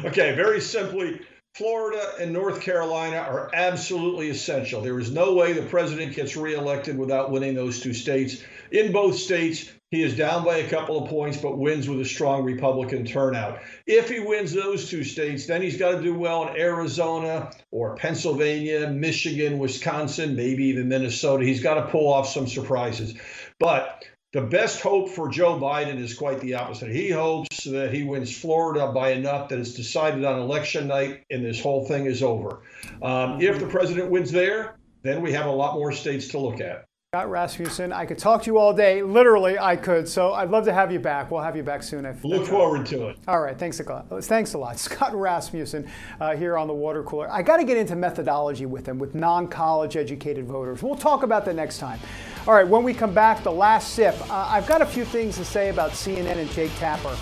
okay, 0.04 0.34
very 0.34 0.62
simply, 0.62 1.20
Florida 1.54 2.12
and 2.20 2.32
North 2.32 2.60
Carolina 2.62 3.16
are 3.16 3.50
absolutely 3.52 4.30
essential. 4.30 4.80
There 4.80 4.98
is 4.98 5.10
no 5.10 5.34
way 5.34 5.52
the 5.52 5.62
president 5.62 6.14
gets 6.14 6.36
reelected 6.36 6.96
without 6.96 7.30
winning 7.30 7.54
those 7.54 7.80
two 7.80 7.92
states. 7.92 8.42
In 8.70 8.92
both 8.92 9.16
states, 9.16 9.70
he 9.90 10.02
is 10.02 10.16
down 10.16 10.44
by 10.44 10.58
a 10.58 10.68
couple 10.68 11.02
of 11.02 11.10
points, 11.10 11.36
but 11.36 11.58
wins 11.58 11.88
with 11.88 12.00
a 12.00 12.04
strong 12.04 12.44
Republican 12.44 13.04
turnout. 13.04 13.58
If 13.86 14.08
he 14.08 14.20
wins 14.20 14.52
those 14.52 14.88
two 14.88 15.02
states, 15.02 15.46
then 15.46 15.60
he's 15.60 15.76
got 15.76 15.96
to 15.96 16.02
do 16.02 16.14
well 16.14 16.46
in 16.48 16.56
Arizona 16.56 17.50
or 17.72 17.96
Pennsylvania, 17.96 18.88
Michigan, 18.88 19.58
Wisconsin, 19.58 20.36
maybe 20.36 20.66
even 20.66 20.88
Minnesota. 20.88 21.44
He's 21.44 21.62
got 21.62 21.74
to 21.74 21.88
pull 21.88 22.12
off 22.12 22.28
some 22.28 22.46
surprises. 22.46 23.14
But 23.58 24.04
the 24.32 24.42
best 24.42 24.80
hope 24.80 25.08
for 25.08 25.28
Joe 25.28 25.58
Biden 25.58 25.98
is 25.98 26.14
quite 26.14 26.40
the 26.40 26.54
opposite. 26.54 26.90
He 26.90 27.10
hopes 27.10 27.64
that 27.64 27.92
he 27.92 28.04
wins 28.04 28.36
Florida 28.36 28.92
by 28.92 29.10
enough 29.10 29.48
that 29.48 29.58
it's 29.58 29.74
decided 29.74 30.24
on 30.24 30.38
election 30.38 30.86
night 30.86 31.24
and 31.30 31.44
this 31.44 31.60
whole 31.60 31.86
thing 31.86 32.06
is 32.06 32.22
over. 32.22 32.60
Um, 33.02 33.40
if 33.40 33.58
the 33.58 33.66
president 33.66 34.10
wins 34.10 34.30
there, 34.30 34.76
then 35.02 35.20
we 35.20 35.32
have 35.32 35.46
a 35.46 35.50
lot 35.50 35.74
more 35.74 35.90
states 35.90 36.28
to 36.28 36.38
look 36.38 36.60
at. 36.60 36.84
Scott 37.12 37.28
Rasmussen, 37.28 37.92
I 37.92 38.06
could 38.06 38.18
talk 38.18 38.44
to 38.44 38.46
you 38.52 38.56
all 38.56 38.72
day. 38.72 39.02
Literally, 39.02 39.58
I 39.58 39.74
could. 39.74 40.08
So 40.08 40.32
I'd 40.32 40.50
love 40.50 40.64
to 40.66 40.72
have 40.72 40.92
you 40.92 41.00
back. 41.00 41.32
We'll 41.32 41.42
have 41.42 41.56
you 41.56 41.64
back 41.64 41.82
soon. 41.82 42.04
If, 42.04 42.24
Look 42.24 42.46
forward 42.46 42.86
to 42.86 43.08
it. 43.08 43.16
All 43.26 43.40
right. 43.40 43.58
Thanks 43.58 43.80
a 43.80 43.82
lot. 43.82 44.22
Thanks 44.22 44.54
a 44.54 44.58
lot. 44.58 44.78
Scott 44.78 45.12
Rasmussen 45.12 45.90
uh, 46.20 46.36
here 46.36 46.56
on 46.56 46.68
the 46.68 46.72
water 46.72 47.02
cooler. 47.02 47.28
I 47.28 47.42
got 47.42 47.56
to 47.56 47.64
get 47.64 47.76
into 47.76 47.96
methodology 47.96 48.64
with 48.64 48.86
him, 48.86 49.00
with 49.00 49.16
non 49.16 49.48
college 49.48 49.96
educated 49.96 50.46
voters. 50.46 50.84
We'll 50.84 50.94
talk 50.94 51.24
about 51.24 51.44
that 51.46 51.56
next 51.56 51.78
time. 51.78 51.98
All 52.46 52.54
right. 52.54 52.66
When 52.66 52.82
we 52.82 52.94
come 52.94 53.12
back, 53.12 53.42
the 53.42 53.52
last 53.52 53.94
sip. 53.94 54.14
Uh, 54.30 54.48
I've 54.50 54.66
got 54.66 54.80
a 54.80 54.86
few 54.86 55.04
things 55.04 55.36
to 55.36 55.44
say 55.44 55.68
about 55.68 55.90
CNN 55.92 56.36
and 56.38 56.50
Jake 56.52 56.74
Tapper. 56.76 57.16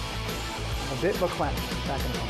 A 0.93 1.03
bit 1.03 1.21
McClellan. 1.21 1.55
Back 1.87 2.01
in 2.05 2.11
a 2.12 2.19
moment. 2.19 2.28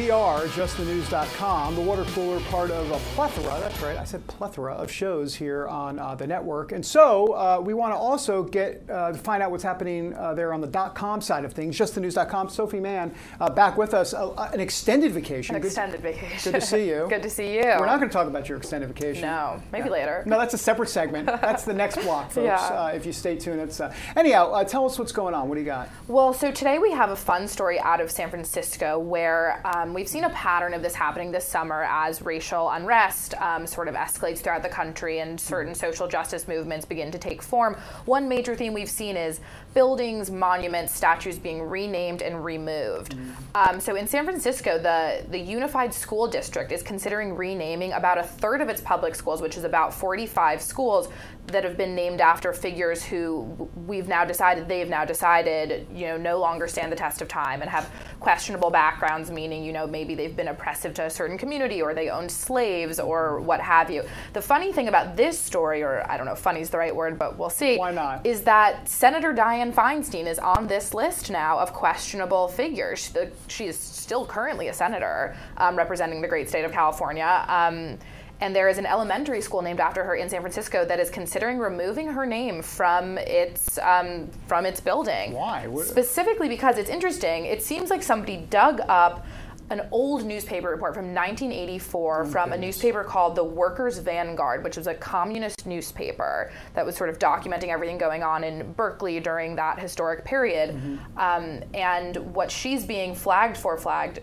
We 0.00 0.10
are 0.10 0.44
justthenews.com, 0.46 1.74
the 1.74 1.82
water 1.82 2.04
cooler 2.04 2.40
part 2.48 2.70
of 2.70 2.90
a 2.90 2.96
plethora, 3.14 3.60
that's 3.60 3.82
right, 3.82 3.98
I 3.98 4.04
said 4.04 4.26
plethora 4.26 4.72
of 4.72 4.90
shows 4.90 5.34
here 5.34 5.68
on 5.68 5.98
uh, 5.98 6.14
the 6.14 6.26
network. 6.26 6.72
And 6.72 6.84
so 6.84 7.34
uh, 7.34 7.60
we 7.62 7.74
want 7.74 7.92
to 7.92 7.98
also 7.98 8.42
get 8.42 8.82
uh, 8.88 9.12
find 9.12 9.42
out 9.42 9.50
what's 9.50 9.62
happening 9.62 10.14
uh, 10.14 10.32
there 10.32 10.54
on 10.54 10.62
the 10.62 10.66
dot 10.66 10.94
.com 10.94 11.20
side 11.20 11.44
of 11.44 11.52
things, 11.52 11.78
justthenews.com. 11.78 12.48
Sophie 12.48 12.80
Mann 12.80 13.14
uh, 13.40 13.50
back 13.50 13.76
with 13.76 13.92
us, 13.92 14.14
uh, 14.14 14.32
an 14.54 14.58
extended 14.58 15.12
vacation. 15.12 15.54
An 15.54 15.62
extended 15.62 16.00
good, 16.00 16.14
vacation. 16.14 16.52
Good 16.52 16.60
to 16.62 16.66
see 16.66 16.88
you. 16.88 17.06
good 17.10 17.22
to 17.22 17.30
see 17.30 17.56
you. 17.56 17.62
We're 17.62 17.84
not 17.84 17.98
going 17.98 18.08
to 18.08 18.12
talk 18.14 18.26
about 18.26 18.48
your 18.48 18.56
extended 18.56 18.88
vacation. 18.88 19.20
No, 19.20 19.62
maybe 19.70 19.88
yeah. 19.88 19.92
later. 19.92 20.22
No, 20.24 20.38
that's 20.38 20.54
a 20.54 20.58
separate 20.58 20.88
segment. 20.88 21.26
that's 21.26 21.66
the 21.66 21.74
next 21.74 21.98
block, 21.98 22.30
folks. 22.30 22.46
Yeah. 22.46 22.88
if 22.88 23.04
you 23.04 23.12
stay 23.12 23.36
tuned. 23.36 23.60
It's, 23.60 23.82
anyhow, 24.16 24.62
tell 24.62 24.86
us 24.86 24.98
what's 24.98 25.12
going 25.12 25.34
on. 25.34 25.50
What 25.50 25.56
do 25.56 25.60
you 25.60 25.66
got? 25.66 25.90
Well, 26.08 26.32
so 26.32 26.50
today 26.50 26.78
we 26.78 26.90
have 26.90 27.10
a 27.10 27.16
fun 27.16 27.46
story 27.46 27.78
out 27.78 28.00
of 28.00 28.10
San 28.10 28.30
Francisco 28.30 28.98
where 28.98 29.60
um, 29.66 29.89
we've 29.94 30.08
seen 30.08 30.24
a 30.24 30.30
pattern 30.30 30.74
of 30.74 30.82
this 30.82 30.94
happening 30.94 31.30
this 31.30 31.46
summer 31.46 31.86
as 31.88 32.22
racial 32.22 32.70
unrest 32.70 33.34
um, 33.34 33.66
sort 33.66 33.88
of 33.88 33.94
escalates 33.94 34.38
throughout 34.38 34.62
the 34.62 34.68
country 34.68 35.20
and 35.20 35.40
certain 35.40 35.74
social 35.74 36.08
justice 36.08 36.48
movements 36.48 36.84
begin 36.84 37.10
to 37.10 37.18
take 37.18 37.42
form. 37.42 37.74
One 38.04 38.28
major 38.28 38.54
theme 38.54 38.72
we've 38.72 38.90
seen 38.90 39.16
is 39.16 39.40
buildings, 39.74 40.30
monuments, 40.30 40.94
statues 40.94 41.38
being 41.38 41.62
renamed 41.62 42.22
and 42.22 42.44
removed. 42.44 43.14
Um, 43.54 43.80
so 43.80 43.96
in 43.96 44.06
San 44.06 44.24
Francisco, 44.24 44.78
the, 44.78 45.24
the 45.30 45.38
Unified 45.38 45.94
School 45.94 46.26
District 46.26 46.72
is 46.72 46.82
considering 46.82 47.36
renaming 47.36 47.92
about 47.92 48.18
a 48.18 48.22
third 48.22 48.60
of 48.60 48.68
its 48.68 48.80
public 48.80 49.14
schools, 49.14 49.40
which 49.40 49.56
is 49.56 49.64
about 49.64 49.94
45 49.94 50.60
schools 50.60 51.08
that 51.46 51.64
have 51.64 51.76
been 51.76 51.94
named 51.94 52.20
after 52.20 52.52
figures 52.52 53.04
who 53.04 53.68
we've 53.86 54.08
now 54.08 54.24
decided, 54.24 54.68
they've 54.68 54.88
now 54.88 55.04
decided, 55.04 55.86
you 55.92 56.06
know, 56.06 56.16
no 56.16 56.38
longer 56.38 56.68
stand 56.68 56.92
the 56.92 56.96
test 56.96 57.22
of 57.22 57.28
time 57.28 57.60
and 57.60 57.70
have 57.70 57.90
questionable 58.20 58.70
backgrounds, 58.70 59.30
meaning, 59.30 59.64
you 59.64 59.69
know, 59.72 59.86
maybe 59.86 60.14
they've 60.14 60.36
been 60.36 60.48
oppressive 60.48 60.94
to 60.94 61.04
a 61.04 61.10
certain 61.10 61.38
community 61.38 61.82
or 61.82 61.94
they 61.94 62.10
owned 62.10 62.30
slaves 62.30 62.98
or 63.00 63.40
what 63.40 63.60
have 63.60 63.90
you. 63.90 64.02
The 64.32 64.42
funny 64.42 64.72
thing 64.72 64.88
about 64.88 65.16
this 65.16 65.38
story, 65.38 65.82
or 65.82 66.04
I 66.10 66.16
don't 66.16 66.26
know 66.26 66.32
if 66.32 66.38
funny 66.38 66.60
is 66.60 66.70
the 66.70 66.78
right 66.78 66.94
word, 66.94 67.18
but 67.18 67.38
we'll 67.38 67.50
see. 67.50 67.78
Why 67.78 67.92
not? 67.92 68.26
Is 68.26 68.42
that 68.42 68.88
Senator 68.88 69.34
Dianne 69.34 69.72
Feinstein 69.72 70.26
is 70.26 70.38
on 70.38 70.66
this 70.66 70.94
list 70.94 71.30
now 71.30 71.58
of 71.58 71.72
questionable 71.72 72.48
figures. 72.48 73.12
She 73.48 73.66
is 73.66 73.78
still 73.78 74.26
currently 74.26 74.68
a 74.68 74.74
senator 74.74 75.36
um, 75.56 75.76
representing 75.76 76.20
the 76.20 76.28
great 76.28 76.48
state 76.48 76.64
of 76.64 76.72
California. 76.72 77.44
Um, 77.48 77.98
and 78.40 78.56
there 78.56 78.68
is 78.68 78.78
an 78.78 78.86
elementary 78.86 79.40
school 79.40 79.60
named 79.60 79.80
after 79.80 80.02
her 80.02 80.14
in 80.14 80.28
San 80.28 80.40
Francisco 80.40 80.84
that 80.86 80.98
is 80.98 81.10
considering 81.10 81.58
removing 81.58 82.08
her 82.08 82.24
name 82.24 82.62
from 82.62 83.18
its 83.18 83.78
um, 83.78 84.28
from 84.46 84.64
its 84.64 84.80
building. 84.80 85.32
Why? 85.32 85.68
Specifically 85.82 86.48
because 86.48 86.78
it's 86.78 86.90
interesting. 86.90 87.44
It 87.44 87.62
seems 87.62 87.90
like 87.90 88.02
somebody 88.02 88.38
dug 88.48 88.80
up 88.88 89.26
an 89.70 89.86
old 89.92 90.24
newspaper 90.24 90.68
report 90.68 90.94
from 90.94 91.14
1984 91.14 92.22
oh, 92.22 92.26
from 92.26 92.50
goodness. 92.50 92.58
a 92.58 92.60
newspaper 92.60 93.04
called 93.04 93.36
the 93.36 93.44
Workers' 93.44 93.98
Vanguard, 93.98 94.64
which 94.64 94.76
was 94.76 94.88
a 94.88 94.94
communist 94.94 95.64
newspaper 95.64 96.52
that 96.74 96.84
was 96.84 96.96
sort 96.96 97.08
of 97.08 97.18
documenting 97.18 97.68
everything 97.68 97.96
going 97.96 98.22
on 98.22 98.42
in 98.42 98.72
Berkeley 98.72 99.20
during 99.20 99.54
that 99.56 99.78
historic 99.78 100.24
period. 100.24 100.70
Mm-hmm. 100.70 101.18
Um, 101.18 101.62
and 101.72 102.16
what 102.34 102.50
she's 102.50 102.84
being 102.84 103.14
flagged 103.14 103.56
for, 103.56 103.76
flagged, 103.76 104.18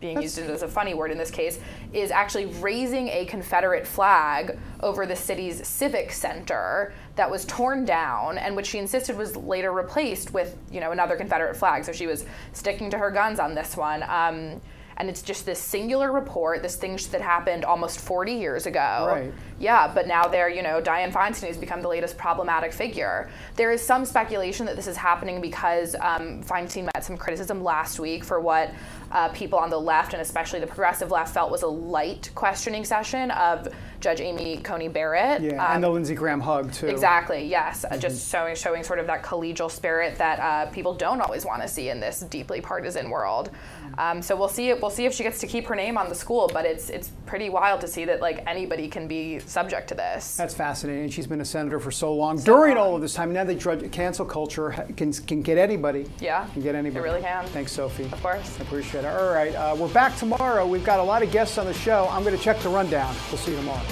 being 0.00 0.14
That's... 0.16 0.38
used 0.38 0.50
as 0.50 0.62
a 0.62 0.68
funny 0.68 0.94
word 0.94 1.10
in 1.10 1.18
this 1.18 1.30
case, 1.30 1.58
is 1.92 2.10
actually 2.10 2.46
raising 2.46 3.08
a 3.08 3.26
Confederate 3.26 3.86
flag 3.86 4.58
over 4.80 5.04
the 5.04 5.16
city's 5.16 5.66
civic 5.66 6.10
center 6.10 6.94
that 7.16 7.30
was 7.30 7.44
torn 7.44 7.84
down 7.84 8.38
and 8.38 8.56
which 8.56 8.66
she 8.66 8.78
insisted 8.78 9.16
was 9.16 9.36
later 9.36 9.72
replaced 9.72 10.32
with, 10.32 10.56
you 10.70 10.80
know, 10.80 10.92
another 10.92 11.16
Confederate 11.16 11.56
flag. 11.56 11.84
So 11.84 11.92
she 11.92 12.06
was 12.06 12.24
sticking 12.52 12.90
to 12.90 12.98
her 12.98 13.10
guns 13.10 13.38
on 13.38 13.54
this 13.54 13.76
one. 13.76 14.02
Um, 14.04 14.60
and 14.98 15.08
it's 15.10 15.22
just 15.22 15.44
this 15.44 15.58
singular 15.58 16.10
report, 16.10 16.62
this 16.62 16.76
thing 16.76 16.98
that 17.10 17.20
happened 17.20 17.64
almost 17.64 18.00
40 18.00 18.32
years 18.32 18.66
ago. 18.66 19.06
Right. 19.08 19.34
Yeah, 19.58 19.90
but 19.92 20.06
now 20.06 20.26
they're, 20.26 20.48
you 20.48 20.62
know, 20.62 20.80
Dianne 20.80 21.12
Feinstein 21.12 21.48
has 21.48 21.56
become 21.56 21.82
the 21.82 21.88
latest 21.88 22.16
problematic 22.16 22.72
figure. 22.72 23.30
There 23.56 23.72
is 23.72 23.82
some 23.82 24.04
speculation 24.04 24.64
that 24.66 24.76
this 24.76 24.86
is 24.86 24.96
happening 24.96 25.40
because 25.40 25.94
um, 25.96 26.42
Feinstein 26.42 26.84
met 26.84 27.04
some 27.04 27.16
criticism 27.16 27.62
last 27.62 27.98
week 27.98 28.24
for 28.24 28.40
what 28.40 28.70
uh, 29.12 29.28
people 29.30 29.58
on 29.58 29.70
the 29.70 29.80
left 29.80 30.12
and 30.12 30.22
especially 30.22 30.60
the 30.60 30.66
progressive 30.66 31.10
left 31.10 31.32
felt 31.32 31.50
was 31.50 31.62
a 31.62 31.66
light 31.66 32.30
questioning 32.34 32.84
session 32.84 33.30
of 33.30 33.68
Judge 34.00 34.20
Amy 34.20 34.58
Coney 34.58 34.88
Barrett. 34.88 35.42
Yeah, 35.42 35.64
Um, 35.64 35.76
and 35.76 35.84
the 35.84 35.88
Lindsey 35.88 36.14
Graham 36.14 36.40
hug 36.40 36.72
too. 36.72 36.86
Exactly. 36.86 37.44
Yes, 37.44 37.84
uh, 37.84 37.96
just 37.96 38.30
showing 38.30 38.54
showing 38.54 38.82
sort 38.82 38.98
of 38.98 39.06
that 39.06 39.22
collegial 39.22 39.70
spirit 39.70 40.18
that 40.18 40.38
uh, 40.38 40.70
people 40.70 40.94
don't 40.94 41.20
always 41.20 41.44
want 41.44 41.62
to 41.62 41.68
see 41.68 41.88
in 41.88 42.00
this 42.00 42.20
deeply 42.20 42.60
partisan 42.60 43.10
world. 43.10 43.50
Um, 43.98 44.20
so 44.20 44.36
we'll 44.36 44.48
see. 44.48 44.72
We'll 44.86 44.94
see 44.94 45.04
if 45.04 45.14
she 45.14 45.24
gets 45.24 45.40
to 45.40 45.48
keep 45.48 45.66
her 45.66 45.74
name 45.74 45.98
on 45.98 46.08
the 46.08 46.14
school. 46.14 46.48
But 46.52 46.64
it's 46.64 46.90
it's 46.90 47.10
pretty 47.26 47.50
wild 47.50 47.80
to 47.80 47.88
see 47.88 48.04
that 48.04 48.20
like 48.20 48.44
anybody 48.46 48.86
can 48.86 49.08
be 49.08 49.40
subject 49.40 49.88
to 49.88 49.96
this. 49.96 50.36
That's 50.36 50.54
fascinating. 50.54 51.10
She's 51.10 51.26
been 51.26 51.40
a 51.40 51.44
senator 51.44 51.80
for 51.80 51.90
so 51.90 52.14
long. 52.14 52.38
During 52.38 52.76
all 52.76 52.94
of 52.94 53.02
this 53.02 53.12
time, 53.12 53.32
now 53.32 53.42
they 53.42 53.56
drug, 53.56 53.90
cancel 53.90 54.24
culture 54.24 54.86
can 54.96 55.12
can 55.12 55.42
get 55.42 55.58
anybody. 55.58 56.06
Yeah, 56.20 56.46
can 56.52 56.62
get 56.62 56.76
anybody. 56.76 57.00
it 57.00 57.02
really 57.02 57.20
can. 57.20 57.46
Thanks, 57.46 57.72
Sophie. 57.72 58.04
Of 58.04 58.22
course. 58.22 58.60
I 58.60 58.62
appreciate 58.62 59.00
it. 59.00 59.08
All 59.08 59.32
right, 59.32 59.56
uh, 59.56 59.74
we're 59.76 59.92
back 59.92 60.16
tomorrow. 60.18 60.64
We've 60.64 60.84
got 60.84 61.00
a 61.00 61.02
lot 61.02 61.24
of 61.24 61.32
guests 61.32 61.58
on 61.58 61.66
the 61.66 61.74
show. 61.74 62.06
I'm 62.12 62.22
going 62.22 62.36
to 62.36 62.42
check 62.42 62.60
the 62.60 62.68
rundown. 62.68 63.12
We'll 63.32 63.38
see 63.38 63.50
you 63.50 63.56
tomorrow. 63.56 63.82